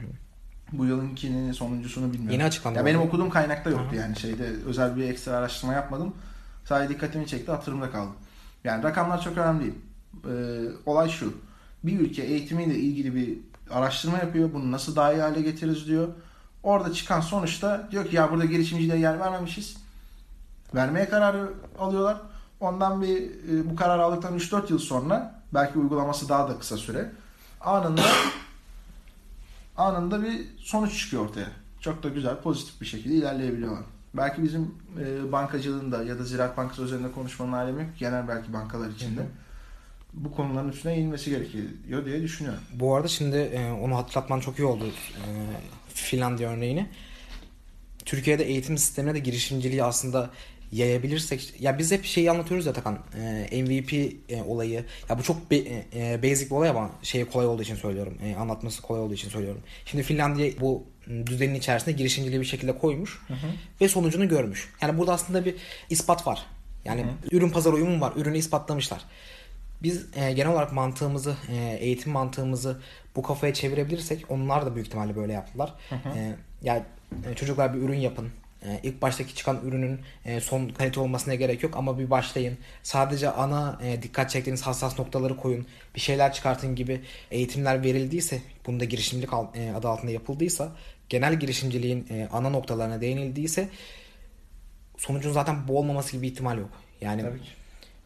Bu 0.71 0.85
yılınkinin 0.85 1.51
sonuncusunu 1.51 2.05
bilmiyorum. 2.05 2.31
Yeni 2.31 2.43
açıklandı 2.43 2.77
Ya 2.77 2.85
benim 2.85 3.01
okuduğum 3.01 3.29
kaynakta 3.29 3.69
yoktu 3.69 3.87
Aha. 3.89 3.95
yani 3.95 4.15
şeyde 4.15 4.43
özel 4.65 4.95
bir 4.95 5.03
ekstra 5.03 5.31
araştırma 5.31 5.73
yapmadım. 5.73 6.13
Sadece 6.65 6.93
dikkatimi 6.93 7.27
çekti 7.27 7.51
hatırımda 7.51 7.91
kaldı. 7.91 8.11
Yani 8.63 8.83
rakamlar 8.83 9.21
çok 9.21 9.37
önemli 9.37 9.61
değil. 9.63 9.75
Ee, 10.25 10.69
olay 10.85 11.09
şu. 11.09 11.33
Bir 11.83 11.99
ülke 11.99 12.21
eğitimiyle 12.21 12.75
ilgili 12.75 13.15
bir 13.15 13.37
araştırma 13.71 14.17
yapıyor. 14.17 14.53
Bunu 14.53 14.71
nasıl 14.71 14.95
daha 14.95 15.13
iyi 15.13 15.21
hale 15.21 15.41
getiririz 15.41 15.87
diyor. 15.87 16.07
Orada 16.63 16.93
çıkan 16.93 17.21
sonuçta 17.21 17.87
diyor 17.91 18.05
ki 18.05 18.15
ya 18.15 18.31
burada 18.31 18.45
girişimciliğe 18.45 18.99
yer 18.99 19.19
vermemişiz. 19.19 19.77
Vermeye 20.75 21.09
kararı 21.09 21.53
alıyorlar. 21.79 22.17
Ondan 22.59 23.01
bir 23.01 23.21
e, 23.21 23.69
bu 23.69 23.75
kararı 23.75 24.03
aldıktan 24.03 24.37
3-4 24.37 24.71
yıl 24.71 24.79
sonra 24.79 25.41
belki 25.53 25.79
uygulaması 25.79 26.29
daha 26.29 26.49
da 26.49 26.59
kısa 26.59 26.77
süre 26.77 27.11
anında 27.61 28.01
anında 29.79 30.23
bir 30.23 30.41
sonuç 30.57 30.99
çıkıyor 30.99 31.25
ortaya. 31.25 31.47
Çok 31.81 32.03
da 32.03 32.09
güzel, 32.09 32.35
pozitif 32.41 32.81
bir 32.81 32.85
şekilde 32.85 33.13
ilerleyebiliyorlar. 33.13 33.83
Belki 34.13 34.43
bizim 34.43 34.75
e, 34.99 35.31
bankacılığında 35.31 36.03
ya 36.03 36.19
da 36.19 36.23
Ziraat 36.23 36.57
Bankası 36.57 36.81
üzerinde 36.81 37.11
konuşmanın 37.11 37.51
alemi 37.51 37.81
yok. 37.81 37.89
Genel 37.99 38.27
belki 38.27 38.53
bankalar 38.53 38.89
içinde. 38.89 39.21
Hı 39.21 39.23
hı. 39.23 39.29
Bu 40.13 40.31
konuların 40.31 40.69
üstüne 40.69 40.93
eğilmesi 40.93 41.29
gerekiyor 41.29 42.05
diye 42.05 42.21
düşünüyorum. 42.21 42.61
Bu 42.73 42.95
arada 42.95 43.07
şimdi 43.07 43.37
e, 43.37 43.71
onu 43.71 43.97
hatırlatman 43.97 44.39
çok 44.39 44.59
iyi 44.59 44.65
oldu. 44.65 44.85
E, 44.87 45.23
Finlandiya 45.93 46.49
örneğini. 46.49 46.89
Türkiye'de 48.05 48.43
eğitim 48.43 48.77
sistemine 48.77 49.13
de 49.13 49.19
girişimciliği 49.19 49.83
aslında 49.83 50.29
yayabilirsek 50.71 51.61
ya 51.61 51.79
biz 51.79 51.91
hep 51.91 52.05
şeyi 52.05 52.31
anlatıyoruz 52.31 52.65
ya 52.65 52.73
Takan 52.73 52.99
e, 53.51 53.63
MVP 53.63 53.93
e, 54.29 54.43
olayı. 54.47 54.85
Ya 55.09 55.17
bu 55.19 55.23
çok 55.23 55.51
be- 55.51 55.83
e, 55.95 56.23
basic 56.23 56.45
bir 56.45 56.55
olay 56.55 56.69
ama 56.69 56.89
şey 57.03 57.25
kolay 57.25 57.47
olduğu 57.47 57.61
için 57.61 57.75
söylüyorum 57.75 58.17
e, 58.23 58.35
anlatması 58.35 58.81
kolay 58.81 59.01
olduğu 59.01 59.13
için 59.13 59.29
söylüyorum. 59.29 59.61
Şimdi 59.85 60.03
Finlandiya 60.03 60.51
bu 60.61 60.83
düzenin 61.25 61.55
içerisinde 61.55 61.91
girişimciliği 61.91 62.41
bir 62.41 62.45
şekilde 62.45 62.77
koymuş 62.77 63.21
ve 63.81 63.87
sonucunu 63.89 64.27
görmüş. 64.29 64.69
Yani 64.81 64.97
burada 64.97 65.13
aslında 65.13 65.45
bir 65.45 65.55
ispat 65.89 66.27
var. 66.27 66.45
Yani 66.85 67.01
ürün 67.31 67.49
pazar 67.49 67.73
uyumu 67.73 68.01
var 68.01 68.13
ürünü 68.15 68.37
ispatlamışlar. 68.37 69.01
Biz 69.83 70.05
e, 70.15 70.31
genel 70.31 70.51
olarak 70.51 70.73
mantığımızı, 70.73 71.35
e, 71.49 71.77
eğitim 71.79 72.11
mantığımızı 72.11 72.81
bu 73.15 73.23
kafaya 73.23 73.53
çevirebilirsek 73.53 74.25
onlar 74.31 74.65
da 74.65 74.75
büyük 74.75 74.87
ihtimalle 74.87 75.15
böyle 75.15 75.33
yaptılar. 75.33 75.73
E, 76.15 76.35
yani 76.63 76.83
e, 77.31 77.35
çocuklar 77.35 77.73
bir 77.73 77.79
ürün 77.79 77.97
yapın. 77.99 78.29
E, 78.65 78.79
ilk 78.83 79.01
baştaki 79.01 79.35
çıkan 79.35 79.61
ürünün 79.65 79.99
e, 80.25 80.41
son 80.41 80.69
kalite 80.69 80.99
olmasına 80.99 81.35
gerek 81.35 81.63
yok 81.63 81.77
ama 81.77 81.99
bir 81.99 82.09
başlayın. 82.09 82.57
Sadece 82.83 83.29
ana 83.29 83.79
e, 83.83 84.01
dikkat 84.01 84.29
çektiğiniz 84.29 84.61
hassas 84.61 84.99
noktaları 84.99 85.37
koyun. 85.37 85.67
Bir 85.95 85.99
şeyler 85.99 86.33
çıkartın 86.33 86.75
gibi 86.75 87.01
eğitimler 87.31 87.83
verildiyse, 87.83 88.41
bunda 88.65 88.85
girişimcilik 88.85 89.33
e, 89.33 89.73
adı 89.73 89.87
altında 89.87 90.11
yapıldıysa, 90.11 90.71
genel 91.09 91.39
girişimciliğin 91.39 92.07
e, 92.09 92.27
ana 92.31 92.49
noktalarına 92.49 93.01
değinildiyse 93.01 93.69
sonucun 94.97 95.31
zaten 95.31 95.67
bu 95.67 95.77
olmaması 95.79 96.11
gibi 96.11 96.27
ihtimal 96.27 96.57
yok. 96.57 96.69
Yani 97.01 97.21
Tabii 97.21 97.41
ki. 97.41 97.49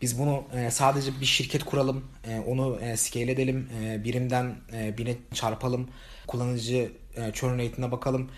biz 0.01 0.19
bunu 0.19 0.43
e, 0.55 0.71
sadece 0.71 1.11
bir 1.21 1.25
şirket 1.25 1.63
kuralım, 1.63 2.05
e, 2.27 2.39
onu 2.39 2.79
e, 2.81 2.97
scale 2.97 3.31
edelim, 3.31 3.69
e, 3.83 4.03
birimden 4.03 4.55
e, 4.73 4.97
bine 4.97 5.15
çarpalım, 5.33 5.89
kullanıcı 6.27 6.91
e, 7.15 7.31
churn 7.33 7.53
rate'ine 7.59 7.91
bakalım 7.91 8.29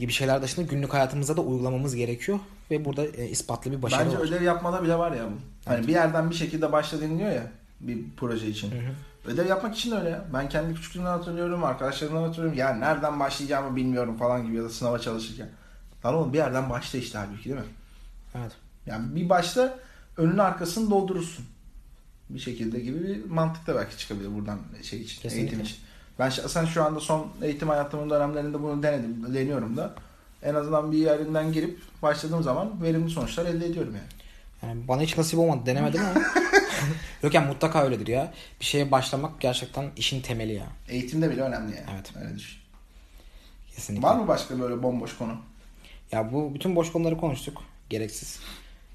gibi 0.00 0.12
şeyler 0.12 0.42
dışında 0.42 0.66
günlük 0.66 0.94
hayatımızda 0.94 1.36
da 1.36 1.40
uygulamamız 1.40 1.94
gerekiyor 1.94 2.38
ve 2.70 2.84
burada 2.84 3.06
e, 3.06 3.28
ispatlı 3.28 3.72
bir 3.72 3.82
başarı 3.82 4.06
Bence 4.06 4.18
var. 4.18 4.24
ödev 4.24 4.42
yapmada 4.42 4.82
bile 4.82 4.98
var 4.98 5.12
ya 5.12 5.24
bu. 5.24 5.68
Hani 5.70 5.86
bir 5.86 5.92
yerden 5.92 6.30
bir 6.30 6.34
şekilde 6.34 6.72
başla 6.72 7.00
deniliyor 7.00 7.30
ya 7.30 7.52
bir 7.80 7.98
proje 8.16 8.46
için. 8.46 8.72
Ödev 9.26 9.46
yapmak 9.46 9.76
için 9.76 9.90
de 9.90 9.94
öyle 9.94 10.08
ya. 10.08 10.24
Ben 10.34 10.48
kendi 10.48 10.74
küçüklüğümden 10.74 11.10
hatırlıyorum, 11.10 11.64
arkadaşlarımdan 11.64 12.22
hatırlıyorum. 12.22 12.58
Ya 12.58 12.74
nereden 12.74 13.20
başlayacağımı 13.20 13.76
bilmiyorum 13.76 14.16
falan 14.16 14.46
gibi 14.46 14.56
ya 14.56 14.64
da 14.64 14.68
sınava 14.68 14.98
çalışırken. 14.98 15.48
Lan 16.04 16.14
oğlum 16.14 16.32
bir 16.32 16.38
yerden 16.38 16.70
başla 16.70 16.98
işte 16.98 17.18
halbuki 17.18 17.44
değil 17.44 17.56
mi? 17.56 17.66
Evet. 18.34 18.52
Yani 18.86 19.16
bir 19.16 19.28
başta 19.28 19.78
önünü 20.16 20.42
arkasını 20.42 20.90
doldurursun. 20.90 21.44
Bir 22.30 22.38
şekilde 22.38 22.80
gibi 22.80 23.02
bir 23.08 23.24
mantık 23.30 23.66
da 23.66 23.74
belki 23.74 23.98
çıkabilir 23.98 24.34
buradan 24.34 24.58
şey 24.82 25.00
için, 25.00 25.22
Kesinlikle. 25.22 25.40
eğitim 25.40 25.60
için. 25.60 25.76
Ben 26.18 26.28
şahsen 26.28 26.64
şu 26.64 26.84
anda 26.84 27.00
son 27.00 27.28
eğitim 27.42 27.68
hayatımın 27.68 28.10
dönemlerinde 28.10 28.62
bunu 28.62 28.82
denedim, 28.82 29.34
deniyorum 29.34 29.76
da. 29.76 29.94
En 30.42 30.54
azından 30.54 30.92
bir 30.92 30.98
yerinden 30.98 31.52
girip 31.52 31.78
başladığım 32.02 32.42
zaman 32.42 32.82
verimli 32.82 33.10
sonuçlar 33.10 33.46
elde 33.46 33.66
ediyorum 33.66 33.94
yani. 33.96 34.08
Yani 34.62 34.88
bana 34.88 35.02
hiç 35.02 35.18
nasip 35.18 35.38
olmadı 35.38 35.60
denemedim 35.66 36.00
ama 36.00 36.20
yok 37.22 37.34
yani 37.34 37.46
mutlaka 37.48 37.84
öyledir 37.84 38.06
ya. 38.06 38.32
Bir 38.60 38.64
şeye 38.64 38.90
başlamak 38.90 39.40
gerçekten 39.40 39.90
işin 39.96 40.20
temeli 40.20 40.54
ya. 40.54 40.66
Eğitimde 40.88 41.30
bile 41.30 41.42
önemli 41.42 41.76
yani. 41.76 41.86
Evet. 41.94 42.12
Öyle 42.20 42.36
düşün. 42.36 42.58
Kesinlikle. 43.74 44.08
Var 44.08 44.16
mı 44.16 44.28
başka 44.28 44.60
böyle 44.60 44.82
bomboş 44.82 45.18
konu? 45.18 45.36
Ya 46.12 46.32
bu 46.32 46.54
bütün 46.54 46.76
boş 46.76 46.92
konuları 46.92 47.16
konuştuk. 47.16 47.62
Gereksiz. 47.90 48.40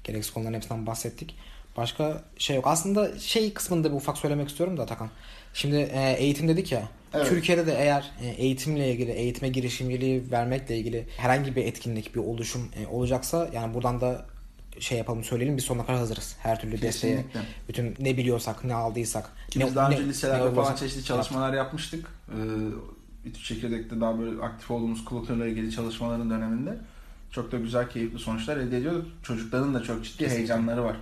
Gereksiz 0.04 0.34
konuların 0.34 0.54
hepsinden 0.54 0.86
bahsettik. 0.86 1.36
Başka 1.76 2.22
şey 2.38 2.56
yok. 2.56 2.66
Aslında 2.66 3.18
şey 3.18 3.54
kısmında 3.54 3.90
bir 3.90 3.96
ufak 3.96 4.18
söylemek 4.18 4.48
istiyorum 4.48 4.76
da 4.76 4.86
Takan. 4.86 5.10
Şimdi 5.54 5.76
e, 5.76 6.12
eğitim 6.18 6.48
dedik 6.48 6.72
ya. 6.72 6.82
Evet. 7.14 7.28
Türkiye'de 7.28 7.66
de 7.66 7.74
eğer 7.78 8.10
e, 8.22 8.26
eğitimle 8.26 8.92
ilgili, 8.92 9.10
eğitime 9.10 9.48
girişimciliği 9.48 10.30
vermekle 10.30 10.78
ilgili 10.78 11.06
herhangi 11.16 11.56
bir 11.56 11.64
etkinlik, 11.64 12.14
bir 12.14 12.20
oluşum 12.20 12.68
e, 12.76 12.86
olacaksa 12.86 13.48
yani 13.54 13.74
buradan 13.74 14.00
da 14.00 14.26
şey 14.80 14.98
yapalım 14.98 15.24
söyleyelim 15.24 15.56
biz 15.56 15.64
sonuna 15.64 15.86
kadar 15.86 15.98
hazırız. 15.98 16.36
Her 16.38 16.60
türlü 16.60 16.82
desteğe. 16.82 17.24
Bütün 17.68 17.94
ne 18.00 18.16
biliyorsak, 18.16 18.64
ne 18.64 18.74
aldıysak. 18.74 19.30
Ki 19.50 19.60
ne, 19.60 19.66
biz 19.66 19.76
daha 19.76 19.88
ne- 19.88 19.94
önce 19.94 20.08
liselerde 20.08 20.50
ne 20.50 20.54
falan 20.54 20.76
çeşitli 20.76 21.04
çalışmalar 21.04 21.52
yapmıştık. 21.52 22.06
Ee, 22.28 23.28
İTÜ 23.28 23.42
Çekirdek'te 23.42 24.00
daha 24.00 24.18
böyle 24.18 24.42
aktif 24.42 24.70
olduğumuz 24.70 25.04
kulüplerle 25.04 25.50
ilgili 25.50 25.70
çalışmaların 25.72 26.30
döneminde 26.30 26.78
çok 27.30 27.52
da 27.52 27.58
güzel, 27.58 27.90
keyifli 27.90 28.18
sonuçlar 28.18 28.56
elde 28.56 28.78
ediyorduk. 28.78 29.06
Çocukların 29.22 29.74
da 29.74 29.82
çok 29.82 30.04
ciddi 30.04 30.18
Kesinlikle. 30.18 30.36
heyecanları 30.36 30.84
var. 30.84 30.96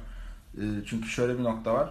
Ee, 0.56 0.60
çünkü 0.86 1.08
şöyle 1.08 1.38
bir 1.38 1.44
nokta 1.44 1.74
var. 1.74 1.90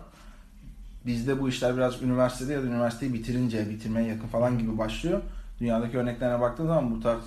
Bizde 1.05 1.39
bu 1.39 1.49
işler 1.49 1.77
biraz 1.77 2.01
üniversitede 2.01 2.53
ya 2.53 2.63
da 2.63 2.65
üniversiteyi 2.65 3.13
bitirince, 3.13 3.69
bitirmeye 3.69 4.07
yakın 4.07 4.27
falan 4.27 4.59
gibi 4.59 4.77
başlıyor. 4.77 5.21
Dünyadaki 5.59 5.97
örneklerine 5.97 6.41
baktığın 6.41 6.67
zaman 6.67 6.91
bu 6.95 6.99
tarz 6.99 7.21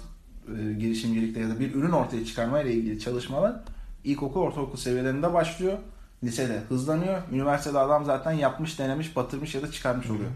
e, 0.48 0.72
girişimcilikte 0.72 1.40
ya 1.40 1.48
da 1.48 1.60
bir 1.60 1.74
ürün 1.74 1.90
ortaya 1.90 2.24
çıkarma 2.24 2.60
ile 2.60 2.72
ilgili 2.74 3.00
çalışmalar 3.00 3.56
ilkokul, 4.04 4.40
ortaokul 4.40 4.76
seviyelerinde 4.76 5.32
başlıyor. 5.32 5.78
Lisede 6.24 6.58
hızlanıyor. 6.68 7.22
Üniversitede 7.32 7.78
adam 7.78 8.04
zaten 8.04 8.32
yapmış, 8.32 8.78
denemiş, 8.78 9.16
batırmış 9.16 9.54
ya 9.54 9.62
da 9.62 9.70
çıkarmış 9.70 10.10
oluyor. 10.10 10.30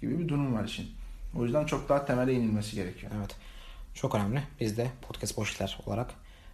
Gibi 0.00 0.18
bir 0.18 0.28
durum 0.28 0.54
var 0.54 0.64
işin. 0.64 0.86
O 1.36 1.44
yüzden 1.44 1.64
çok 1.66 1.88
daha 1.88 2.06
temele 2.06 2.32
inilmesi 2.32 2.76
gerekiyor. 2.76 3.12
Evet. 3.18 3.36
Çok 3.94 4.14
önemli. 4.14 4.42
Biz 4.60 4.76
de 4.76 4.86
podcast 5.08 5.36
boş 5.36 5.52
işler 5.52 5.78
olarak 5.86 6.10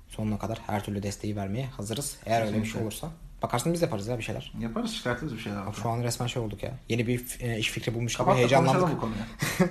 sonuna 0.08 0.38
kadar 0.38 0.58
her 0.66 0.84
türlü 0.84 1.02
desteği 1.02 1.36
vermeye 1.36 1.66
hazırız. 1.66 2.16
Eğer 2.26 2.40
öyle 2.40 2.48
bir 2.50 2.52
şey 2.52 2.62
Kesinlikle. 2.62 2.82
olursa. 2.84 3.08
Bakarsın 3.44 3.72
biz 3.72 3.80
de 3.80 3.84
yaparız 3.84 4.06
ya 4.08 4.18
bir 4.18 4.22
şeyler. 4.22 4.52
Yaparız, 4.60 4.94
çıkartırız 4.94 5.34
bir 5.34 5.38
şeyler. 5.38 5.66
Bak 5.66 5.74
şu 5.82 5.88
an 5.88 6.02
resmen 6.02 6.26
şey 6.26 6.42
olduk 6.42 6.62
ya. 6.62 6.72
Yeni 6.88 7.06
bir 7.06 7.36
e, 7.40 7.58
iş 7.58 7.70
fikri 7.70 7.94
bulmuş 7.94 8.12
gibi 8.12 8.18
Kapat 8.18 8.34
da 8.34 8.38
heyecanlandık. 8.38 8.96
bu 8.96 9.00
konuyu. 9.00 9.16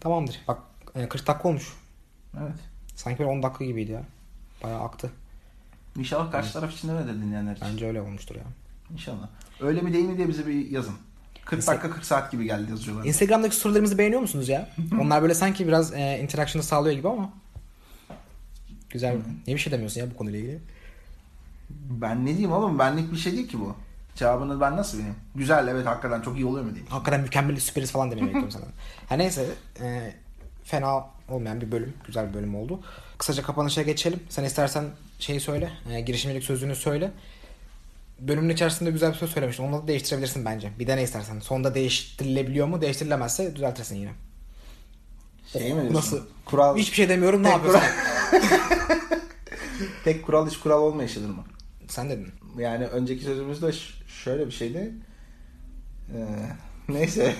Tamamdır. 0.00 0.40
Bak 0.48 0.58
e, 0.94 1.08
40 1.08 1.26
dakika 1.26 1.48
olmuş. 1.48 1.72
Evet. 2.40 2.56
Sanki 2.94 3.18
böyle 3.18 3.30
10 3.30 3.42
dakika 3.42 3.64
gibiydi 3.64 3.92
ya. 3.92 4.02
Bayağı 4.62 4.80
aktı. 4.82 5.10
İnşallah 5.98 6.32
karşı 6.32 6.52
taraf 6.52 6.72
için 6.72 6.88
de 6.88 6.92
öyledir 6.92 7.14
dinleyenler 7.14 7.56
için. 7.56 7.66
Bence 7.72 7.86
öyle 7.86 8.00
olmuştur 8.00 8.34
ya. 8.36 8.42
İnşallah. 8.92 9.28
Öyle 9.60 9.80
mi 9.80 9.92
değil 9.92 10.04
mi 10.04 10.16
diye 10.16 10.28
bize 10.28 10.46
bir 10.46 10.70
yazın. 10.70 10.94
40 11.44 11.60
Insta- 11.62 11.66
dakika 11.72 11.90
40 11.90 12.04
saat 12.04 12.32
gibi 12.32 12.44
geldi 12.44 12.70
yazıcılar. 12.70 13.04
Instagram'daki 13.04 13.56
storylerimizi 13.56 13.98
beğeniyor 13.98 14.20
musunuz 14.20 14.48
ya? 14.48 14.68
Onlar 15.00 15.22
böyle 15.22 15.34
sanki 15.34 15.68
biraz 15.68 15.92
e, 15.94 16.18
interaction'ı 16.22 16.62
sağlıyor 16.64 16.96
gibi 16.96 17.08
ama. 17.08 17.32
Güzel. 18.90 19.16
Niye 19.46 19.56
bir 19.56 19.60
şey 19.62 19.72
demiyorsun 19.72 20.00
ya 20.00 20.10
bu 20.10 20.16
konuyla 20.16 20.38
ilgili? 20.38 20.58
Ben 21.70 22.22
ne 22.22 22.28
diyeyim 22.28 22.52
oğlum 22.52 22.78
benlik 22.78 23.12
bir 23.12 23.16
şey 23.16 23.32
değil 23.32 23.48
ki 23.48 23.60
bu. 23.60 23.74
Cevabını 24.14 24.60
ben 24.60 24.76
nasıl 24.76 24.98
vereyim? 24.98 25.16
Güzel 25.34 25.68
evet 25.68 25.86
hakikaten 25.86 26.20
çok 26.20 26.36
iyi 26.36 26.46
oluyor 26.46 26.64
mu 26.64 26.70
diyeyim. 26.70 26.90
Hakikaten 26.90 27.20
mükemmel 27.20 27.56
süperiz 27.60 27.92
falan 27.92 28.10
demeyi 28.10 28.26
bekliyorum 28.26 28.50
sana. 28.50 28.64
Ha 29.08 29.14
neyse. 29.14 29.46
e, 29.80 30.12
fena 30.64 31.06
olmayan 31.28 31.60
bir 31.60 31.72
bölüm. 31.72 31.92
Güzel 32.06 32.28
bir 32.28 32.34
bölüm 32.34 32.54
oldu. 32.54 32.80
Kısaca 33.18 33.42
kapanışa 33.42 33.82
geçelim. 33.82 34.20
Sen 34.28 34.44
istersen 34.44 34.84
şeyi 35.18 35.40
söyle. 35.40 35.70
E, 35.92 36.00
girişimcilik 36.00 36.44
sözünü 36.44 36.76
söyle. 36.76 37.10
Bölümün 38.20 38.48
içerisinde 38.54 38.90
güzel 38.90 39.12
bir 39.12 39.16
söz 39.16 39.30
söylemiştin. 39.30 39.64
Onu 39.64 39.82
da 39.82 39.88
değiştirebilirsin 39.88 40.44
bence. 40.44 40.70
Bir 40.78 40.86
de 40.86 40.96
ne 40.96 41.02
istersen. 41.02 41.40
Sonunda 41.40 41.74
değiştirilebiliyor 41.74 42.66
mu? 42.66 42.80
Değiştirilemezse 42.80 43.56
düzeltirsin 43.56 43.96
yine. 43.96 44.10
Şey 45.52 45.62
mi 45.62 45.68
diyorsun? 45.74 45.94
Nasıl? 45.94 46.20
Kural, 46.44 46.76
Hiçbir 46.76 46.96
şey 46.96 47.08
demiyorum. 47.08 47.42
Ne 47.42 47.46
Tek 47.46 47.52
yapıyorsun? 47.56 47.82
tek 50.04 50.26
kural 50.26 50.48
hiç 50.50 50.58
kural 50.58 50.82
olmayışıdır 50.82 51.28
mı? 51.28 51.44
Sen 51.92 52.10
dedin. 52.10 52.28
Yani 52.58 52.86
önceki 52.86 53.24
sözümüzde 53.24 53.72
şöyle 54.06 54.46
bir 54.46 54.52
şeydi. 54.52 54.92
Ee, 56.14 56.26
neyse. 56.88 57.34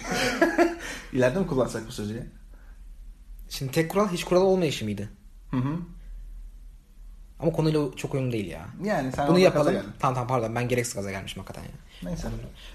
İleride 1.13 1.39
mi 1.39 1.47
kullansak 1.47 1.87
bu 1.89 1.93
sözü 1.93 2.15
ya? 2.17 2.23
Şimdi 3.49 3.73
tek 3.73 3.91
kural 3.91 4.09
hiç 4.09 4.25
kural 4.25 4.41
olmayışı 4.43 4.85
mıydı? 4.85 5.09
Hı 5.51 5.57
hı. 5.57 5.77
Ama 7.41 7.53
konuyla 7.53 7.81
çok 7.97 8.15
uyumlu 8.15 8.33
değil 8.33 8.47
ya. 8.51 8.67
Yani 8.85 9.13
sen 9.13 9.29
bunu 9.29 9.39
yapalım. 9.39 9.75
Tamam 10.01 10.15
tamam 10.15 10.29
pardon 10.29 10.55
ben 10.55 10.69
gereksiz 10.69 10.95
gaza 10.95 11.11
gelmişim 11.11 11.43
hakikaten 11.43 11.63
ya. 11.63 11.71
Neyse. 12.03 12.29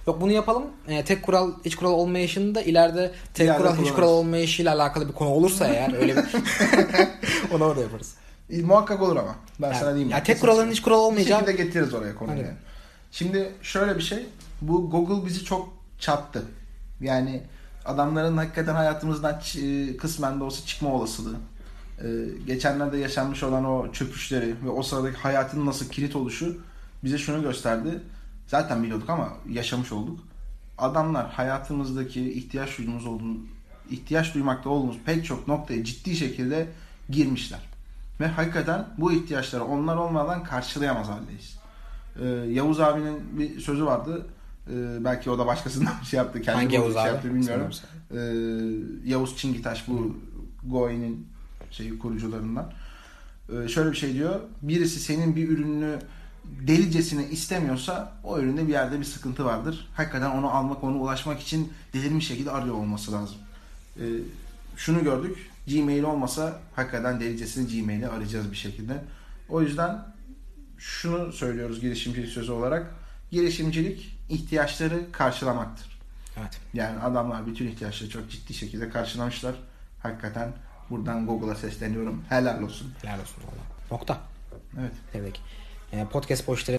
Yok 0.08 0.22
bunu 0.22 0.32
yapalım. 0.32 0.64
Ee, 0.88 1.06
tek 1.06 1.24
kural 1.24 1.52
hiç 1.66 1.76
kural 1.76 1.92
olmayışında 1.92 2.62
ileride 2.62 3.12
tek 3.34 3.46
İleride 3.46 3.58
kural 3.58 3.72
hiç 3.72 3.78
kullanırız. 3.78 3.96
kural 3.96 4.10
olmayışıyla 4.10 4.76
alakalı 4.76 5.08
bir 5.08 5.14
konu 5.14 5.30
olursa 5.30 5.68
eğer 5.68 5.94
öyle 5.94 6.16
bir 6.16 6.24
onu 7.56 7.64
orada 7.64 7.82
yaparız. 7.82 8.16
Muhakkak 8.50 9.02
olur 9.02 9.16
ama. 9.16 9.36
Ben 9.62 9.68
Yani- 9.68 9.80
sana 9.80 9.90
diyeyim. 9.90 10.10
ya 10.10 10.24
tek 10.24 10.42
kuralın 10.42 10.72
hiç 10.72 10.82
kural 10.82 11.00
olmayacağı- 11.00 11.42
Bir 11.42 11.46
şekilde 11.46 11.64
getiririz 11.64 11.94
oraya 11.94 12.16
konuyu. 12.16 12.38
Yani. 12.38 12.52
Şimdi 13.12 13.52
şöyle 13.62 13.96
bir 13.98 14.02
şey. 14.02 14.26
Bu 14.62 14.90
Google 14.90 15.26
bizi 15.26 15.44
çok 15.46 15.70
çattı. 16.00 16.46
Yani 17.02 17.44
adamların 17.86 18.38
hakikaten 18.38 18.76
hayatımızdan 18.76 19.42
e, 19.64 19.98
kısmen 19.98 20.40
de 20.40 20.44
olsa 20.44 20.66
çıkma 20.66 20.90
olasılığı. 20.94 21.36
Ee, 22.02 22.08
geçenlerde 22.48 22.98
yaşanmış 22.98 23.44
olan 23.44 23.66
o 23.66 23.92
çöküşleri 23.92 24.56
ve 24.66 24.70
o 24.70 24.84
sıradaki 24.84 25.18
hayatın 25.18 25.66
nasıl 25.66 25.90
kilit 25.90 26.16
oluşu 26.16 26.58
bize 27.04 27.18
şunu 27.18 27.42
gösterdi. 27.42 28.02
Zaten 28.48 28.84
biliyorduk 28.84 29.10
ama 29.10 29.30
yaşamış 29.50 29.92
olduk. 29.92 30.20
Adamlar 30.78 31.30
hayatımızdaki 31.32 32.32
ihtiyaç 32.34 32.78
duyduğumuz 32.78 33.06
olduğu, 33.06 33.38
ihtiyaç 33.90 34.34
duymakta 34.34 34.70
olduğumuz 34.70 34.98
pek 35.06 35.26
çok 35.26 35.48
noktaya 35.48 35.84
ciddi 35.84 36.16
şekilde 36.16 36.68
girmişler. 37.10 37.60
Ve 38.20 38.28
hakikaten 38.28 38.86
bu 38.98 39.12
ihtiyaçları 39.12 39.64
onlar 39.64 39.96
olmadan 39.98 40.44
karşılayamaz 40.44 41.08
haldeyiz. 41.10 41.58
Ee, 42.22 42.26
Yavuz 42.54 42.80
abinin 42.80 43.40
bir 43.40 43.60
sözü 43.60 43.86
vardı. 43.86 44.26
Ee, 44.74 45.04
belki 45.04 45.30
o 45.30 45.38
da 45.40 45.46
başkasından 45.46 45.94
bir 46.02 46.06
şey 46.08 46.18
yaptı. 46.18 46.42
Kendi 46.42 46.58
Hangi 46.62 46.76
Yavuz 46.76 46.94
şey 46.94 47.02
abi? 47.02 47.08
yaptı 47.10 47.34
bilmiyorum. 47.34 47.70
Ee, 48.12 49.10
Yavuz 49.10 49.38
Çingitaş 49.38 49.88
bu 49.88 50.18
Goi'nin 50.66 51.28
şeyi 51.72 52.00
kurucularından. 52.00 52.72
Ee, 53.50 53.68
şöyle 53.68 53.92
bir 53.92 53.98
şey 53.98 54.14
diyor. 54.14 54.40
Birisi 54.62 55.00
senin 55.00 55.36
bir 55.36 55.50
ürününü 55.50 56.00
delicesine 56.68 57.28
istemiyorsa 57.30 58.14
o 58.24 58.40
üründe 58.40 58.68
bir 58.68 58.72
yerde 58.72 59.00
bir 59.00 59.06
sıkıntı 59.06 59.46
vardır. 59.46 59.88
Hakikaten 59.94 60.32
onu 60.32 60.50
almak, 60.50 60.84
onu 60.84 60.98
ulaşmak 60.98 61.40
için 61.40 61.74
delirmiş 61.94 62.28
şekilde 62.28 62.52
arıyor 62.52 62.76
olması 62.76 63.12
lazım. 63.12 63.38
Ee, 64.00 64.04
şunu 64.76 65.04
gördük. 65.04 65.50
Gmail 65.68 66.04
olmasa 66.04 66.60
hakikaten 66.76 67.20
delicesini 67.20 67.82
Gmail'i 67.82 68.08
arayacağız 68.08 68.52
bir 68.52 68.58
şekilde. 68.58 69.04
O 69.50 69.62
yüzden 69.62 70.06
şunu 70.78 71.34
söylüyoruz 71.34 71.82
girişimcilik 71.82 72.30
sözü 72.30 72.52
olarak. 72.52 72.92
girişimcilik 73.32 74.18
ihtiyaçları 74.30 75.12
karşılamaktır. 75.12 76.00
Evet. 76.40 76.60
Yani 76.74 77.00
adamlar 77.00 77.48
bütün 77.48 77.68
ihtiyaçları 77.68 78.10
çok 78.10 78.32
ciddi 78.32 78.54
şekilde 78.54 78.90
karşılamışlar. 78.90 79.56
Hakikaten 80.04 80.54
buradan 80.90 81.26
Google'a 81.26 81.56
sesleniyorum. 81.56 82.24
Helal 82.30 82.62
olsun. 82.62 82.94
Helal 83.02 83.20
olsun 83.20 83.44
valla. 83.44 83.98
Nokta. 83.98 84.18
Evet. 84.80 84.94
Tebrik. 85.14 85.42
Ee, 85.94 86.06
podcast 86.12 86.48
boşları 86.48 86.78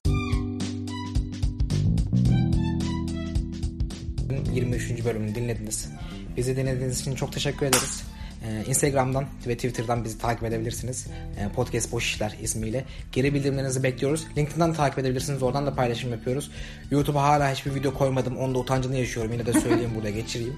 23. 4.53 5.05
bölümünü 5.05 5.35
dinlediniz. 5.35 5.91
Bizi 6.37 6.57
dinlediğiniz 6.57 7.01
için 7.01 7.15
çok 7.15 7.33
teşekkür 7.33 7.67
ederiz. 7.67 8.05
Ee, 8.45 8.65
Instagram'dan 8.69 9.25
ve 9.47 9.55
Twitter'dan 9.55 10.05
bizi 10.05 10.19
takip 10.19 10.45
edebilirsiniz. 10.45 11.07
Ee, 11.39 11.49
Podcast 11.55 11.93
Boş 11.93 12.05
İşler 12.05 12.37
ismiyle. 12.43 12.85
Geri 13.13 13.35
bildirimlerinizi 13.35 13.83
bekliyoruz. 13.83 14.27
LinkedIn'den 14.37 14.73
takip 14.73 14.99
edebilirsiniz. 14.99 15.43
Oradan 15.43 15.67
da 15.67 15.75
paylaşım 15.75 16.11
yapıyoruz. 16.11 16.51
YouTube'a 16.91 17.23
hala 17.23 17.53
hiçbir 17.53 17.75
video 17.75 17.95
koymadım. 17.95 18.37
Onun 18.37 18.55
da 18.55 18.59
utancını 18.59 18.97
yaşıyorum. 18.97 19.33
Yine 19.33 19.47
de 19.47 19.53
söyleyeyim 19.53 19.91
burada 19.95 20.11
geçireyim. 20.11 20.57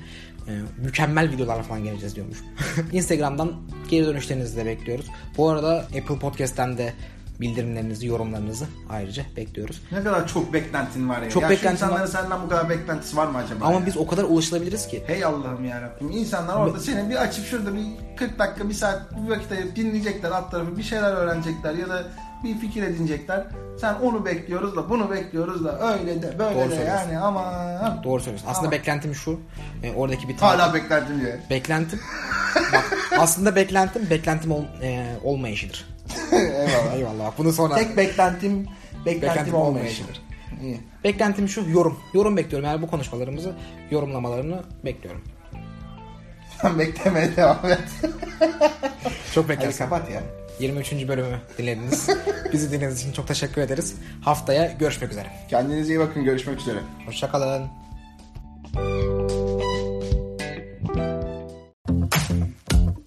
Ee, 0.48 0.52
mükemmel 0.84 1.30
videolar 1.30 1.62
falan 1.62 1.84
geleceğiz 1.84 2.16
diyormuş. 2.16 2.38
Instagram'dan 2.92 3.52
geri 3.90 4.06
dönüşlerinizi 4.06 4.56
de 4.56 4.66
bekliyoruz. 4.66 5.06
Bu 5.36 5.48
arada 5.48 5.76
Apple 5.78 6.18
Podcast'ten 6.18 6.78
de 6.78 6.92
bildirimlerinizi, 7.40 8.06
yorumlarınızı 8.06 8.66
ayrıca 8.90 9.22
bekliyoruz. 9.36 9.82
Ne 9.92 10.02
kadar 10.04 10.28
çok 10.28 10.52
beklentin 10.52 11.08
var 11.08 11.22
ya. 11.22 11.30
Çok 11.30 11.42
ya 11.42 11.50
beklentim 11.50 11.78
şu 11.78 11.84
insanların 11.84 12.02
var. 12.02 12.20
senden 12.20 12.42
bu 12.44 12.48
kadar 12.48 12.68
beklentisi 12.68 13.16
var 13.16 13.26
mı 13.26 13.38
acaba? 13.38 13.64
Ama 13.64 13.80
ya? 13.80 13.86
biz 13.86 13.96
o 13.96 14.06
kadar 14.06 14.24
ulaşılabiliriz 14.24 14.88
ki. 14.88 15.02
Hey 15.06 15.24
Allah'ım 15.24 15.64
yarabbim. 15.64 16.10
İnsanlar 16.10 16.56
orada 16.56 16.80
seni 16.80 17.10
bir 17.10 17.16
açıp 17.16 17.46
şurada 17.46 17.74
bir 17.74 17.84
40 18.16 18.38
dakika, 18.38 18.68
bir 18.68 18.74
saat, 18.74 19.02
bir 19.24 19.30
vakit 19.30 19.52
ayırıp 19.52 19.76
dinleyecekler 19.76 20.30
alt 20.30 20.50
tarafı. 20.50 20.76
Bir 20.76 20.82
şeyler 20.82 21.12
öğrenecekler 21.12 21.74
ya 21.74 21.88
da 21.88 22.04
bir 22.44 22.58
fikir 22.58 22.82
edinecekler. 22.82 23.44
Sen 23.80 23.94
onu 23.94 24.24
bekliyoruz 24.24 24.76
da 24.76 24.90
bunu 24.90 25.10
bekliyoruz 25.10 25.64
da 25.64 25.92
öyle 25.92 26.22
de 26.22 26.38
böyle 26.38 26.54
Doğru 26.54 26.70
de 26.70 26.74
yani 26.74 27.18
aman. 27.18 28.04
Doğru 28.04 28.20
söylüyorsun. 28.22 28.48
Aslında 28.48 28.64
Tamam. 28.64 28.72
beklentim 28.72 29.14
şu. 29.14 29.40
e, 29.82 29.92
oradaki 29.92 30.28
bir 30.28 30.36
Hala 30.36 30.74
beklentim 30.74 31.20
diye. 31.20 31.40
Beklentim. 31.50 32.00
bak, 32.56 32.84
aslında 33.18 33.56
beklentim 33.56 34.10
beklentim 34.10 34.52
ol, 34.52 34.64
e, 34.82 35.06
olmayışıdır. 35.24 35.89
Eyvallah. 36.32 36.94
Eyvallah. 36.96 37.32
Bunu 37.38 37.52
sonra. 37.52 37.74
Tek 37.74 37.96
beklentim 37.96 38.66
beklentim, 39.06 39.28
Beklentim 39.28 39.54
olmayışıdır. 39.54 40.22
İyi. 40.62 40.80
Beklentim 41.04 41.48
şu. 41.48 41.70
Yorum. 41.70 41.98
Yorum 42.14 42.36
bekliyorum. 42.36 42.68
Yani 42.68 42.82
bu 42.82 42.86
konuşmalarımızı 42.86 43.52
yorumlamalarını 43.90 44.62
bekliyorum. 44.84 45.24
Sen 46.62 46.78
beklemeye 46.78 47.36
devam 47.36 47.66
et. 47.66 47.78
Çok 49.34 49.44
Hadi 49.44 49.48
beklersin. 49.48 49.84
kapat 49.84 50.10
ya. 50.10 50.22
23. 50.60 50.92
bölümü 51.08 51.40
dinlediniz. 51.58 52.08
Bizi 52.52 52.68
dinlediğiniz 52.70 53.00
için 53.00 53.12
çok 53.12 53.28
teşekkür 53.28 53.62
ederiz. 53.62 53.94
Haftaya 54.22 54.72
görüşmek 54.78 55.10
üzere. 55.10 55.26
Kendinize 55.50 55.92
iyi 55.92 55.98
bakın. 55.98 56.24
Görüşmek 56.24 56.60
üzere. 56.60 56.78
Hoşçakalın. 57.06 57.66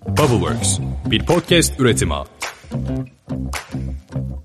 Bubbleworks 0.07 0.79
bir 1.05 1.25
podcast 1.25 1.79
üretimi. 1.79 2.13
thank 2.73 3.11
you 3.73 4.42